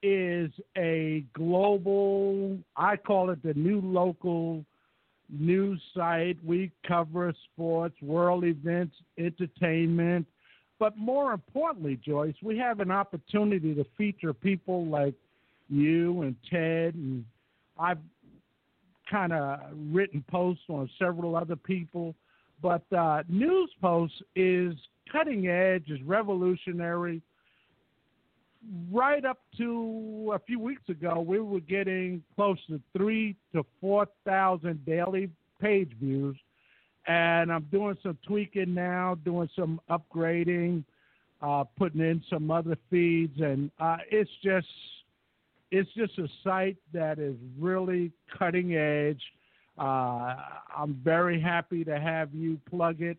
is 0.04 0.52
a 0.78 1.26
global, 1.34 2.60
I 2.76 2.98
call 2.98 3.32
it 3.32 3.42
the 3.44 3.56
new 3.56 3.82
local 3.82 4.64
news 5.32 5.82
site. 5.96 6.38
We 6.44 6.72
cover 6.88 7.34
sports, 7.54 7.96
world 8.02 8.44
events, 8.44 8.96
entertainment. 9.18 10.26
But 10.80 10.98
more 10.98 11.34
importantly, 11.34 12.00
Joyce, 12.04 12.36
we 12.42 12.58
have 12.58 12.80
an 12.80 12.92
opportunity 12.92 13.74
to 13.76 13.86
feature 13.98 14.34
people 14.34 14.86
like 14.88 15.14
you 15.70 16.24
and 16.24 16.36
Ted, 16.50 16.96
and 16.96 17.24
I've 17.80 18.00
kind 19.10 19.34
of 19.34 19.60
written 19.92 20.24
posts 20.30 20.64
on 20.70 20.90
several 20.98 21.36
other 21.36 21.56
people. 21.56 22.16
But 22.62 22.84
uh, 22.94 23.24
News 23.28 23.72
Post 23.82 24.24
is 24.36 24.74
cutting 25.12 25.48
edge, 25.48 25.90
is 25.90 26.02
revolutionary, 26.04 27.22
right 28.92 29.26
up 29.26 29.40
to 29.58 30.32
a 30.36 30.40
few 30.40 30.60
weeks 30.60 30.88
ago, 30.90 31.24
we 31.26 31.40
were 31.40 31.60
getting 31.60 32.24
close 32.36 32.58
to 32.68 32.80
three 32.96 33.36
to 33.54 33.66
four 33.80 34.08
thousand 34.26 34.86
daily 34.86 35.30
page 35.60 35.92
views, 36.00 36.38
and 37.08 37.52
I'm 37.52 37.68
doing 37.72 37.98
some 38.04 38.18
tweaking 38.28 38.74
now, 38.74 39.16
doing 39.24 39.50
some 39.56 39.82
upgrading, 39.90 40.84
uh, 41.42 41.64
putting 41.78 42.02
in 42.02 42.24
some 42.30 42.52
other 42.52 42.78
feeds, 42.90 43.40
and 43.40 43.72
uh, 43.80 43.98
it's 44.10 44.32
just 44.44 44.68
it's 45.72 45.90
just 45.96 46.18
a 46.20 46.28
site 46.44 46.78
that 46.94 47.20
is 47.20 47.36
really 47.60 48.12
cutting 48.38 48.76
edge. 48.76 49.22
Uh, 49.78 50.36
I'm 50.78 51.00
very 51.04 51.40
happy 51.40 51.84
to 51.86 52.00
have 52.00 52.34
you 52.34 52.60
plug 52.70 53.02
it, 53.02 53.18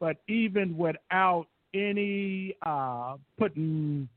but 0.00 0.16
even 0.28 0.76
without 0.76 1.46
any 1.74 2.54
uh, 2.66 3.16
putting 3.38 4.08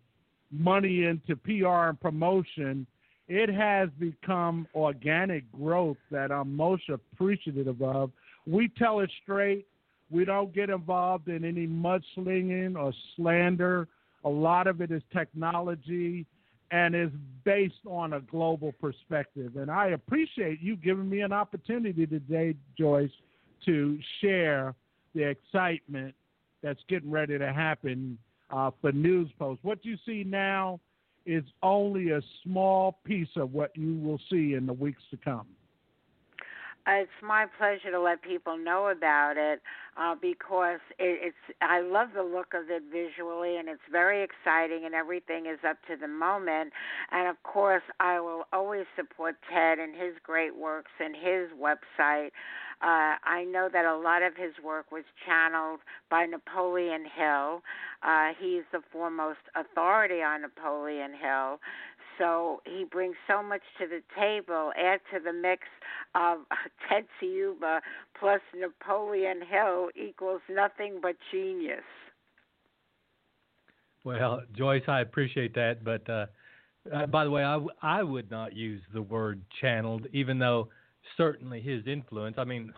money 0.59 1.05
into 1.05 1.35
PR 1.35 1.89
and 1.89 1.99
promotion, 1.99 2.85
it 3.27 3.49
has 3.49 3.89
become 3.99 4.67
organic 4.75 5.51
growth 5.51 5.97
that 6.11 6.31
I'm 6.31 6.55
most 6.55 6.83
appreciative 6.89 7.81
of. 7.81 8.11
We 8.45 8.69
tell 8.77 8.99
it 8.99 9.11
straight. 9.23 9.65
We 10.11 10.25
don't 10.25 10.53
get 10.53 10.69
involved 10.69 11.27
in 11.27 11.43
any 11.43 11.65
mudslinging 11.67 12.77
or 12.77 12.93
slander. 13.15 13.87
A 14.23 14.29
lot 14.29 14.67
of 14.67 14.81
it 14.81 14.91
is 14.91 15.01
technology 15.11 16.25
and 16.71 16.95
is 16.95 17.09
based 17.43 17.85
on 17.87 18.13
a 18.13 18.19
global 18.19 18.71
perspective. 18.73 19.55
And 19.57 19.71
I 19.71 19.87
appreciate 19.87 20.61
you 20.61 20.75
giving 20.75 21.09
me 21.09 21.21
an 21.21 21.31
opportunity 21.31 22.05
today, 22.05 22.55
Joyce, 22.77 23.11
to 23.65 23.99
share 24.21 24.75
the 25.13 25.23
excitement 25.23 26.13
that's 26.61 26.79
getting 26.89 27.11
ready 27.11 27.37
to 27.37 27.53
happen 27.53 28.17
uh, 28.49 28.71
for 28.81 28.91
news 28.91 29.29
posts. 29.37 29.63
What 29.63 29.83
you 29.83 29.97
see 30.05 30.23
now 30.25 30.79
is 31.25 31.43
only 31.63 32.11
a 32.11 32.21
small 32.43 32.99
piece 33.03 33.35
of 33.35 33.53
what 33.53 33.75
you 33.75 33.95
will 33.95 34.19
see 34.29 34.53
in 34.53 34.65
the 34.65 34.73
weeks 34.73 35.01
to 35.11 35.17
come. 35.17 35.47
it's 36.87 37.09
my 37.23 37.47
pleasure 37.57 37.89
to 37.89 37.99
let 37.99 38.21
people 38.21 38.57
know 38.57 38.89
about 38.89 39.33
it 39.37 39.59
uh, 39.97 40.13
because 40.21 40.79
it, 40.99 41.33
it's. 41.33 41.57
I 41.61 41.81
love 41.81 42.09
the 42.15 42.21
look 42.21 42.53
of 42.53 42.69
it 42.69 42.83
visually, 42.91 43.57
and 43.57 43.67
it's 43.67 43.81
very 43.91 44.23
exciting, 44.23 44.85
and 44.85 44.93
everything 44.93 45.47
is 45.47 45.57
up 45.67 45.77
to 45.87 45.95
the 45.99 46.07
moment. 46.07 46.73
And 47.11 47.27
of 47.27 47.41
course, 47.41 47.83
I 47.99 48.19
will 48.19 48.43
always 48.53 48.85
support 48.95 49.35
Ted 49.51 49.79
and 49.79 49.95
his 49.95 50.13
great 50.21 50.55
works 50.55 50.91
and 50.99 51.15
his 51.15 51.49
website. 51.59 52.29
Uh, 52.81 53.15
I 53.23 53.45
know 53.45 53.69
that 53.71 53.85
a 53.85 53.97
lot 53.97 54.21
of 54.21 54.35
his 54.35 54.53
work 54.63 54.91
was 54.91 55.03
channeled 55.25 55.79
by 56.09 56.25
Napoleon 56.25 57.05
Hill. 57.15 57.61
Uh, 58.03 58.31
he's 58.39 58.63
the 58.71 58.81
foremost 58.91 59.39
authority 59.55 60.21
on 60.21 60.41
Napoleon 60.41 61.11
Hill. 61.11 61.59
So 62.17 62.61
he 62.65 62.85
brings 62.85 63.15
so 63.27 63.43
much 63.43 63.61
to 63.79 63.87
the 63.87 64.01
table. 64.17 64.71
Add 64.77 64.99
to 65.13 65.19
the 65.19 65.33
mix 65.33 65.63
of 66.13 66.39
Ted 66.89 67.05
Ciuba 67.19 67.81
plus 68.19 68.41
Napoleon 68.57 69.41
Hill 69.41 69.89
equals 69.95 70.41
nothing 70.49 70.99
but 71.01 71.15
genius. 71.31 71.83
Well, 74.03 74.41
Joyce, 74.55 74.83
I 74.87 75.01
appreciate 75.01 75.55
that, 75.55 75.83
but 75.83 76.07
uh, 76.07 76.27
uh, 76.93 77.07
by 77.07 77.23
the 77.23 77.31
way, 77.31 77.43
I, 77.43 77.53
w- 77.53 77.71
I 77.81 78.03
would 78.03 78.29
not 78.29 78.55
use 78.55 78.81
the 78.93 79.01
word 79.01 79.41
channeled, 79.59 80.05
even 80.13 80.37
though 80.37 80.69
certainly 81.17 81.61
his 81.61 81.85
influence. 81.87 82.35
I 82.37 82.43
mean, 82.43 82.73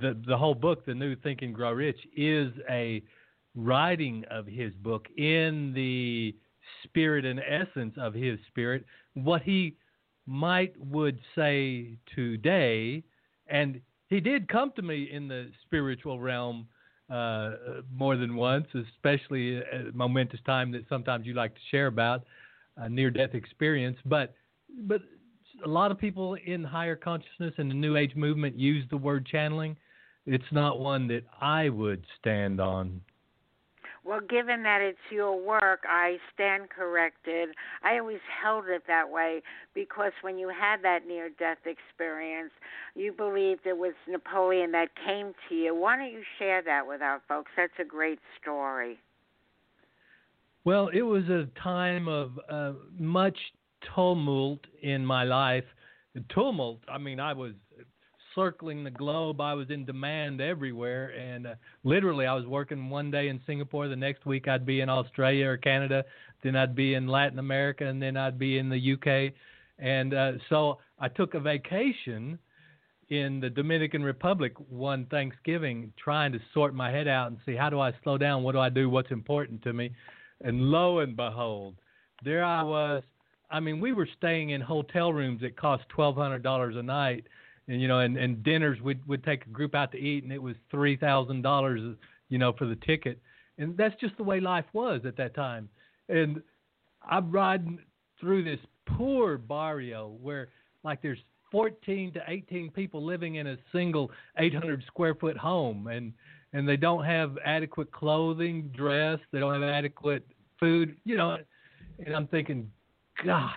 the 0.00 0.20
the 0.26 0.36
whole 0.36 0.54
book, 0.54 0.84
The 0.84 0.94
New 0.94 1.16
Think 1.16 1.42
and 1.42 1.54
Grow 1.54 1.72
Rich, 1.72 2.00
is 2.16 2.52
a 2.68 3.02
writing 3.54 4.24
of 4.30 4.46
his 4.46 4.72
book 4.74 5.08
in 5.16 5.72
the 5.74 6.34
spirit 6.84 7.24
and 7.24 7.40
essence 7.40 7.94
of 7.96 8.14
his 8.14 8.38
spirit. 8.48 8.84
What 9.14 9.42
he 9.42 9.76
might 10.26 10.78
would 10.78 11.18
say 11.34 11.96
today, 12.14 13.02
and 13.46 13.80
he 14.08 14.20
did 14.20 14.48
come 14.48 14.72
to 14.76 14.82
me 14.82 15.10
in 15.10 15.28
the 15.28 15.50
spiritual 15.62 16.20
realm 16.20 16.68
uh, 17.10 17.52
more 17.90 18.16
than 18.16 18.36
once, 18.36 18.66
especially 18.74 19.56
a 19.56 19.90
momentous 19.94 20.40
time 20.44 20.70
that 20.72 20.84
sometimes 20.88 21.26
you 21.26 21.34
like 21.34 21.54
to 21.54 21.60
share 21.70 21.86
about 21.86 22.24
a 22.76 22.88
near-death 22.88 23.34
experience. 23.34 23.96
But 24.04 24.34
but 24.82 25.00
a 25.64 25.68
lot 25.68 25.90
of 25.90 25.98
people 25.98 26.34
in 26.34 26.64
higher 26.64 26.96
consciousness 26.96 27.54
and 27.58 27.70
the 27.70 27.74
New 27.74 27.96
Age 27.96 28.14
movement 28.14 28.56
use 28.58 28.84
the 28.90 28.96
word 28.96 29.26
channeling. 29.26 29.76
It's 30.26 30.44
not 30.52 30.78
one 30.78 31.08
that 31.08 31.22
I 31.40 31.68
would 31.68 32.04
stand 32.20 32.60
on. 32.60 33.00
Well, 34.04 34.20
given 34.20 34.62
that 34.62 34.80
it's 34.80 34.98
your 35.10 35.38
work, 35.38 35.84
I 35.86 36.16
stand 36.32 36.70
corrected. 36.70 37.50
I 37.82 37.98
always 37.98 38.20
held 38.42 38.64
it 38.66 38.84
that 38.86 39.10
way 39.10 39.42
because 39.74 40.12
when 40.22 40.38
you 40.38 40.48
had 40.48 40.82
that 40.82 41.06
near 41.06 41.28
death 41.28 41.58
experience, 41.66 42.52
you 42.94 43.12
believed 43.12 43.66
it 43.66 43.76
was 43.76 43.92
Napoleon 44.08 44.72
that 44.72 44.88
came 45.06 45.34
to 45.48 45.54
you. 45.54 45.74
Why 45.74 45.96
don't 45.96 46.10
you 46.10 46.22
share 46.38 46.62
that 46.62 46.86
with 46.86 47.02
our 47.02 47.20
folks? 47.28 47.50
That's 47.54 47.72
a 47.78 47.84
great 47.84 48.18
story. 48.40 48.98
Well, 50.64 50.88
it 50.92 51.02
was 51.02 51.24
a 51.28 51.46
time 51.62 52.08
of 52.08 52.32
uh, 52.50 52.72
much 52.98 53.36
tumult 53.94 54.60
in 54.82 55.04
my 55.04 55.24
life. 55.24 55.64
The 56.14 56.24
tumult, 56.34 56.80
I 56.88 56.98
mean, 56.98 57.20
I 57.20 57.32
was 57.32 57.52
circling 58.34 58.84
the 58.84 58.90
globe. 58.90 59.40
I 59.40 59.54
was 59.54 59.68
in 59.70 59.84
demand 59.84 60.40
everywhere, 60.40 61.08
and 61.08 61.46
uh, 61.46 61.54
literally, 61.84 62.26
I 62.26 62.34
was 62.34 62.46
working 62.46 62.88
one 62.88 63.10
day 63.10 63.28
in 63.28 63.40
Singapore. 63.46 63.88
The 63.88 63.96
next 63.96 64.26
week, 64.26 64.48
I'd 64.48 64.66
be 64.66 64.80
in 64.80 64.88
Australia 64.88 65.48
or 65.48 65.56
Canada. 65.56 66.04
Then 66.42 66.54
I'd 66.54 66.76
be 66.76 66.94
in 66.94 67.08
Latin 67.08 67.38
America, 67.38 67.86
and 67.86 68.00
then 68.00 68.16
I'd 68.16 68.38
be 68.38 68.58
in 68.58 68.68
the 68.68 68.92
UK. 68.94 69.34
And 69.78 70.14
uh, 70.14 70.32
so 70.48 70.78
I 70.98 71.08
took 71.08 71.34
a 71.34 71.40
vacation 71.40 72.38
in 73.10 73.40
the 73.40 73.50
Dominican 73.50 74.02
Republic 74.02 74.52
one 74.68 75.06
Thanksgiving, 75.06 75.92
trying 76.02 76.32
to 76.32 76.38
sort 76.52 76.74
my 76.74 76.90
head 76.90 77.08
out 77.08 77.28
and 77.28 77.38
see 77.46 77.56
how 77.56 77.70
do 77.70 77.80
I 77.80 77.92
slow 78.02 78.18
down, 78.18 78.42
what 78.42 78.52
do 78.52 78.60
I 78.60 78.68
do, 78.68 78.90
what's 78.90 79.10
important 79.10 79.62
to 79.62 79.72
me. 79.72 79.92
And 80.42 80.70
lo 80.70 81.00
and 81.00 81.16
behold, 81.16 81.76
there 82.24 82.44
I 82.44 82.62
was. 82.62 83.02
I 83.50 83.60
mean, 83.60 83.80
we 83.80 83.92
were 83.92 84.08
staying 84.16 84.50
in 84.50 84.60
hotel 84.60 85.12
rooms 85.12 85.40
that 85.40 85.56
cost 85.56 85.84
twelve 85.88 86.16
hundred 86.16 86.42
dollars 86.42 86.76
a 86.76 86.82
night, 86.82 87.26
and 87.66 87.80
you 87.80 87.88
know, 87.88 88.00
and, 88.00 88.16
and 88.16 88.42
dinners 88.42 88.80
we'd 88.80 89.06
would 89.06 89.24
take 89.24 89.46
a 89.46 89.50
group 89.50 89.74
out 89.74 89.92
to 89.92 89.98
eat, 89.98 90.24
and 90.24 90.32
it 90.32 90.42
was 90.42 90.56
three 90.70 90.96
thousand 90.96 91.42
dollars, 91.42 91.96
you 92.28 92.38
know, 92.38 92.52
for 92.52 92.66
the 92.66 92.76
ticket, 92.76 93.20
and 93.58 93.76
that's 93.76 93.94
just 94.00 94.16
the 94.16 94.22
way 94.22 94.40
life 94.40 94.66
was 94.72 95.02
at 95.06 95.16
that 95.16 95.34
time. 95.34 95.68
And 96.08 96.42
I'm 97.08 97.30
riding 97.30 97.78
through 98.20 98.44
this 98.44 98.60
poor 98.86 99.38
barrio 99.38 100.16
where, 100.20 100.48
like, 100.82 101.00
there's 101.02 101.18
14 101.50 102.12
to 102.14 102.20
18 102.26 102.70
people 102.70 103.04
living 103.04 103.36
in 103.36 103.46
a 103.46 103.56
single 103.72 104.10
800 104.38 104.84
square 104.86 105.14
foot 105.14 105.36
home, 105.36 105.86
and 105.86 106.12
and 106.52 106.66
they 106.66 106.76
don't 106.76 107.04
have 107.04 107.36
adequate 107.44 107.92
clothing, 107.92 108.70
dress, 108.74 109.18
they 109.32 109.38
don't 109.38 109.52
have 109.52 109.62
adequate 109.62 110.26
food, 110.58 110.96
you 111.04 111.16
know. 111.16 111.36
And 112.04 112.14
I'm 112.14 112.26
thinking, 112.28 112.70
gosh, 113.24 113.50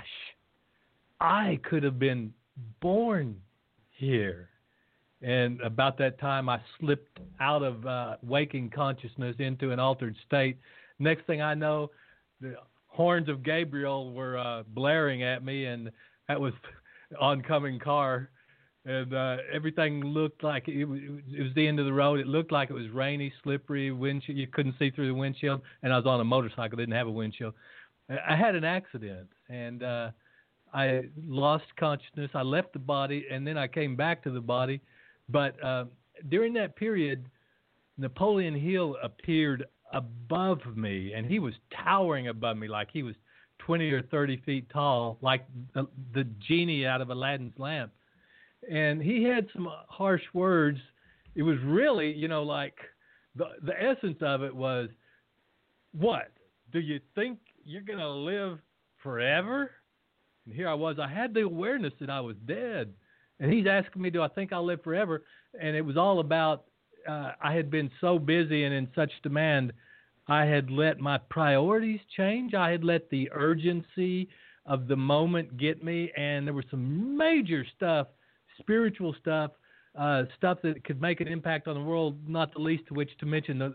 I 1.20 1.59
could 1.64 1.84
have 1.84 1.99
been 1.99 2.34
born 2.82 3.36
here. 3.91 4.49
And 5.22 5.62
about 5.62 5.97
that 5.99 6.20
time, 6.20 6.49
I 6.49 6.59
slipped 6.80 7.20
out 7.39 7.62
of 7.62 7.86
uh, 7.86 8.16
waking 8.24 8.72
consciousness 8.72 9.36
into 9.39 9.72
an 9.72 9.80
altered 9.80 10.16
state. 10.26 10.57
Next 10.97 11.26
thing 11.28 11.41
I 11.41 11.53
know, 11.53 11.91
the 12.41 12.55
horns 12.88 13.30
of 13.30 13.43
Gabriel 13.43 14.14
were 14.14 14.38
uh, 14.38 14.64
blaring 14.70 15.22
at 15.24 15.45
me, 15.45 15.66
and 15.66 15.91
that 16.28 16.41
was 16.41 16.53
oncoming 17.20 17.80
car. 17.80 18.30
And 18.84 19.14
uh, 19.14 19.38
everything 19.53 20.03
looked 20.03 20.43
like 20.43 20.68
it, 20.68 20.82
it 20.82 21.43
was 21.43 21.53
the 21.55 21.68
end 21.68 21.80
of 21.80 21.86
the 21.86 21.93
road. 21.93 22.20
It 22.20 22.26
looked 22.26 22.51
like 22.51 22.72
it 22.72 22.74
was 22.74 22.89
rainy, 22.89 23.32
slippery, 23.43 23.91
windshield. 23.91 24.39
You 24.39 24.47
couldn't 24.47 24.74
see 24.80 24.89
through 24.89 25.07
the 25.07 25.14
windshield. 25.14 25.62
And 25.84 25.93
I 25.93 25.97
was 25.97 26.07
on 26.07 26.20
a 26.20 26.24
motorcycle, 26.24 26.78
didn't 26.78 26.95
have 26.95 27.05
a 27.05 27.12
windshield. 27.12 27.53
I 28.28 28.36
had 28.36 28.55
an 28.55 28.64
accident, 28.64 29.28
and 29.52 29.84
uh, 29.84 30.12
I 30.74 31.04
lost 31.28 31.66
consciousness. 31.78 32.32
I 32.34 32.41
left 32.41 32.74
the 32.74 32.80
body, 32.80 33.26
and 33.30 33.45
then 33.45 33.58
I 33.58 33.68
came 33.68 33.95
back 33.95 34.24
to 34.24 34.32
the 34.32 34.41
body. 34.41 34.82
But 35.30 35.62
uh, 35.64 35.86
during 36.30 36.54
that 36.54 36.76
period, 36.76 37.26
Napoleon 37.97 38.56
Hill 38.56 38.97
appeared 39.04 39.66
above 39.93 40.60
me, 40.76 41.14
and 41.14 41.26
he 41.26 41.39
was 41.39 41.54
towering 41.84 42.30
above 42.30 42.58
me 42.58 42.68
like 42.68 42.89
he 42.91 43.04
was 43.04 43.16
20 43.60 43.91
or 43.91 44.02
30 44.04 44.41
feet 44.45 44.70
tall, 44.72 45.18
like 45.22 45.45
the, 45.74 45.88
the 46.14 46.24
genie 46.47 46.86
out 46.86 47.02
of 47.02 47.10
Aladdin's 47.10 47.54
lamp. 47.58 47.91
And 48.70 49.02
he 49.02 49.24
had 49.24 49.47
some 49.54 49.68
harsh 49.88 50.24
words. 50.34 50.80
It 51.36 51.43
was 51.43 51.58
really, 51.64 52.12
you 52.12 52.28
know, 52.28 52.43
like 52.43 52.76
the 53.36 53.45
the 53.64 53.74
essence 53.82 54.18
of 54.22 54.43
it 54.43 54.56
was, 54.56 54.89
what 55.93 56.32
do 56.72 56.80
you 56.80 56.99
think 57.16 57.39
you're 57.64 57.82
gonna 57.82 58.10
live 58.10 58.60
forever? 59.04 59.72
And 60.45 60.54
here 60.56 60.68
I 60.68 60.74
was. 60.74 60.97
I 60.99 61.08
had 61.08 61.34
the 61.34 61.41
awareness 61.41 61.93
that 61.99 62.10
I 62.10 62.20
was 62.20 62.36
dead. 62.45 62.93
And 63.39 63.52
he's 63.52 63.68
asking 63.68 64.02
me, 64.02 64.10
do 64.10 64.22
I 64.22 64.28
think 64.28 64.54
I'll 64.54 64.66
live 64.66 64.84
forever? 64.84 65.24
And 65.60 65.76
it 65.76 65.82
was 65.82 65.97
all 65.97 66.20
about 66.20 66.66
uh, 67.08 67.32
I 67.41 67.54
had 67.54 67.72
been 67.72 67.89
so 67.99 68.20
busy 68.20 68.64
and 68.64 68.74
in 68.74 68.88
such 68.95 69.12
demand, 69.24 69.74
I 70.28 70.45
had 70.45 70.70
let 70.70 70.99
my 70.99 71.18
priorities 71.30 71.99
change. 72.16 72.54
I 72.54 72.70
had 72.70 72.84
let 72.84 73.10
the 73.10 73.30
urgency 73.34 74.30
of 74.66 74.88
the 74.88 74.95
moment 74.95 75.58
get 75.58 75.84
me, 75.84 76.12
and 76.16 76.45
there 76.45 76.54
was 76.54 76.66
some 76.70 77.18
major 77.18 77.66
stuff, 77.76 78.08
spiritual 78.60 79.16
stuff, 79.20 79.52
uh, 79.97 80.24
stuff 80.38 80.60
that 80.64 80.84
could 80.84 81.02
make 81.02 81.20
an 81.20 81.28
impact 81.28 81.68
on 81.68 81.76
the 81.76 81.82
world. 81.82 82.18
Not 82.28 82.54
the 82.54 82.62
least 82.62 82.84
of 82.91 82.95
which 82.95 83.10
to 83.20 83.26
mention 83.26 83.60
the 83.60 83.74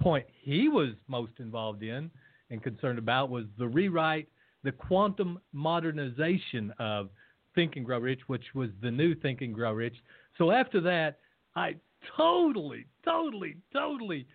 point 0.00 0.26
he 0.42 0.68
was 0.68 0.90
most 1.08 1.32
involved 1.38 1.82
in 1.82 2.10
and 2.50 2.62
concerned 2.62 2.98
about 2.98 3.30
was 3.30 3.44
the 3.56 3.66
rewrite, 3.66 4.28
the 4.66 4.72
quantum 4.72 5.38
modernization 5.52 6.74
of 6.80 7.08
Think 7.54 7.76
and 7.76 7.86
Grow 7.86 8.00
Rich, 8.00 8.22
which 8.26 8.42
was 8.52 8.68
the 8.82 8.90
new 8.90 9.14
Think 9.14 9.40
and 9.40 9.54
Grow 9.54 9.72
Rich. 9.72 9.94
So 10.36 10.50
after 10.50 10.80
that, 10.80 11.20
I 11.54 11.76
totally, 12.16 12.86
totally, 13.04 13.56
totally 13.72 14.26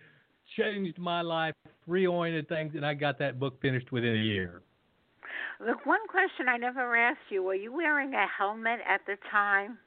changed 0.58 0.98
my 0.98 1.22
life, 1.22 1.54
reoriented 1.88 2.48
things, 2.48 2.74
and 2.76 2.86
I 2.86 2.94
got 2.94 3.20
that 3.20 3.40
book 3.40 3.62
finished 3.62 3.92
within 3.92 4.16
a 4.16 4.24
year. 4.24 4.62
Look, 5.60 5.86
one 5.86 6.08
question 6.08 6.48
I 6.48 6.56
never 6.56 6.96
asked 6.96 7.20
you: 7.30 7.44
Were 7.44 7.54
you 7.54 7.74
wearing 7.74 8.14
a 8.14 8.26
helmet 8.26 8.80
at 8.88 9.02
the 9.06 9.18
time? 9.30 9.78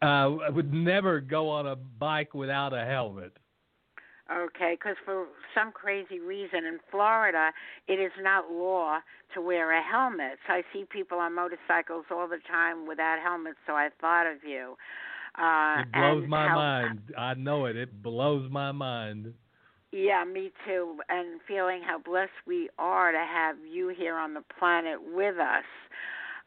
Uh, 0.00 0.44
I 0.44 0.50
would 0.50 0.72
never 0.72 1.20
go 1.20 1.48
on 1.48 1.66
a 1.66 1.74
bike 1.74 2.34
without 2.34 2.74
a 2.74 2.84
helmet. 2.84 3.32
Okay, 4.30 4.76
because 4.78 4.96
for 5.04 5.26
some 5.54 5.72
crazy 5.72 6.20
reason 6.20 6.66
in 6.66 6.78
Florida, 6.90 7.50
it 7.86 7.94
is 7.94 8.12
not 8.20 8.50
law 8.50 8.98
to 9.34 9.40
wear 9.40 9.72
a 9.72 9.82
helmet. 9.82 10.38
So 10.46 10.52
I 10.52 10.62
see 10.72 10.84
people 10.90 11.18
on 11.18 11.34
motorcycles 11.34 12.04
all 12.10 12.28
the 12.28 12.40
time 12.50 12.86
without 12.86 13.18
helmets. 13.22 13.56
So 13.66 13.72
I 13.72 13.88
thought 14.00 14.26
of 14.26 14.44
you. 14.46 14.76
Uh, 15.38 15.80
it 15.80 15.92
blows 15.92 16.28
my 16.28 16.48
how, 16.48 16.56
mind. 16.56 17.00
I 17.16 17.34
know 17.34 17.64
it. 17.66 17.76
It 17.76 18.02
blows 18.02 18.50
my 18.50 18.72
mind. 18.72 19.32
Yeah, 19.92 20.24
me 20.24 20.52
too. 20.66 20.98
And 21.08 21.40
feeling 21.48 21.80
how 21.82 21.98
blessed 21.98 22.30
we 22.46 22.68
are 22.78 23.12
to 23.12 23.18
have 23.18 23.56
you 23.70 23.94
here 23.96 24.16
on 24.16 24.34
the 24.34 24.42
planet 24.58 24.98
with 25.14 25.38
us. 25.38 25.64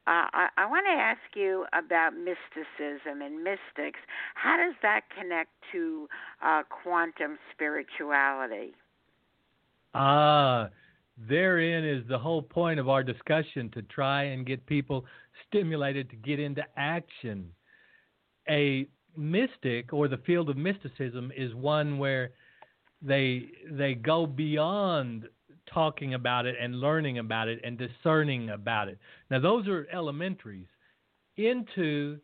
Uh, 0.07 0.25
I, 0.33 0.47
I 0.57 0.65
want 0.65 0.85
to 0.87 0.99
ask 0.99 1.19
you 1.35 1.65
about 1.73 2.13
mysticism 2.13 3.21
and 3.21 3.43
mystics. 3.43 3.99
How 4.33 4.57
does 4.57 4.73
that 4.81 5.01
connect 5.15 5.51
to 5.73 6.07
uh, 6.43 6.63
quantum 6.83 7.37
spirituality? 7.53 8.73
Ah, 9.93 10.69
therein 11.29 11.85
is 11.85 12.03
the 12.07 12.17
whole 12.17 12.41
point 12.41 12.79
of 12.79 12.89
our 12.89 13.03
discussion 13.03 13.69
to 13.71 13.83
try 13.83 14.23
and 14.23 14.45
get 14.45 14.65
people 14.65 15.05
stimulated 15.47 16.09
to 16.09 16.15
get 16.15 16.39
into 16.39 16.63
action. 16.77 17.51
A 18.49 18.87
mystic 19.15 19.93
or 19.93 20.07
the 20.07 20.17
field 20.17 20.49
of 20.49 20.57
mysticism 20.57 21.31
is 21.35 21.53
one 21.53 21.99
where 21.99 22.31
they 23.01 23.49
they 23.69 23.93
go 23.93 24.25
beyond 24.25 25.27
talking 25.73 26.13
about 26.13 26.45
it 26.45 26.55
and 26.61 26.79
learning 26.79 27.19
about 27.19 27.47
it 27.47 27.59
and 27.63 27.77
discerning 27.77 28.49
about 28.49 28.87
it. 28.87 28.97
Now 29.29 29.39
those 29.39 29.67
are 29.67 29.87
elementaries 29.91 30.67
into 31.37 32.19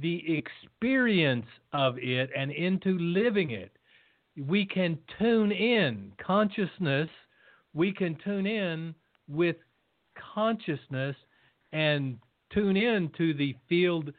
the 0.00 0.22
experience 0.38 1.46
of 1.72 1.98
it 1.98 2.30
and 2.36 2.50
into 2.50 2.98
living 2.98 3.50
it. 3.50 3.72
We 4.36 4.64
can 4.64 4.98
tune 5.18 5.52
in 5.52 6.12
consciousness, 6.24 7.10
we 7.74 7.92
can 7.92 8.16
tune 8.24 8.46
in 8.46 8.94
with 9.28 9.56
consciousness 10.34 11.16
and 11.72 12.18
tune 12.52 12.76
in 12.76 13.10
to 13.18 13.34
the 13.34 13.54
field 13.68 14.12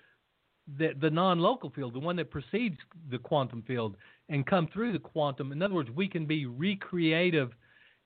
the, 0.78 0.94
the 1.02 1.10
non-local 1.10 1.72
field, 1.72 1.94
the 1.94 2.00
one 2.00 2.16
that 2.16 2.32
precedes 2.32 2.78
the 3.12 3.18
quantum 3.18 3.64
field, 3.64 3.98
and 4.30 4.46
come 4.46 4.68
through 4.72 4.94
the 4.94 5.00
quantum. 5.00 5.52
In 5.52 5.62
other 5.62 5.74
words, 5.74 5.90
we 5.92 6.08
can 6.08 6.26
be 6.26 6.46
recreative 6.46 7.52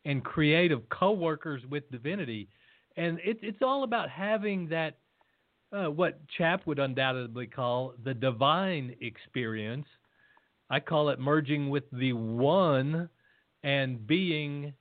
and 0.08 0.24
creative 0.24 0.88
co-workers 0.90 1.62
with 1.70 1.92
divinity, 1.92 2.48
and 2.96 3.20
it, 3.20 3.38
it's 3.44 3.62
all 3.62 3.84
about 3.84 4.10
having 4.10 4.70
that 4.70 4.98
uh, 5.74 5.92
what 5.92 6.20
Chap 6.38 6.66
would 6.66 6.80
undoubtedly 6.80 7.46
call 7.46 7.94
the 8.06 8.14
divine 8.14 8.96
experience. 9.02 9.86
I 10.70 10.80
call 10.80 11.10
it 11.10 11.20
merging 11.20 11.70
with 11.70 11.84
the 11.92 12.14
one 12.14 13.10
and 13.64 14.08
being. 14.08 14.74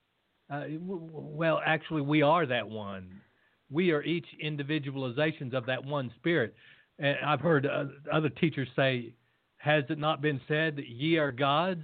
Uh, 0.49 0.63
well, 0.81 1.61
actually, 1.67 2.03
we 2.03 2.23
are 2.23 2.47
that 2.47 2.69
one. 2.69 3.21
We 3.69 3.91
are 3.91 4.05
each 4.05 4.27
individualizations 4.43 5.55
of 5.55 5.67
that 5.67 5.85
one 5.85 6.13
spirit. 6.19 6.55
And 7.01 7.17
I've 7.27 7.41
heard 7.41 7.67
uh, 7.67 7.87
other 8.13 8.29
teachers 8.29 8.69
say, 8.77 9.13
Has 9.57 9.83
it 9.89 9.99
not 9.99 10.23
been 10.23 10.41
said 10.47 10.77
that 10.77 10.87
ye 10.87 11.19
are 11.19 11.33
gods? 11.33 11.83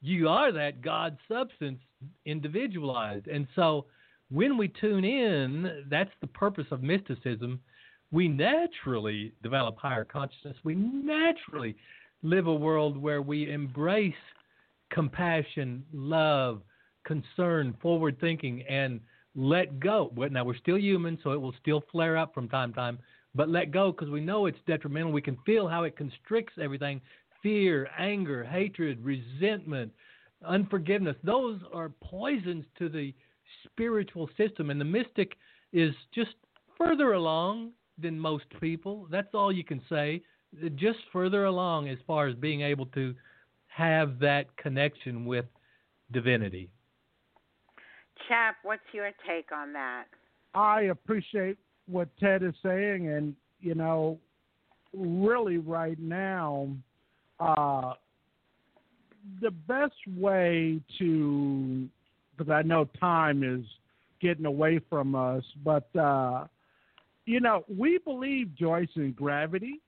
You 0.00 0.28
are 0.28 0.52
that 0.52 0.82
God 0.82 1.18
substance 1.26 1.80
individualized. 2.24 3.26
And 3.28 3.46
so 3.54 3.86
when 4.30 4.56
we 4.56 4.68
tune 4.68 5.04
in, 5.04 5.84
that's 5.88 6.10
the 6.20 6.26
purpose 6.26 6.66
of 6.70 6.82
mysticism. 6.82 7.60
We 8.10 8.28
naturally 8.28 9.32
develop 9.42 9.76
higher 9.78 10.04
consciousness. 10.04 10.56
We 10.64 10.74
naturally 10.74 11.76
live 12.22 12.46
a 12.46 12.54
world 12.54 12.96
where 12.96 13.22
we 13.22 13.50
embrace 13.50 14.14
compassion, 14.90 15.84
love, 15.92 16.62
concern, 17.04 17.76
forward 17.82 18.18
thinking, 18.20 18.62
and 18.62 19.00
let 19.34 19.80
go. 19.80 20.12
Now, 20.30 20.44
we're 20.44 20.56
still 20.56 20.78
human, 20.78 21.18
so 21.22 21.32
it 21.32 21.40
will 21.40 21.54
still 21.60 21.82
flare 21.92 22.16
up 22.16 22.32
from 22.32 22.48
time 22.48 22.70
to 22.70 22.76
time 22.76 22.98
but 23.36 23.50
let 23.50 23.70
go 23.70 23.92
because 23.92 24.08
we 24.08 24.20
know 24.20 24.46
it's 24.46 24.58
detrimental. 24.66 25.12
We 25.12 25.20
can 25.20 25.36
feel 25.44 25.68
how 25.68 25.84
it 25.84 25.96
constricts 25.96 26.54
everything 26.60 27.00
fear, 27.42 27.88
anger, 27.96 28.42
hatred, 28.42 28.98
resentment, 29.04 29.92
unforgiveness. 30.44 31.16
Those 31.22 31.60
are 31.72 31.90
poisons 32.00 32.64
to 32.78 32.88
the 32.88 33.14
spiritual 33.64 34.28
system. 34.36 34.70
And 34.70 34.80
the 34.80 34.84
mystic 34.84 35.36
is 35.72 35.94
just 36.14 36.34
further 36.76 37.12
along 37.12 37.72
than 37.98 38.18
most 38.18 38.44
people. 38.60 39.06
That's 39.10 39.34
all 39.34 39.52
you 39.52 39.64
can 39.64 39.80
say. 39.88 40.22
Just 40.76 40.98
further 41.12 41.44
along 41.44 41.88
as 41.88 41.98
far 42.06 42.26
as 42.28 42.34
being 42.34 42.60
able 42.62 42.86
to 42.86 43.14
have 43.68 44.18
that 44.20 44.56
connection 44.56 45.26
with 45.26 45.44
divinity. 46.12 46.70
Chap, 48.28 48.56
what's 48.62 48.82
your 48.92 49.10
take 49.28 49.52
on 49.52 49.72
that? 49.74 50.04
I 50.54 50.82
appreciate 50.82 51.58
what 51.86 52.08
Ted 52.18 52.42
is 52.42 52.54
saying, 52.62 53.08
and 53.08 53.34
you 53.60 53.74
know, 53.74 54.18
really 54.94 55.58
right 55.58 55.98
now, 55.98 56.68
uh, 57.38 57.92
the 59.40 59.50
best 59.50 59.94
way 60.16 60.80
to, 60.98 61.88
because 62.36 62.50
I 62.50 62.62
know 62.62 62.88
time 62.98 63.42
is 63.42 63.64
getting 64.20 64.46
away 64.46 64.80
from 64.88 65.14
us, 65.14 65.44
but 65.64 65.94
uh, 65.96 66.46
you 67.26 67.40
know, 67.40 67.64
we 67.68 67.98
believe 67.98 68.54
Joyce 68.54 68.88
in 68.94 69.12
gravity, 69.12 69.80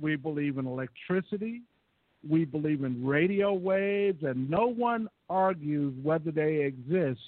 we 0.00 0.16
believe 0.16 0.58
in 0.58 0.66
electricity, 0.66 1.62
we 2.28 2.44
believe 2.44 2.82
in 2.84 3.06
radio 3.06 3.52
waves, 3.52 4.22
and 4.22 4.50
no 4.50 4.66
one 4.66 5.08
argues 5.30 5.94
whether 6.02 6.30
they 6.30 6.56
exist. 6.56 7.20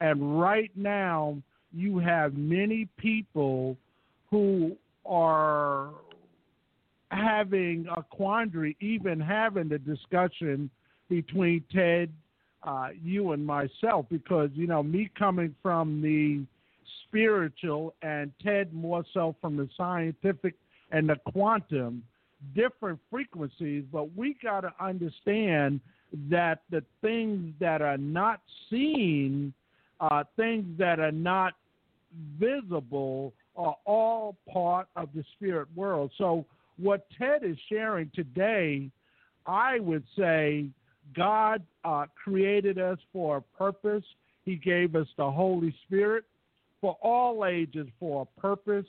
And 0.00 0.38
right 0.40 0.70
now, 0.76 1.38
you 1.72 1.98
have 1.98 2.34
many 2.34 2.88
people 2.98 3.76
who 4.30 4.76
are 5.06 5.90
having 7.10 7.86
a 7.94 8.02
quandary, 8.02 8.76
even 8.80 9.20
having 9.20 9.68
the 9.68 9.78
discussion 9.78 10.70
between 11.08 11.64
Ted, 11.72 12.10
uh, 12.62 12.88
you, 13.02 13.32
and 13.32 13.44
myself, 13.44 14.06
because, 14.10 14.50
you 14.54 14.66
know, 14.66 14.82
me 14.82 15.10
coming 15.18 15.54
from 15.62 16.00
the 16.00 16.44
spiritual 17.04 17.94
and 18.02 18.32
Ted 18.42 18.72
more 18.72 19.04
so 19.12 19.34
from 19.40 19.56
the 19.56 19.68
scientific 19.76 20.54
and 20.90 21.08
the 21.08 21.16
quantum, 21.32 22.02
different 22.54 22.98
frequencies, 23.10 23.84
but 23.92 24.14
we 24.16 24.36
got 24.42 24.60
to 24.60 24.72
understand 24.80 25.80
that 26.30 26.62
the 26.70 26.82
things 27.00 27.54
that 27.60 27.82
are 27.82 27.98
not 27.98 28.40
seen, 28.70 29.52
uh, 30.00 30.24
things 30.36 30.66
that 30.78 31.00
are 31.00 31.12
not 31.12 31.54
visible 32.38 33.32
are 33.56 33.76
all 33.84 34.36
part 34.50 34.88
of 34.96 35.08
the 35.14 35.24
spirit 35.34 35.68
world. 35.74 36.10
So, 36.18 36.44
what 36.78 37.06
Ted 37.18 37.44
is 37.44 37.56
sharing 37.68 38.10
today, 38.14 38.90
I 39.46 39.78
would 39.78 40.04
say 40.16 40.66
God 41.14 41.62
uh, 41.84 42.06
created 42.22 42.78
us 42.78 42.98
for 43.12 43.38
a 43.38 43.42
purpose. 43.58 44.04
He 44.44 44.56
gave 44.56 44.96
us 44.96 45.06
the 45.16 45.30
Holy 45.30 45.74
Spirit 45.86 46.24
for 46.80 46.96
all 47.00 47.46
ages 47.46 47.86
for 47.98 48.22
a 48.22 48.40
purpose. 48.40 48.86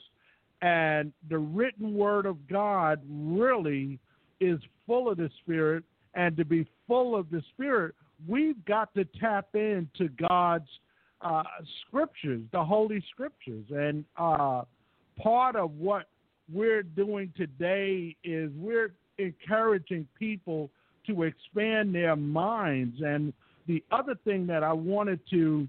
And 0.62 1.12
the 1.28 1.38
written 1.38 1.94
word 1.94 2.26
of 2.26 2.36
God 2.48 3.00
really 3.08 3.98
is 4.40 4.58
full 4.86 5.10
of 5.10 5.18
the 5.18 5.30
Spirit. 5.42 5.84
And 6.14 6.36
to 6.36 6.44
be 6.44 6.66
full 6.86 7.16
of 7.16 7.30
the 7.30 7.42
Spirit, 7.54 7.94
we've 8.26 8.62
got 8.64 8.94
to 8.94 9.04
tap 9.20 9.48
into 9.54 10.08
God's 10.28 10.68
uh, 11.20 11.42
scriptures, 11.86 12.42
the 12.52 12.64
Holy 12.64 13.02
Scriptures. 13.10 13.64
And 13.70 14.04
uh, 14.16 14.62
part 15.20 15.56
of 15.56 15.72
what 15.72 16.06
we're 16.52 16.82
doing 16.82 17.32
today 17.36 18.16
is 18.24 18.50
we're 18.56 18.92
encouraging 19.18 20.06
people 20.18 20.70
to 21.06 21.24
expand 21.24 21.94
their 21.94 22.16
minds. 22.16 23.00
And 23.04 23.32
the 23.66 23.82
other 23.90 24.14
thing 24.24 24.46
that 24.46 24.62
I 24.62 24.72
wanted 24.72 25.20
to 25.30 25.68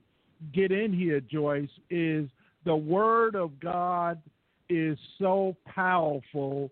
get 0.53 0.71
in 0.71 0.93
here, 0.93 1.21
Joyce, 1.21 1.69
is 1.89 2.29
the 2.65 2.75
Word 2.75 3.35
of 3.35 3.59
God 3.59 4.21
is 4.69 4.97
so 5.19 5.55
powerful. 5.65 6.71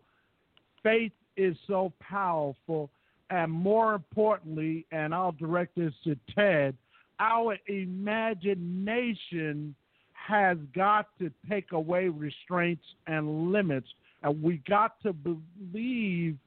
Faith 0.82 1.12
is 1.38 1.56
so 1.68 1.94
powerful. 2.00 2.90
And 3.30 3.52
more 3.52 3.94
importantly, 3.94 4.86
and 4.92 5.14
I'll 5.14 5.32
direct 5.32 5.76
this 5.76 5.94
to 6.04 6.18
Ted, 6.36 6.76
our 7.20 7.58
imagination 7.68 9.76
has 10.14 10.58
got 10.76 11.08
to 11.20 11.32
take 11.50 11.72
away 11.72 12.08
restraints 12.08 12.86
and 13.08 13.52
limits. 13.52 13.88
And 14.24 14.42
we 14.42 14.62
got 14.68 15.02
to 15.04 15.14
believe 15.14 16.38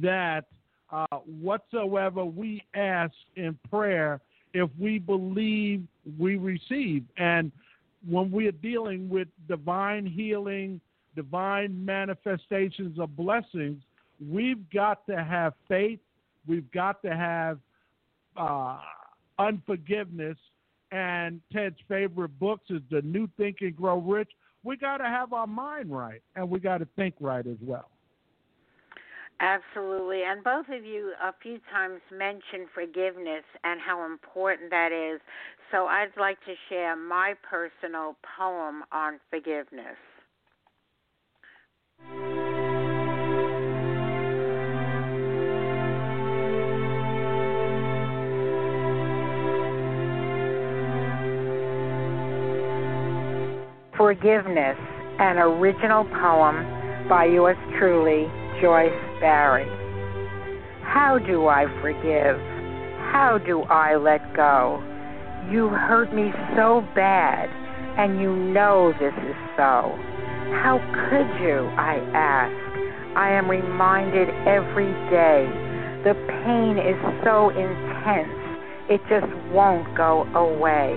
that 0.00 0.46
uh, 0.90 1.06
whatsoever 1.40 2.24
we 2.24 2.62
ask 2.74 3.14
in 3.36 3.58
prayer, 3.70 4.20
if 4.54 4.70
we 4.78 4.98
believe, 4.98 5.82
we 6.18 6.36
receive. 6.36 7.04
And 7.16 7.52
when 8.08 8.30
we 8.30 8.46
are 8.46 8.52
dealing 8.52 9.08
with 9.08 9.28
divine 9.48 10.06
healing, 10.06 10.80
divine 11.14 11.84
manifestations 11.84 12.98
of 12.98 13.16
blessings, 13.16 13.82
we've 14.30 14.68
got 14.70 15.06
to 15.06 15.22
have 15.22 15.54
faith. 15.68 16.00
We've 16.46 16.70
got 16.72 17.02
to 17.02 17.14
have 17.14 17.58
uh, 18.36 18.78
unforgiveness, 19.38 20.38
and 20.92 21.40
Ted's 21.52 21.76
favorite 21.88 22.38
books 22.38 22.70
is 22.70 22.80
The 22.90 23.02
New 23.02 23.28
Think 23.36 23.58
and 23.60 23.76
Grow 23.76 23.98
Rich. 23.98 24.30
We 24.64 24.76
got 24.76 24.98
to 24.98 25.04
have 25.04 25.32
our 25.32 25.46
mind 25.46 25.90
right, 25.90 26.22
and 26.36 26.48
we 26.48 26.60
got 26.60 26.78
to 26.78 26.88
think 26.96 27.14
right 27.20 27.46
as 27.46 27.58
well. 27.60 27.90
Absolutely. 29.40 30.22
And 30.24 30.42
both 30.42 30.66
of 30.68 30.84
you 30.84 31.12
a 31.22 31.32
few 31.40 31.60
times 31.70 32.00
mentioned 32.10 32.68
forgiveness 32.74 33.44
and 33.62 33.80
how 33.80 34.04
important 34.04 34.70
that 34.70 34.90
is. 34.90 35.20
So 35.70 35.86
I'd 35.86 36.08
like 36.18 36.40
to 36.40 36.54
share 36.68 36.96
my 36.96 37.34
personal 37.48 38.16
poem 38.36 38.82
on 38.90 39.20
forgiveness. 39.30 39.96
Forgiveness, 53.96 54.76
an 55.18 55.38
original 55.38 56.04
poem 56.04 57.08
by 57.08 57.24
yours 57.26 57.56
truly, 57.78 58.26
Joyce 58.60 58.90
Barrie. 59.20 59.68
How 60.82 61.18
do 61.18 61.46
I 61.46 61.66
forgive? 61.80 62.36
How 63.12 63.38
do 63.44 63.62
I 63.62 63.96
let 63.96 64.20
go? 64.34 64.82
You 65.50 65.68
hurt 65.68 66.12
me 66.12 66.32
so 66.56 66.82
bad, 66.94 67.48
and 67.98 68.20
you 68.20 68.34
know 68.34 68.92
this 68.98 69.14
is 69.14 69.36
so. 69.56 69.94
How 70.58 70.80
could 71.08 71.28
you? 71.40 71.70
I 71.78 72.02
ask. 72.14 73.16
I 73.16 73.30
am 73.30 73.50
reminded 73.50 74.28
every 74.46 74.92
day. 75.10 75.46
The 76.04 76.14
pain 76.44 76.78
is 76.78 76.98
so 77.24 77.50
intense, 77.50 78.32
it 78.88 79.00
just 79.08 79.30
won't 79.52 79.86
go 79.96 80.24
away. 80.34 80.94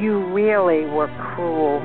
You 0.00 0.24
really 0.32 0.86
were 0.90 1.10
cruel 1.34 1.80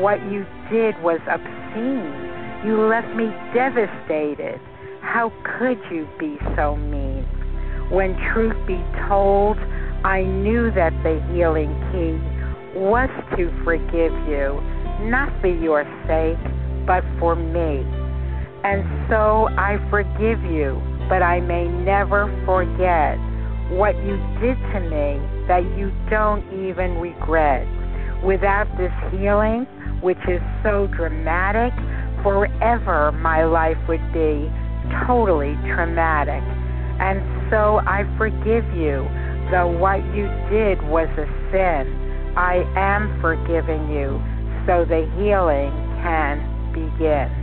what 0.00 0.18
you 0.32 0.46
did 0.70 0.96
was 1.02 1.20
obscene. 1.28 2.31
You 2.64 2.80
left 2.86 3.08
me 3.16 3.26
devastated. 3.52 4.60
How 5.00 5.32
could 5.58 5.78
you 5.90 6.06
be 6.20 6.38
so 6.54 6.76
mean? 6.76 7.24
When 7.90 8.16
truth 8.32 8.54
be 8.68 8.78
told, 9.08 9.58
I 10.04 10.22
knew 10.22 10.70
that 10.70 10.92
the 11.02 11.18
healing 11.34 11.74
key 11.90 12.78
was 12.78 13.10
to 13.36 13.50
forgive 13.64 14.12
you, 14.30 14.62
not 15.10 15.28
for 15.40 15.48
your 15.48 15.82
sake, 16.06 16.38
but 16.86 17.02
for 17.18 17.34
me. 17.34 17.82
And 18.62 18.86
so 19.10 19.48
I 19.58 19.82
forgive 19.90 20.40
you, 20.44 20.80
but 21.08 21.20
I 21.20 21.40
may 21.40 21.66
never 21.66 22.30
forget 22.46 23.18
what 23.76 23.96
you 24.06 24.16
did 24.40 24.56
to 24.70 24.80
me 24.86 25.18
that 25.48 25.64
you 25.76 25.90
don't 26.08 26.46
even 26.68 26.98
regret. 26.98 27.66
Without 28.22 28.70
this 28.78 28.92
healing, 29.10 29.66
which 30.00 30.22
is 30.28 30.40
so 30.62 30.86
dramatic, 30.86 31.72
forever 32.22 33.12
my 33.12 33.44
life 33.44 33.78
would 33.88 34.12
be 34.12 34.50
totally 35.06 35.54
traumatic. 35.74 36.42
And 37.00 37.20
so 37.50 37.80
I 37.86 38.04
forgive 38.16 38.64
you, 38.74 39.08
though 39.50 39.68
what 39.68 40.04
you 40.14 40.28
did 40.50 40.82
was 40.88 41.08
a 41.18 41.26
sin. 41.50 41.90
I 42.36 42.64
am 42.76 43.20
forgiving 43.20 43.90
you 43.90 44.22
so 44.66 44.84
the 44.84 45.04
healing 45.18 45.70
can 46.02 46.40
begin. 46.72 47.41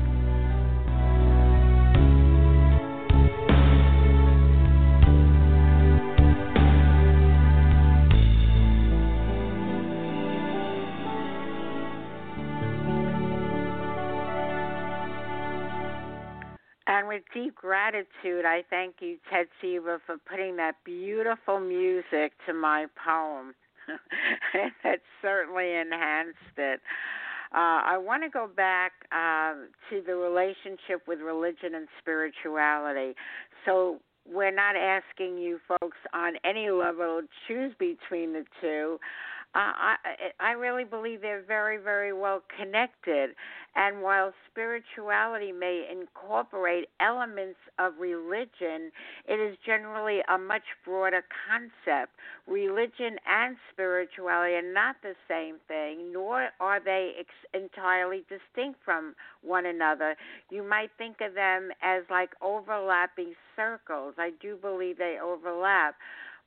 With 17.10 17.24
deep 17.34 17.56
gratitude, 17.56 18.46
I 18.46 18.64
thank 18.70 18.98
you, 19.00 19.18
Ted 19.32 19.48
Ciuba, 19.60 19.98
for 20.06 20.18
putting 20.30 20.58
that 20.58 20.76
beautiful 20.86 21.60
music 21.60 22.34
to 22.46 22.54
my 22.54 22.86
poem. 23.04 23.56
that 24.84 25.00
certainly 25.20 25.74
enhanced 25.74 26.38
it. 26.56 26.80
Uh, 27.52 27.82
I 27.84 27.98
want 27.98 28.22
to 28.22 28.30
go 28.30 28.48
back 28.56 28.92
uh, 29.12 29.54
to 29.90 30.04
the 30.06 30.14
relationship 30.14 31.08
with 31.08 31.18
religion 31.18 31.74
and 31.74 31.88
spirituality. 32.00 33.16
So 33.66 33.98
we're 34.32 34.54
not 34.54 34.76
asking 34.76 35.40
you 35.40 35.58
folks 35.68 35.98
on 36.14 36.34
any 36.46 36.70
level 36.70 37.22
to 37.22 37.28
choose 37.48 37.74
between 37.80 38.34
the 38.34 38.44
two. 38.62 39.00
I 39.56 39.96
I 40.40 40.52
really 40.52 40.84
believe 40.84 41.22
they're 41.22 41.42
very 41.42 41.78
very 41.78 42.14
well 42.14 42.44
connected, 42.56 43.32
and 43.76 44.02
while 44.02 44.32
spirituality 44.50 45.52
may 45.52 45.88
incorporate 45.92 46.90
elements 47.00 47.60
of 47.80 47.94
religion, 48.00 48.92
it 49.28 49.40
is 49.40 49.58
generally 49.66 50.20
a 50.30 50.38
much 50.38 50.64
broader 50.86 51.24
concept. 51.50 52.12
Religion 52.48 53.18
and 53.28 53.58
spirituality 53.72 54.54
are 54.56 54.74
not 54.74 54.98
the 55.02 55.16
same 55.28 55.56
thing, 55.68 56.12
nor 56.14 56.50
are 56.60 56.80
they 56.80 57.14
ex- 57.20 57.50
entirely 57.54 58.24
distinct 58.30 58.80
from 58.86 59.16
one 59.42 59.66
another. 59.66 60.16
You 60.52 60.64
might 60.64 60.92
think 60.98 61.18
of 61.22 61.34
them 61.34 61.70
as 61.82 62.04
like 62.10 62.30
overlapping 62.42 63.34
circles. 63.56 64.14
I 64.18 64.32
do 64.42 64.58
believe 64.58 64.98
they 64.98 65.18
overlap, 65.22 65.96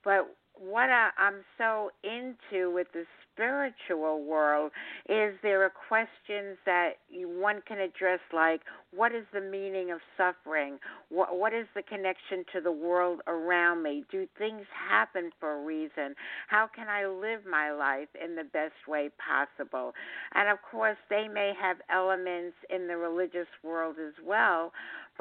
but 0.05 0.29
what 0.59 0.91
I, 0.91 1.11
I'm 1.19 1.45
so 1.59 1.91
into 2.05 2.73
with 2.73 2.89
the 2.93 3.05
spiritual 3.33 4.23
world 4.23 4.73
is 5.09 5.35
there 5.43 5.63
are 5.65 5.73
questions 5.89 6.59
that 6.67 6.93
you, 7.11 7.29
one 7.29 7.63
can 7.67 7.79
address 7.79 8.21
like 8.33 8.61
what 8.95 9.15
is 9.15 9.25
the 9.33 9.41
meaning 9.41 9.91
of 9.91 10.01
suffering? 10.17 10.79
What 11.09 11.39
what 11.39 11.55
is 11.55 11.67
the 11.75 11.83
connection 11.83 12.45
to 12.53 12.61
the 12.61 12.73
world 12.73 13.21
around 13.27 13.83
me? 13.83 14.05
Do 14.11 14.27
things 14.39 14.67
happen 14.89 15.31
for 15.41 15.61
a 15.61 15.65
reason? 15.65 16.15
How 16.49 16.69
can 16.75 16.89
i 16.89 17.07
live 17.07 17.41
my 17.51 17.73
life 17.73 18.09
in 18.23 18.37
the 18.37 18.45
best 18.45 18.87
way 18.87 19.11
possible? 19.19 19.95
And 20.35 20.49
of 20.51 20.59
course 20.71 20.99
they 21.09 21.27
may 21.27 21.53
have 21.61 21.79
elements 21.91 22.57
in 22.69 22.87
the 22.87 22.97
religious 22.97 23.49
world 23.65 23.97
as 23.99 24.15
well 24.25 24.73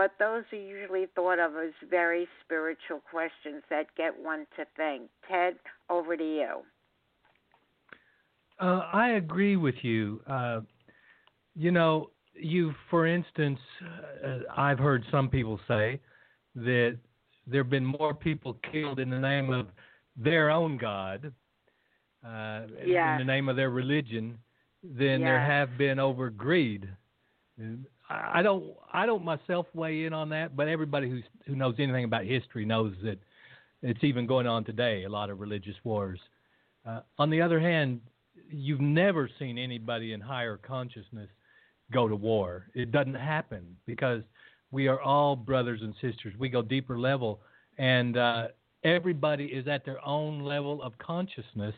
but 0.01 0.13
those 0.17 0.43
are 0.51 0.55
usually 0.55 1.05
thought 1.13 1.37
of 1.37 1.55
as 1.55 1.73
very 1.87 2.27
spiritual 2.43 2.99
questions 3.11 3.61
that 3.69 3.85
get 3.95 4.11
one 4.19 4.47
to 4.57 4.65
think. 4.75 5.03
Ted, 5.29 5.53
over 5.91 6.17
to 6.17 6.23
you. 6.23 6.61
Uh, 8.59 8.89
I 8.91 9.09
agree 9.09 9.57
with 9.57 9.75
you. 9.83 10.19
Uh, 10.25 10.61
you 11.55 11.69
know, 11.69 12.09
you, 12.33 12.73
for 12.89 13.05
instance, 13.05 13.59
uh, 14.25 14.39
I've 14.57 14.79
heard 14.79 15.03
some 15.11 15.29
people 15.29 15.59
say 15.67 15.99
that 16.55 16.97
there 17.45 17.61
have 17.61 17.69
been 17.69 17.85
more 17.85 18.15
people 18.15 18.57
killed 18.71 18.99
in 18.99 19.11
the 19.11 19.19
name 19.19 19.53
of 19.53 19.67
their 20.17 20.49
own 20.49 20.79
God, 20.79 21.31
uh, 22.25 22.61
yes. 22.83 23.19
in 23.19 23.27
the 23.27 23.31
name 23.31 23.49
of 23.49 23.55
their 23.55 23.69
religion, 23.69 24.39
than 24.81 25.19
yes. 25.19 25.27
there 25.27 25.45
have 25.45 25.77
been 25.77 25.99
over 25.99 26.31
greed. 26.31 26.89
I 28.11 28.41
don't 28.41 28.73
I 28.91 29.05
don't 29.05 29.23
myself 29.23 29.67
weigh 29.73 30.05
in 30.05 30.13
on 30.13 30.29
that, 30.29 30.55
but 30.55 30.67
everybody 30.67 31.09
who's 31.09 31.23
who 31.45 31.55
knows 31.55 31.75
anything 31.79 32.03
about 32.03 32.25
history 32.25 32.65
knows 32.65 32.93
that 33.03 33.19
it's 33.81 34.03
even 34.03 34.27
going 34.27 34.47
on 34.47 34.63
today. 34.63 35.03
A 35.03 35.09
lot 35.09 35.29
of 35.29 35.39
religious 35.39 35.75
wars. 35.83 36.19
Uh, 36.85 37.01
on 37.17 37.29
the 37.29 37.41
other 37.41 37.59
hand, 37.59 38.01
you've 38.49 38.81
never 38.81 39.29
seen 39.39 39.57
anybody 39.57 40.13
in 40.13 40.21
higher 40.21 40.57
consciousness 40.57 41.29
go 41.91 42.07
to 42.07 42.15
war. 42.15 42.67
It 42.73 42.91
doesn't 42.91 43.15
happen 43.15 43.75
because 43.85 44.23
we 44.71 44.87
are 44.87 45.01
all 45.01 45.35
brothers 45.35 45.81
and 45.81 45.93
sisters. 46.01 46.33
We 46.39 46.49
go 46.49 46.61
deeper 46.61 46.97
level, 46.97 47.41
and 47.77 48.17
uh, 48.17 48.47
everybody 48.83 49.45
is 49.45 49.67
at 49.67 49.85
their 49.85 50.05
own 50.05 50.41
level 50.41 50.81
of 50.81 50.97
consciousness, 50.97 51.75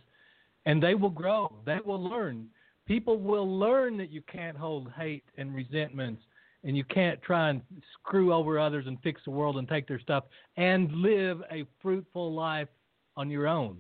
and 0.66 0.82
they 0.82 0.96
will 0.96 1.10
grow. 1.10 1.54
They 1.66 1.80
will 1.84 2.02
learn 2.02 2.48
people 2.88 3.18
will 3.18 3.60
learn 3.60 3.98
that 3.98 4.12
you 4.12 4.22
can't 4.32 4.58
hold 4.58 4.92
hate 4.98 5.24
and 5.38 5.54
resentments 5.54 6.22
and 6.64 6.78
you 6.78 6.84
can't 6.86 7.22
try 7.22 7.50
and 7.50 7.62
screw 7.94 8.34
over 8.34 8.60
others 8.60 8.86
and 8.88 8.98
fix 9.04 9.22
the 9.26 9.32
world 9.32 9.58
and 9.58 9.68
take 9.68 9.88
their 9.88 10.00
stuff 10.00 10.24
and 10.58 10.92
live 10.92 11.42
a 11.52 11.66
fruitful 11.82 12.34
life 12.34 12.70
on 13.18 13.30
your 13.30 13.48
own. 13.48 13.78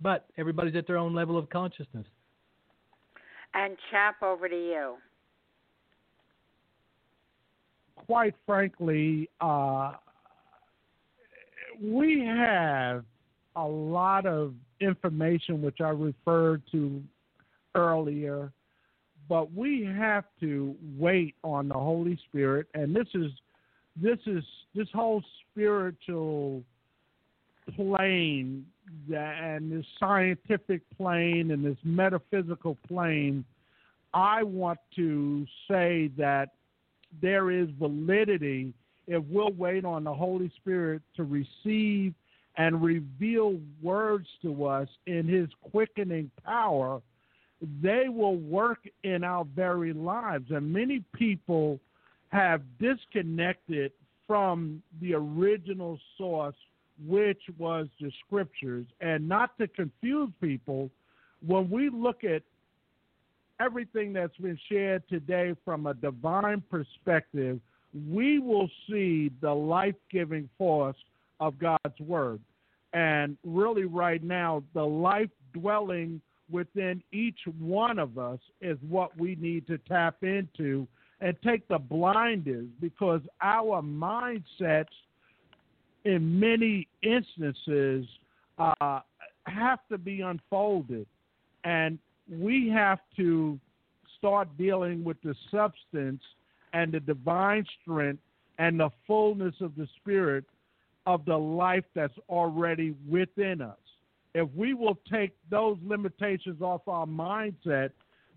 But 0.00 0.26
everybody's 0.36 0.76
at 0.76 0.86
their 0.86 0.96
own 0.96 1.14
level 1.14 1.36
of 1.36 1.50
consciousness. 1.50 2.06
And 3.54 3.76
Chap, 3.90 4.22
over 4.22 4.48
to 4.48 4.54
you. 4.54 4.94
Quite 7.96 8.34
frankly, 8.46 9.28
uh, 9.40 9.94
we 11.82 12.24
have 12.24 13.04
a 13.56 13.66
lot 13.66 14.24
of 14.24 14.54
information 14.80 15.60
which 15.60 15.80
I 15.80 15.88
referred 15.88 16.62
to 16.70 17.02
earlier, 17.74 18.52
but 19.28 19.52
we 19.52 19.84
have 19.84 20.24
to 20.40 20.74
wait 20.96 21.34
on 21.44 21.68
the 21.68 21.74
Holy 21.74 22.18
Spirit, 22.28 22.66
and 22.74 22.94
this 22.94 23.08
is 23.14 23.30
this 24.00 24.18
is 24.26 24.44
this 24.74 24.88
whole 24.94 25.22
spiritual 25.50 26.62
plane 27.74 28.64
and 29.14 29.72
this 29.72 29.84
scientific 29.98 30.82
plane 30.96 31.50
and 31.50 31.64
this 31.64 31.76
metaphysical 31.84 32.76
plane. 32.86 33.44
I 34.14 34.42
want 34.42 34.78
to 34.96 35.46
say 35.68 36.10
that 36.16 36.50
there 37.20 37.50
is 37.50 37.68
validity 37.78 38.72
if 39.06 39.24
we'll 39.28 39.52
wait 39.52 39.84
on 39.84 40.04
the 40.04 40.14
Holy 40.14 40.50
Spirit 40.56 41.02
to 41.16 41.24
receive 41.24 42.14
and 42.56 42.82
reveal 42.82 43.58
words 43.82 44.26
to 44.42 44.64
us 44.66 44.88
in 45.06 45.26
His 45.26 45.48
quickening 45.70 46.30
power 46.44 47.00
they 47.82 48.08
will 48.08 48.36
work 48.36 48.88
in 49.04 49.24
our 49.24 49.44
very 49.44 49.92
lives. 49.92 50.50
And 50.50 50.72
many 50.72 51.02
people 51.14 51.80
have 52.28 52.62
disconnected 52.78 53.92
from 54.26 54.82
the 55.00 55.14
original 55.14 55.98
source, 56.16 56.54
which 57.06 57.40
was 57.58 57.86
the 58.00 58.12
scriptures. 58.26 58.86
And 59.00 59.28
not 59.28 59.56
to 59.58 59.66
confuse 59.68 60.30
people, 60.40 60.90
when 61.46 61.70
we 61.70 61.88
look 61.88 62.24
at 62.24 62.42
everything 63.60 64.12
that's 64.12 64.36
been 64.36 64.58
shared 64.68 65.02
today 65.08 65.54
from 65.64 65.86
a 65.86 65.94
divine 65.94 66.62
perspective, 66.70 67.58
we 68.08 68.38
will 68.38 68.68
see 68.88 69.30
the 69.40 69.52
life 69.52 69.94
giving 70.10 70.48
force 70.58 70.96
of 71.40 71.58
God's 71.58 71.98
Word. 72.00 72.40
And 72.92 73.36
really, 73.44 73.84
right 73.84 74.22
now, 74.22 74.62
the 74.74 74.84
life 74.84 75.30
dwelling 75.52 76.20
within 76.50 77.02
each 77.12 77.38
one 77.58 77.98
of 77.98 78.18
us 78.18 78.38
is 78.60 78.78
what 78.88 79.16
we 79.18 79.36
need 79.36 79.66
to 79.66 79.78
tap 79.78 80.22
into 80.22 80.86
and 81.20 81.36
take 81.44 81.66
the 81.68 81.78
blinders 81.78 82.66
because 82.80 83.20
our 83.42 83.82
mindsets, 83.82 84.86
in 86.04 86.38
many 86.38 86.86
instances, 87.02 88.06
uh, 88.58 89.00
have 89.46 89.80
to 89.90 89.98
be 89.98 90.20
unfolded. 90.20 91.06
And 91.64 91.98
we 92.30 92.68
have 92.70 93.00
to 93.16 93.58
start 94.18 94.48
dealing 94.56 95.04
with 95.04 95.16
the 95.22 95.34
substance 95.50 96.22
and 96.72 96.92
the 96.92 97.00
divine 97.00 97.64
strength 97.82 98.22
and 98.58 98.78
the 98.78 98.90
fullness 99.06 99.54
of 99.60 99.74
the 99.76 99.88
Spirit 99.96 100.44
of 101.06 101.24
the 101.24 101.36
life 101.36 101.84
that's 101.94 102.18
already 102.28 102.94
within 103.08 103.62
us. 103.62 103.76
If 104.34 104.48
we 104.54 104.74
will 104.74 104.98
take 105.10 105.32
those 105.50 105.78
limitations 105.84 106.60
off 106.60 106.86
our 106.86 107.06
mindset, 107.06 107.90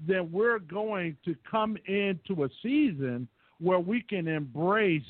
then 0.06 0.32
we're 0.32 0.60
going 0.60 1.18
to 1.26 1.36
come 1.50 1.78
into 1.86 2.44
a 2.44 2.50
season 2.64 3.28
where 3.60 3.80
we 3.80 4.02
can 4.02 4.28
embrace 4.28 5.04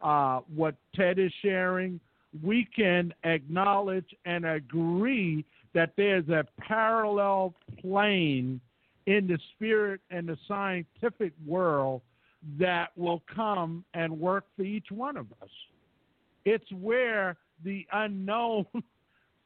uh, 0.00 0.40
what 0.54 0.74
Ted 0.94 1.18
is 1.18 1.32
sharing. 1.42 2.00
We 2.42 2.66
can 2.74 3.14
acknowledge 3.24 4.08
and 4.24 4.44
agree 4.44 5.44
that 5.74 5.92
there's 5.96 6.28
a 6.28 6.44
parallel 6.60 7.54
plane 7.80 8.60
in 9.06 9.26
the 9.26 9.38
spirit 9.54 10.00
and 10.10 10.28
the 10.28 10.36
scientific 10.48 11.32
world 11.46 12.02
that 12.58 12.88
will 12.96 13.22
come 13.32 13.84
and 13.94 14.18
work 14.18 14.44
for 14.56 14.62
each 14.62 14.90
one 14.90 15.16
of 15.16 15.26
us. 15.42 15.48
It's 16.44 16.70
where 16.72 17.36
the 17.64 17.86
unknown 17.92 18.66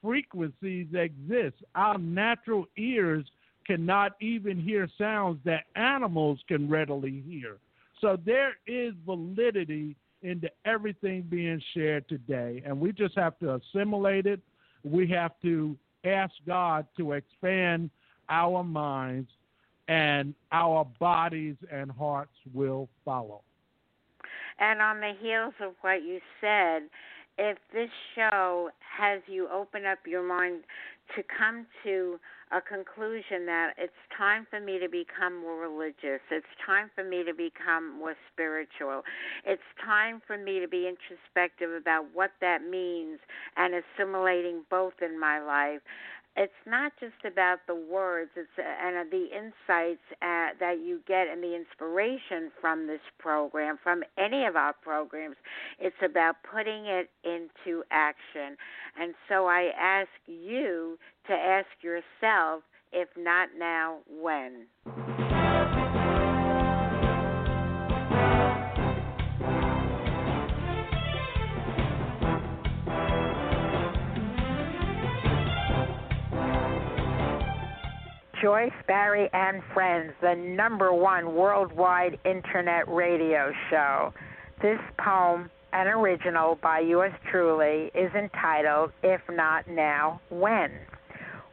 frequencies 0.06 0.86
exist. 0.94 1.56
Our 1.74 1.98
natural 1.98 2.66
ears 2.76 3.26
cannot 3.66 4.12
even 4.20 4.60
hear 4.60 4.88
sounds 4.96 5.40
that 5.44 5.64
animals 5.74 6.38
can 6.46 6.68
readily 6.68 7.24
hear. 7.28 7.56
So 8.00 8.16
there 8.24 8.56
is 8.68 8.94
validity 9.04 9.96
into 10.22 10.48
everything 10.64 11.22
being 11.22 11.60
shared 11.74 12.08
today, 12.08 12.62
and 12.64 12.78
we 12.78 12.92
just 12.92 13.16
have 13.16 13.36
to 13.40 13.54
assimilate 13.54 14.26
it. 14.26 14.40
We 14.84 15.08
have 15.08 15.32
to 15.42 15.76
ask 16.04 16.32
God 16.46 16.86
to 16.98 17.12
expand 17.12 17.90
our 18.28 18.62
minds, 18.62 19.28
and 19.88 20.34
our 20.52 20.84
bodies 21.00 21.56
and 21.72 21.90
hearts 21.90 22.34
will 22.54 22.88
follow. 23.04 23.42
And 24.60 24.80
on 24.80 25.00
the 25.00 25.12
heels 25.20 25.54
of 25.60 25.74
what 25.80 26.02
you 26.02 26.20
said, 26.40 26.82
if 27.38 27.58
this 27.72 27.90
show 28.14 28.70
has 28.98 29.20
you 29.26 29.48
open 29.52 29.84
up 29.84 29.98
your 30.06 30.26
mind 30.26 30.62
to 31.14 31.22
come 31.22 31.66
to 31.84 32.18
a 32.52 32.60
conclusion 32.60 33.44
that 33.46 33.72
it's 33.76 33.92
time 34.16 34.46
for 34.48 34.60
me 34.60 34.78
to 34.78 34.88
become 34.88 35.40
more 35.40 35.58
religious, 35.58 36.20
it's 36.30 36.46
time 36.64 36.90
for 36.94 37.04
me 37.04 37.22
to 37.24 37.34
become 37.34 37.98
more 37.98 38.14
spiritual, 38.32 39.02
it's 39.44 39.62
time 39.84 40.22
for 40.26 40.38
me 40.38 40.60
to 40.60 40.68
be 40.68 40.88
introspective 40.88 41.70
about 41.72 42.06
what 42.14 42.30
that 42.40 42.62
means 42.62 43.18
and 43.56 43.74
assimilating 43.74 44.62
both 44.70 44.94
in 45.02 45.18
my 45.18 45.40
life 45.40 45.80
it's 46.36 46.52
not 46.66 46.92
just 47.00 47.24
about 47.24 47.60
the 47.66 47.74
words 47.74 48.30
it's 48.36 48.48
uh, 48.58 48.62
and 48.62 49.10
the 49.10 49.26
insights 49.34 50.02
uh, 50.22 50.52
that 50.60 50.78
you 50.84 51.00
get 51.06 51.28
and 51.28 51.42
the 51.42 51.54
inspiration 51.54 52.50
from 52.60 52.86
this 52.86 53.00
program 53.18 53.78
from 53.82 54.02
any 54.18 54.44
of 54.44 54.56
our 54.56 54.72
programs. 54.72 55.36
It's 55.78 55.96
about 56.04 56.36
putting 56.50 56.86
it 56.86 57.10
into 57.24 57.82
action. 57.90 58.56
And 58.98 59.14
so 59.28 59.46
i 59.46 59.70
ask 59.78 60.08
you 60.26 60.98
to 61.26 61.32
ask 61.32 61.68
yourself 61.82 62.62
if 62.92 63.08
not 63.16 63.48
now 63.58 63.98
when 64.08 64.66
Joyce 78.46 78.70
Barrie 78.86 79.28
and 79.32 79.60
Friends, 79.74 80.12
the 80.20 80.36
number 80.36 80.92
one 80.92 81.34
worldwide 81.34 82.16
internet 82.24 82.86
radio 82.86 83.50
show. 83.68 84.14
This 84.62 84.78
poem, 85.04 85.50
an 85.72 85.88
original 85.88 86.56
by 86.62 86.78
yours 86.78 87.12
truly, 87.28 87.90
is 87.92 88.14
entitled 88.14 88.92
If 89.02 89.20
Not 89.28 89.66
Now, 89.68 90.20
When? 90.30 90.70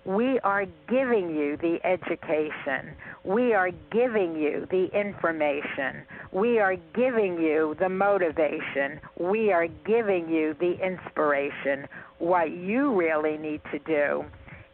We 0.06 0.38
are 0.41 0.66
giving 0.88 1.36
you 1.36 1.58
the 1.58 1.80
education. 1.84 2.94
We 3.24 3.56
are 3.56 3.72
giving 3.91 4.36
you 4.36 4.68
the 4.70 4.91
information. 4.94 6.04
We 6.32 6.60
are 6.60 6.76
giving 6.94 7.41
you 7.41 7.76
the 7.80 7.89
motivation. 7.89 9.02
We 9.20 9.52
are 9.52 9.66
giving 9.66 10.30
you 10.30 10.56
the 10.60 10.78
inspiration. 10.80 11.88
What 12.20 12.52
you 12.52 12.94
really 12.94 13.39
need 13.39 13.62
to 13.72 13.80
do 13.80 14.26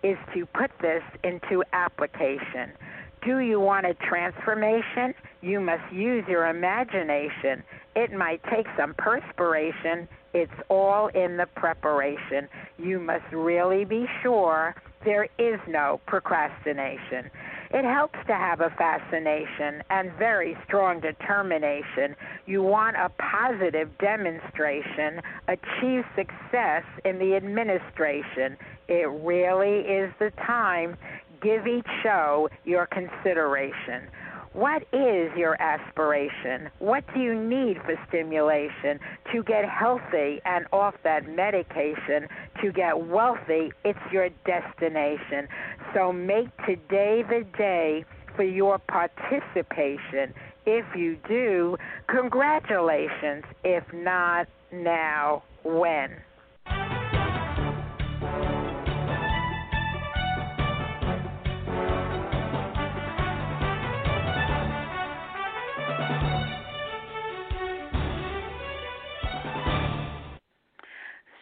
is 0.04 0.18
to 0.34 0.45
put 0.45 0.72
this 0.82 1.04
into 1.24 1.64
application. 1.74 2.72
Do 3.22 3.39
you 3.39 3.60
want 3.60 3.86
a 3.86 3.93
transformation? 3.95 5.14
You 5.41 5.60
must 5.60 5.91
use 5.91 6.24
your 6.28 6.47
imagination. 6.47 7.64
It 7.95 8.14
might 8.14 8.41
take 8.50 8.66
some 8.78 8.93
perspiration. 8.93 10.08
It's 10.34 10.54
all 10.70 11.08
in 11.08 11.38
the 11.38 11.47
preparation. 11.47 12.47
You 12.78 13.00
must 13.00 13.26
really 13.34 13.84
be 13.84 14.06
sure 14.24 14.76
there 15.04 15.28
is 15.38 15.60
no 15.68 16.00
procrastination. 16.06 17.30
It 17.72 17.86
helps 17.86 18.17
to 18.26 18.34
have 18.34 18.61
a 18.61 18.72
fascination 18.72 19.84
and 19.91 20.11
very 20.13 20.57
strong 20.65 20.99
determination. 20.99 22.15
You 22.47 22.63
want 22.63 22.95
a 22.95 23.09
positive 23.09 23.95
demonstration, 23.99 25.22
achieve 25.47 26.03
success 26.15 26.84
in 27.05 27.20
the 27.20 27.36
administration. 27.36 28.57
It 28.88 29.07
really 29.09 29.82
is 29.82 30.11
the 30.17 30.32
time. 30.47 30.97
Give 31.41 31.67
each 31.67 31.88
show 32.01 32.49
your 32.65 32.88
consideration. 32.88 34.09
What 34.54 34.82
is 34.91 35.32
your 35.38 35.62
aspiration? 35.62 36.70
What 36.80 37.04
do 37.14 37.20
you 37.20 37.36
need 37.36 37.78
for 37.86 37.95
stimulation 38.08 39.00
to 39.32 39.43
get 39.43 39.70
healthy 39.70 40.41
and 40.43 40.66
off 40.74 40.95
that 41.04 41.30
medication? 41.30 42.28
To 42.64 42.72
get 42.72 43.00
wealthy, 43.08 43.72
it's 43.86 44.00
your 44.12 44.30
destination. 44.45 45.47
So 45.93 46.12
make 46.12 46.50
today 46.66 47.24
the 47.24 47.45
day 47.58 48.06
for 48.36 48.43
your 48.43 48.80
participation. 48.80 50.34
If 50.66 50.86
you 50.95 51.18
do, 51.28 51.78
congratulations. 52.08 53.43
If 53.64 53.84
not, 53.93 54.47
now, 54.72 55.43
when? 55.64 56.12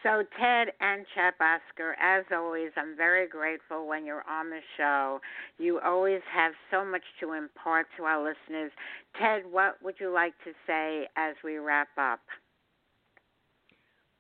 So, 0.04 0.24
Ted 0.40 0.68
and 0.80 1.06
Chap 1.16 1.36
Oscar, 1.42 1.96
as 2.02 2.24
always, 2.32 2.70
I'm 2.78 2.96
very 2.96 3.28
grateful 3.28 3.88
when 3.88 4.06
you're 4.06 4.24
on 4.30 4.50
the 4.50 4.60
show. 4.78 5.20
You 5.58 5.80
always 5.84 6.22
have 6.32 6.54
so 6.72 6.86
much 6.86 7.02
to 7.20 7.34
impart 7.34 7.88
to 7.98 8.04
our 8.04 8.20
listeners. 8.20 8.72
Ted, 9.20 9.44
what 9.50 9.78
would 9.82 9.96
you 10.00 10.14
like 10.14 10.34
to 10.44 10.52
say 10.68 11.08
as 11.16 11.36
we 11.44 11.58
wrap 11.58 11.90
up? 11.98 12.20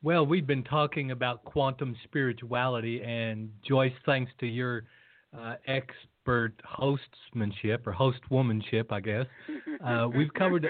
Well, 0.01 0.25
we've 0.25 0.47
been 0.47 0.63
talking 0.63 1.11
about 1.11 1.43
quantum 1.45 1.95
spirituality, 2.03 3.01
and 3.03 3.49
Joyce, 3.67 3.93
thanks 4.05 4.31
to 4.39 4.47
your 4.47 4.83
uh, 5.37 5.55
expert 5.67 6.53
hostmanship 6.65 7.85
or 7.85 7.93
hostwomanship, 7.93 8.91
I 8.91 8.99
guess, 8.99 9.25
uh, 9.85 10.07
we've 10.15 10.33
covered 10.33 10.67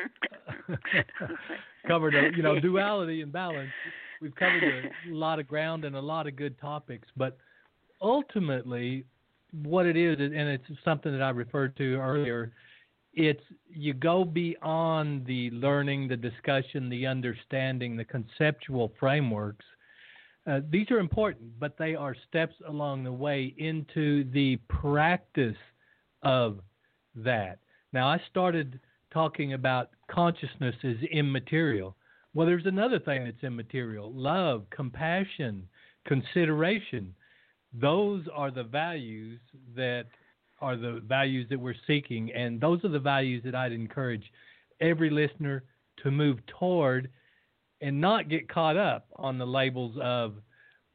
covered 1.87 2.15
a, 2.15 2.35
you 2.35 2.43
know 2.43 2.59
duality 2.59 3.21
and 3.21 3.31
balance 3.31 3.69
we've 4.22 4.36
covered 4.36 4.63
a 4.63 4.89
lot 5.13 5.39
of 5.39 5.47
ground 5.47 5.86
and 5.86 5.95
a 5.95 6.01
lot 6.01 6.28
of 6.28 6.36
good 6.36 6.59
topics, 6.59 7.07
but 7.15 7.38
ultimately, 8.01 9.05
what 9.63 9.86
it 9.86 9.95
is, 9.97 10.20
and 10.20 10.34
it's 10.34 10.65
something 10.84 11.11
that 11.11 11.22
I 11.22 11.30
referred 11.30 11.76
to 11.78 11.95
earlier, 11.95 12.51
it's 13.13 13.41
you 13.68 13.93
go 13.93 14.24
beyond 14.24 15.26
the 15.26 15.49
learning, 15.51 16.07
the 16.07 16.15
discussion, 16.15 16.89
the 16.89 17.07
understanding, 17.07 17.97
the 17.97 18.05
conceptual 18.05 18.91
frameworks. 18.99 19.65
Uh, 20.45 20.61
these 20.70 20.89
are 20.91 20.99
important, 20.99 21.59
but 21.59 21.78
they 21.78 21.95
are 21.95 22.15
steps 22.28 22.55
along 22.68 23.03
the 23.03 23.11
way 23.11 23.53
into 23.57 24.24
the 24.32 24.57
practice 24.70 25.57
of 26.22 26.59
that. 27.15 27.59
Now, 27.91 28.07
I 28.07 28.22
started 28.30 28.80
talking 29.11 29.53
about 29.53 29.89
consciousness 30.09 30.76
is 30.84 31.01
immaterial. 31.11 31.96
Well, 32.38 32.45
there's 32.45 32.67
another 32.67 32.99
thing 32.99 33.23
that's 33.23 33.43
immaterial 33.43 34.13
love, 34.13 34.65
compassion, 34.69 35.67
consideration. 36.05 37.15
Those 37.73 38.25
are 38.31 38.51
the 38.51 38.63
values 38.63 39.39
that 39.75 40.05
are 40.61 40.77
the 40.77 41.01
values 41.03 41.47
that 41.49 41.59
we're 41.59 41.73
seeking, 41.88 42.31
and 42.33 42.61
those 42.61 42.85
are 42.85 42.89
the 42.89 42.99
values 42.99 43.41
that 43.43 43.55
I'd 43.55 43.71
encourage 43.71 44.31
every 44.79 45.09
listener 45.09 45.63
to 46.03 46.11
move 46.11 46.38
toward 46.45 47.09
and 47.81 47.99
not 47.99 48.29
get 48.29 48.47
caught 48.47 48.77
up 48.77 49.07
on 49.15 49.39
the 49.39 49.47
labels 49.47 49.97
of 49.99 50.35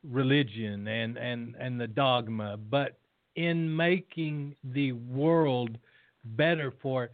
religion 0.09 0.87
and, 0.87 1.17
and, 1.17 1.57
and 1.59 1.81
the 1.81 1.89
dogma, 1.89 2.57
but 2.57 3.01
in 3.35 3.75
making 3.75 4.55
the 4.63 4.93
world 4.93 5.77
better 6.25 6.73
for 6.81 7.11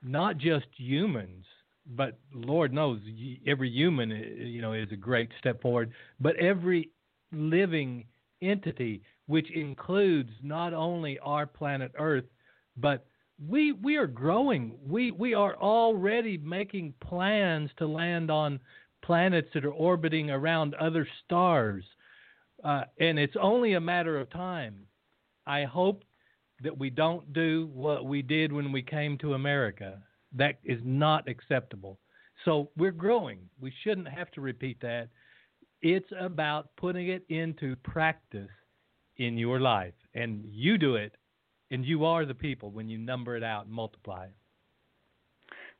not 0.00 0.38
just 0.38 0.66
humans, 0.76 1.44
but 1.86 2.18
Lord 2.32 2.72
knows 2.72 3.00
every 3.46 3.70
human 3.70 4.10
you 4.10 4.62
know 4.62 4.72
is 4.72 4.90
a 4.92 4.96
great 4.96 5.30
step 5.38 5.60
forward, 5.60 5.92
but 6.20 6.36
every 6.36 6.90
living 7.32 8.06
entity, 8.42 9.02
which 9.26 9.50
includes 9.50 10.30
not 10.42 10.72
only 10.72 11.18
our 11.20 11.46
planet 11.46 11.92
Earth, 11.98 12.24
but 12.76 13.06
we 13.48 13.72
we 13.72 13.96
are 13.96 14.06
growing. 14.06 14.78
We 14.86 15.10
we 15.10 15.34
are 15.34 15.56
already 15.56 16.38
making 16.38 16.94
plans 17.00 17.70
to 17.78 17.86
land 17.86 18.30
on 18.30 18.60
planets 19.02 19.48
that 19.54 19.64
are 19.64 19.72
orbiting 19.72 20.30
around 20.30 20.74
other 20.74 21.06
stars, 21.24 21.84
uh, 22.62 22.84
and 22.98 23.18
it's 23.18 23.36
only 23.40 23.74
a 23.74 23.80
matter 23.80 24.18
of 24.18 24.30
time. 24.30 24.86
I 25.46 25.64
hope 25.64 26.04
that 26.62 26.78
we 26.78 26.88
don't 26.88 27.32
do 27.32 27.68
what 27.74 28.06
we 28.06 28.22
did 28.22 28.52
when 28.52 28.72
we 28.72 28.82
came 28.82 29.18
to 29.18 29.34
America. 29.34 30.02
That 30.34 30.58
is 30.64 30.80
not 30.84 31.28
acceptable. 31.28 31.98
So 32.44 32.70
we're 32.76 32.92
growing. 32.92 33.38
We 33.60 33.72
shouldn't 33.82 34.08
have 34.08 34.30
to 34.32 34.40
repeat 34.40 34.80
that. 34.80 35.08
It's 35.82 36.10
about 36.18 36.70
putting 36.76 37.08
it 37.08 37.24
into 37.28 37.76
practice 37.76 38.50
in 39.16 39.38
your 39.38 39.60
life. 39.60 39.94
And 40.14 40.44
you 40.50 40.78
do 40.78 40.96
it, 40.96 41.14
and 41.70 41.84
you 41.84 42.04
are 42.04 42.24
the 42.24 42.34
people 42.34 42.70
when 42.70 42.88
you 42.88 42.98
number 42.98 43.36
it 43.36 43.42
out 43.42 43.66
and 43.66 43.74
multiply. 43.74 44.26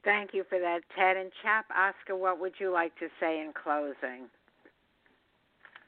Thank 0.05 0.35
you 0.35 0.45
for 0.49 0.59
that, 0.59 0.81
Ted. 0.97 1.17
And 1.17 1.31
Chap 1.43 1.67
Oscar, 1.75 2.17
what 2.17 2.39
would 2.39 2.53
you 2.59 2.71
like 2.73 2.95
to 2.99 3.09
say 3.19 3.41
in 3.41 3.53
closing? 3.53 4.29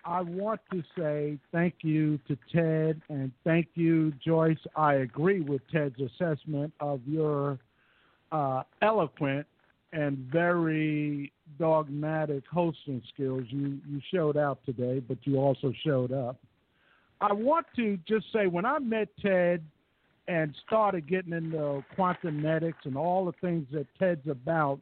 I 0.06 0.20
want 0.22 0.60
to 0.72 0.82
say 0.96 1.36
thank 1.52 1.74
you 1.82 2.18
to 2.28 2.38
Ted 2.52 3.02
and 3.08 3.32
thank 3.44 3.68
you, 3.74 4.12
Joyce. 4.24 4.56
I 4.76 4.94
agree 4.94 5.40
with 5.40 5.62
Ted's 5.68 6.00
assessment 6.00 6.72
of 6.78 7.00
your 7.06 7.58
uh, 8.32 8.62
eloquent 8.82 9.46
and 9.92 10.18
very 10.32 11.32
dogmatic 11.58 12.44
hosting 12.52 13.02
skills 13.12 13.44
you, 13.48 13.78
you 13.88 14.00
showed 14.12 14.36
out 14.36 14.58
today, 14.66 15.00
but 15.00 15.18
you 15.22 15.36
also 15.36 15.72
showed 15.84 16.12
up. 16.12 16.36
I 17.20 17.32
want 17.32 17.66
to 17.76 17.98
just 18.06 18.26
say 18.32 18.46
when 18.46 18.66
I 18.66 18.78
met 18.78 19.08
Ted 19.22 19.62
and 20.28 20.54
started 20.66 21.08
getting 21.08 21.32
into 21.32 21.82
quantumnetics 21.96 22.84
and 22.84 22.96
all 22.96 23.24
the 23.24 23.32
things 23.40 23.66
that 23.72 23.86
Ted's 23.98 24.28
about, 24.28 24.80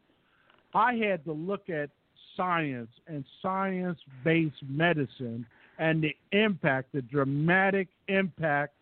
I 0.74 0.95
had 0.95 1.24
to 1.26 1.32
look 1.32 1.68
at 1.68 1.90
science 2.36 2.90
and 3.07 3.24
science 3.40 3.99
based 4.24 4.62
medicine 4.68 5.47
and 5.78 6.03
the 6.03 6.16
impact, 6.32 6.92
the 6.92 7.03
dramatic 7.03 7.88
impact 8.09 8.74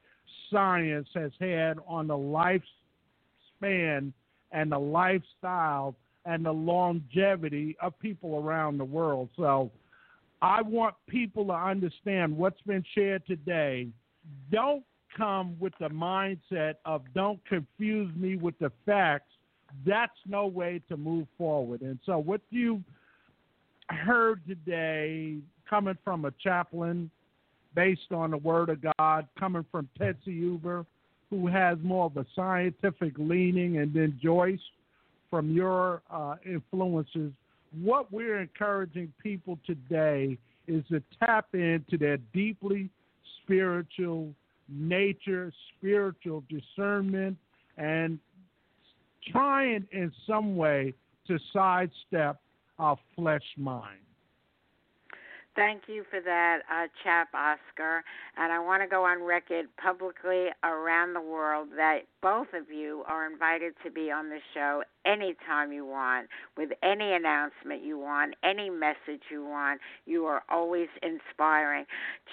science 0.51 1.09
has 1.15 1.33
had 1.41 1.79
on 1.87 2.07
the 2.07 2.15
lifespan 2.15 4.13
and 4.53 4.71
the 4.71 4.79
lifestyle 4.79 5.95
and 6.25 6.45
the 6.45 6.53
longevity 6.53 7.77
of 7.83 7.99
people 7.99 8.39
around 8.39 8.79
the 8.79 8.85
world. 8.85 9.29
So 9.37 9.71
I 10.41 10.63
want 10.63 10.95
people 11.09 11.47
to 11.47 11.53
understand 11.53 12.37
what's 12.37 12.61
been 12.63 12.85
shared 12.95 13.27
today. 13.27 13.89
Don't 14.51 14.85
come 15.17 15.57
with 15.59 15.73
the 15.81 15.89
mindset 15.89 16.75
of 16.85 17.03
don't 17.15 17.45
confuse 17.47 18.15
me 18.17 18.37
with 18.37 18.59
the 18.59 18.71
facts. 18.87 19.31
That's 19.87 20.13
no 20.27 20.47
way 20.47 20.81
to 20.89 20.97
move 20.97 21.27
forward. 21.39 21.81
And 21.83 21.99
so 22.05 22.19
what 22.19 22.41
you 22.51 22.83
heard 23.89 24.41
today 24.47 25.39
coming 25.69 25.97
from 26.05 26.25
a 26.25 26.33
chaplain 26.43 27.11
based 27.75 28.13
on 28.13 28.31
the 28.31 28.37
word 28.37 28.69
of 28.69 28.79
God, 28.99 29.27
coming 29.39 29.65
from 29.71 29.89
Ted 29.99 30.17
Ciuba, 30.25 30.85
who 31.41 31.47
has 31.47 31.79
more 31.83 32.05
of 32.05 32.17
a 32.19 32.27
scientific 32.37 33.15
leaning, 33.17 33.79
and 33.79 33.95
then 33.95 34.21
Joyce 34.23 34.61
from 35.31 35.51
your 35.51 36.03
uh, 36.11 36.37
influences. 36.45 37.33
What 37.83 38.13
we're 38.13 38.41
encouraging 38.41 39.15
people 39.23 39.59
today 39.67 40.37
is 40.69 40.85
to 40.91 41.03
tap 41.19 41.47
into 41.55 41.97
their 41.99 42.19
deeply 42.35 42.91
spiritual 43.43 44.29
nature, 44.69 45.51
spiritual 45.79 46.45
discernment, 46.51 47.39
and 47.79 48.19
trying 49.31 49.87
in 49.93 50.13
some 50.27 50.55
way 50.55 50.93
to 51.29 51.39
sidestep 51.51 52.39
our 52.79 52.99
flesh 53.17 53.47
mind. 53.57 54.02
Thank 55.55 55.83
you 55.87 56.05
for 56.11 56.19
that, 56.21 56.61
uh, 56.73 56.87
Chap 57.05 57.29
Oscar. 57.35 58.03
And 58.39 58.51
I 58.51 58.59
want 58.59 58.83
to 58.83 58.89
go 58.89 59.05
on 59.05 59.23
record 59.23 59.67
publicly 59.77 60.47
around 60.65 61.13
the 61.13 61.21
world 61.21 61.69
that 61.77 62.05
both 62.23 62.47
of 62.55 62.71
you 62.71 63.05
are 63.07 63.31
invited 63.31 63.75
to 63.85 63.91
be 63.91 64.11
on 64.11 64.31
the 64.31 64.39
show 64.55 64.83
anytime 65.05 65.71
you 65.71 65.85
want, 65.85 66.29
with 66.57 66.71
any 66.83 67.13
announcement 67.13 67.85
you 67.85 67.99
want, 67.99 68.35
any 68.43 68.71
message 68.71 69.21
you 69.31 69.45
want. 69.45 69.81
You 70.07 70.25
are 70.25 70.43
always 70.49 70.89
inspiring. 71.03 71.85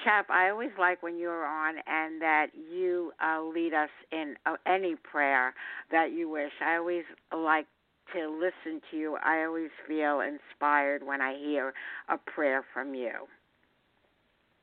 Chap, 0.05 0.29
I 0.29 0.49
always 0.49 0.71
like 0.79 1.03
when 1.03 1.17
you're 1.17 1.45
on 1.45 1.75
and 1.87 2.21
that 2.21 2.47
you 2.53 3.11
uh, 3.21 3.43
lead 3.43 3.73
us 3.73 3.89
in 4.13 4.35
uh, 4.45 4.55
any 4.65 4.95
prayer 4.95 5.53
that 5.91 6.13
you 6.13 6.29
wish. 6.29 6.53
I 6.65 6.77
always 6.77 7.03
like 7.35 7.65
to 8.13 8.29
listen 8.29 8.81
to 8.91 8.97
you, 8.97 9.17
I 9.23 9.43
always 9.43 9.69
feel 9.87 10.21
inspired 10.21 11.03
when 11.03 11.21
I 11.21 11.37
hear 11.37 11.73
a 12.09 12.17
prayer 12.17 12.63
from 12.73 12.93
you. 12.93 13.11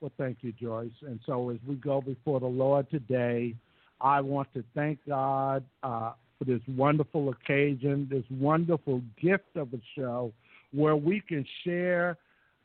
Well, 0.01 0.13
thank 0.19 0.39
you, 0.43 0.53
Joyce. 0.53 0.91
And 1.03 1.21
so 1.27 1.51
as 1.51 1.59
we 1.67 1.77
go 1.77 2.01
before 2.01 2.41
the 2.41 2.47
Lord 2.47 2.91
today, 2.91 3.55
I 4.01 4.21
want 4.21 4.53
to 4.55 4.63
thank 4.75 4.99
God 5.09 5.65
uh, 5.83 6.13
for 6.39 6.45
this 6.45 6.61
wonderful 6.69 7.31
occasion, 7.31 8.07
this 8.11 8.25
wonderful 8.31 9.03
gift 9.21 9.57
of 9.57 9.73
a 9.73 9.81
show 9.95 10.33
where 10.73 10.97
we 10.97 11.21
can 11.21 11.47
share 11.65 12.19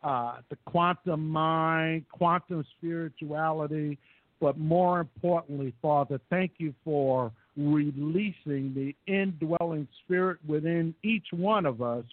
uh, 0.04 0.38
the 0.50 0.58
quantum 0.66 1.30
mind, 1.30 2.06
quantum 2.12 2.66
spirituality, 2.78 3.98
but 4.40 4.58
more 4.58 5.00
importantly, 5.00 5.74
Father, 5.82 6.20
thank 6.30 6.54
you 6.58 6.74
for 6.84 7.32
releasing 7.58 8.74
the 8.74 8.96
indwelling 9.08 9.88
spirit 10.04 10.38
within 10.48 10.94
each 11.04 11.28
one 11.32 11.66
of 11.66 11.82
us. 11.82 12.06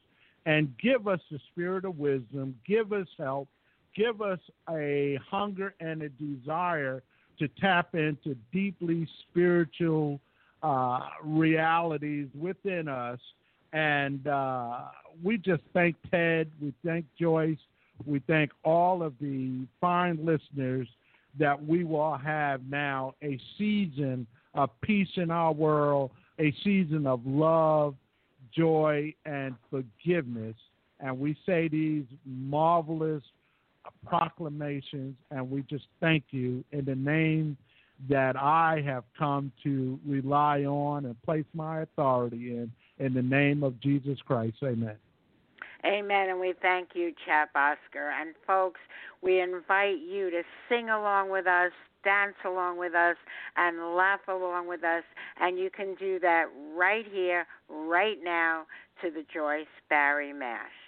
And 0.46 0.72
give 0.78 1.06
us 1.06 1.20
the 1.30 1.38
spirit 1.52 1.84
of 1.84 1.98
wisdom, 1.98 2.58
give 2.66 2.92
us 2.92 3.06
help, 3.18 3.48
give 3.94 4.22
us 4.22 4.38
a 4.70 5.18
hunger 5.30 5.74
and 5.80 6.02
a 6.02 6.08
desire 6.08 7.02
to 7.38 7.48
tap 7.60 7.94
into 7.94 8.34
deeply 8.52 9.06
spiritual 9.28 10.20
uh, 10.62 11.00
realities 11.22 12.28
within 12.38 12.88
us. 12.88 13.18
And 13.72 14.26
uh, 14.26 14.84
we 15.22 15.36
just 15.36 15.62
thank 15.74 15.96
Ted, 16.10 16.50
we 16.60 16.72
thank 16.84 17.04
Joyce, 17.20 17.58
we 18.06 18.20
thank 18.20 18.50
all 18.64 19.02
of 19.02 19.12
the 19.20 19.66
fine 19.80 20.18
listeners 20.24 20.88
that 21.38 21.62
we 21.62 21.84
will 21.84 22.16
have 22.16 22.62
now 22.68 23.14
a 23.22 23.38
season 23.58 24.26
of 24.54 24.70
peace 24.80 25.08
in 25.16 25.30
our 25.30 25.52
world, 25.52 26.10
a 26.38 26.52
season 26.64 27.06
of 27.06 27.20
love, 27.26 27.94
joy, 28.54 29.14
and 29.24 29.54
forgiveness. 29.70 30.56
And 31.00 31.18
we 31.18 31.36
say 31.46 31.68
these 31.68 32.04
marvelous 32.24 33.22
proclamations, 34.06 35.16
and 35.30 35.50
we 35.50 35.62
just 35.62 35.86
thank 36.00 36.24
you 36.30 36.64
in 36.72 36.84
the 36.84 36.94
name 36.94 37.56
that 38.08 38.36
I 38.36 38.82
have 38.86 39.04
come 39.18 39.52
to 39.64 39.98
rely 40.06 40.64
on 40.64 41.06
and 41.06 41.20
place 41.22 41.44
my 41.52 41.82
authority 41.82 42.56
in, 42.56 42.70
in 42.98 43.14
the 43.14 43.22
name 43.22 43.62
of 43.62 43.80
Jesus 43.80 44.18
Christ. 44.24 44.56
Amen. 44.62 44.96
Amen. 45.88 46.28
And 46.28 46.38
we 46.38 46.52
thank 46.60 46.90
you, 46.94 47.12
Chap 47.24 47.50
Oscar. 47.54 48.10
And 48.10 48.34
folks, 48.46 48.80
we 49.22 49.40
invite 49.40 49.98
you 49.98 50.30
to 50.30 50.42
sing 50.68 50.90
along 50.90 51.30
with 51.30 51.46
us, 51.46 51.72
dance 52.04 52.36
along 52.44 52.78
with 52.78 52.94
us, 52.94 53.16
and 53.56 53.96
laugh 53.96 54.20
along 54.28 54.68
with 54.68 54.84
us. 54.84 55.04
And 55.40 55.58
you 55.58 55.70
can 55.70 55.94
do 55.94 56.18
that 56.20 56.46
right 56.76 57.06
here, 57.10 57.46
right 57.68 58.18
now, 58.22 58.66
to 59.02 59.10
the 59.10 59.24
Joyce 59.32 59.66
Barrie 59.88 60.32
Mash. 60.32 60.87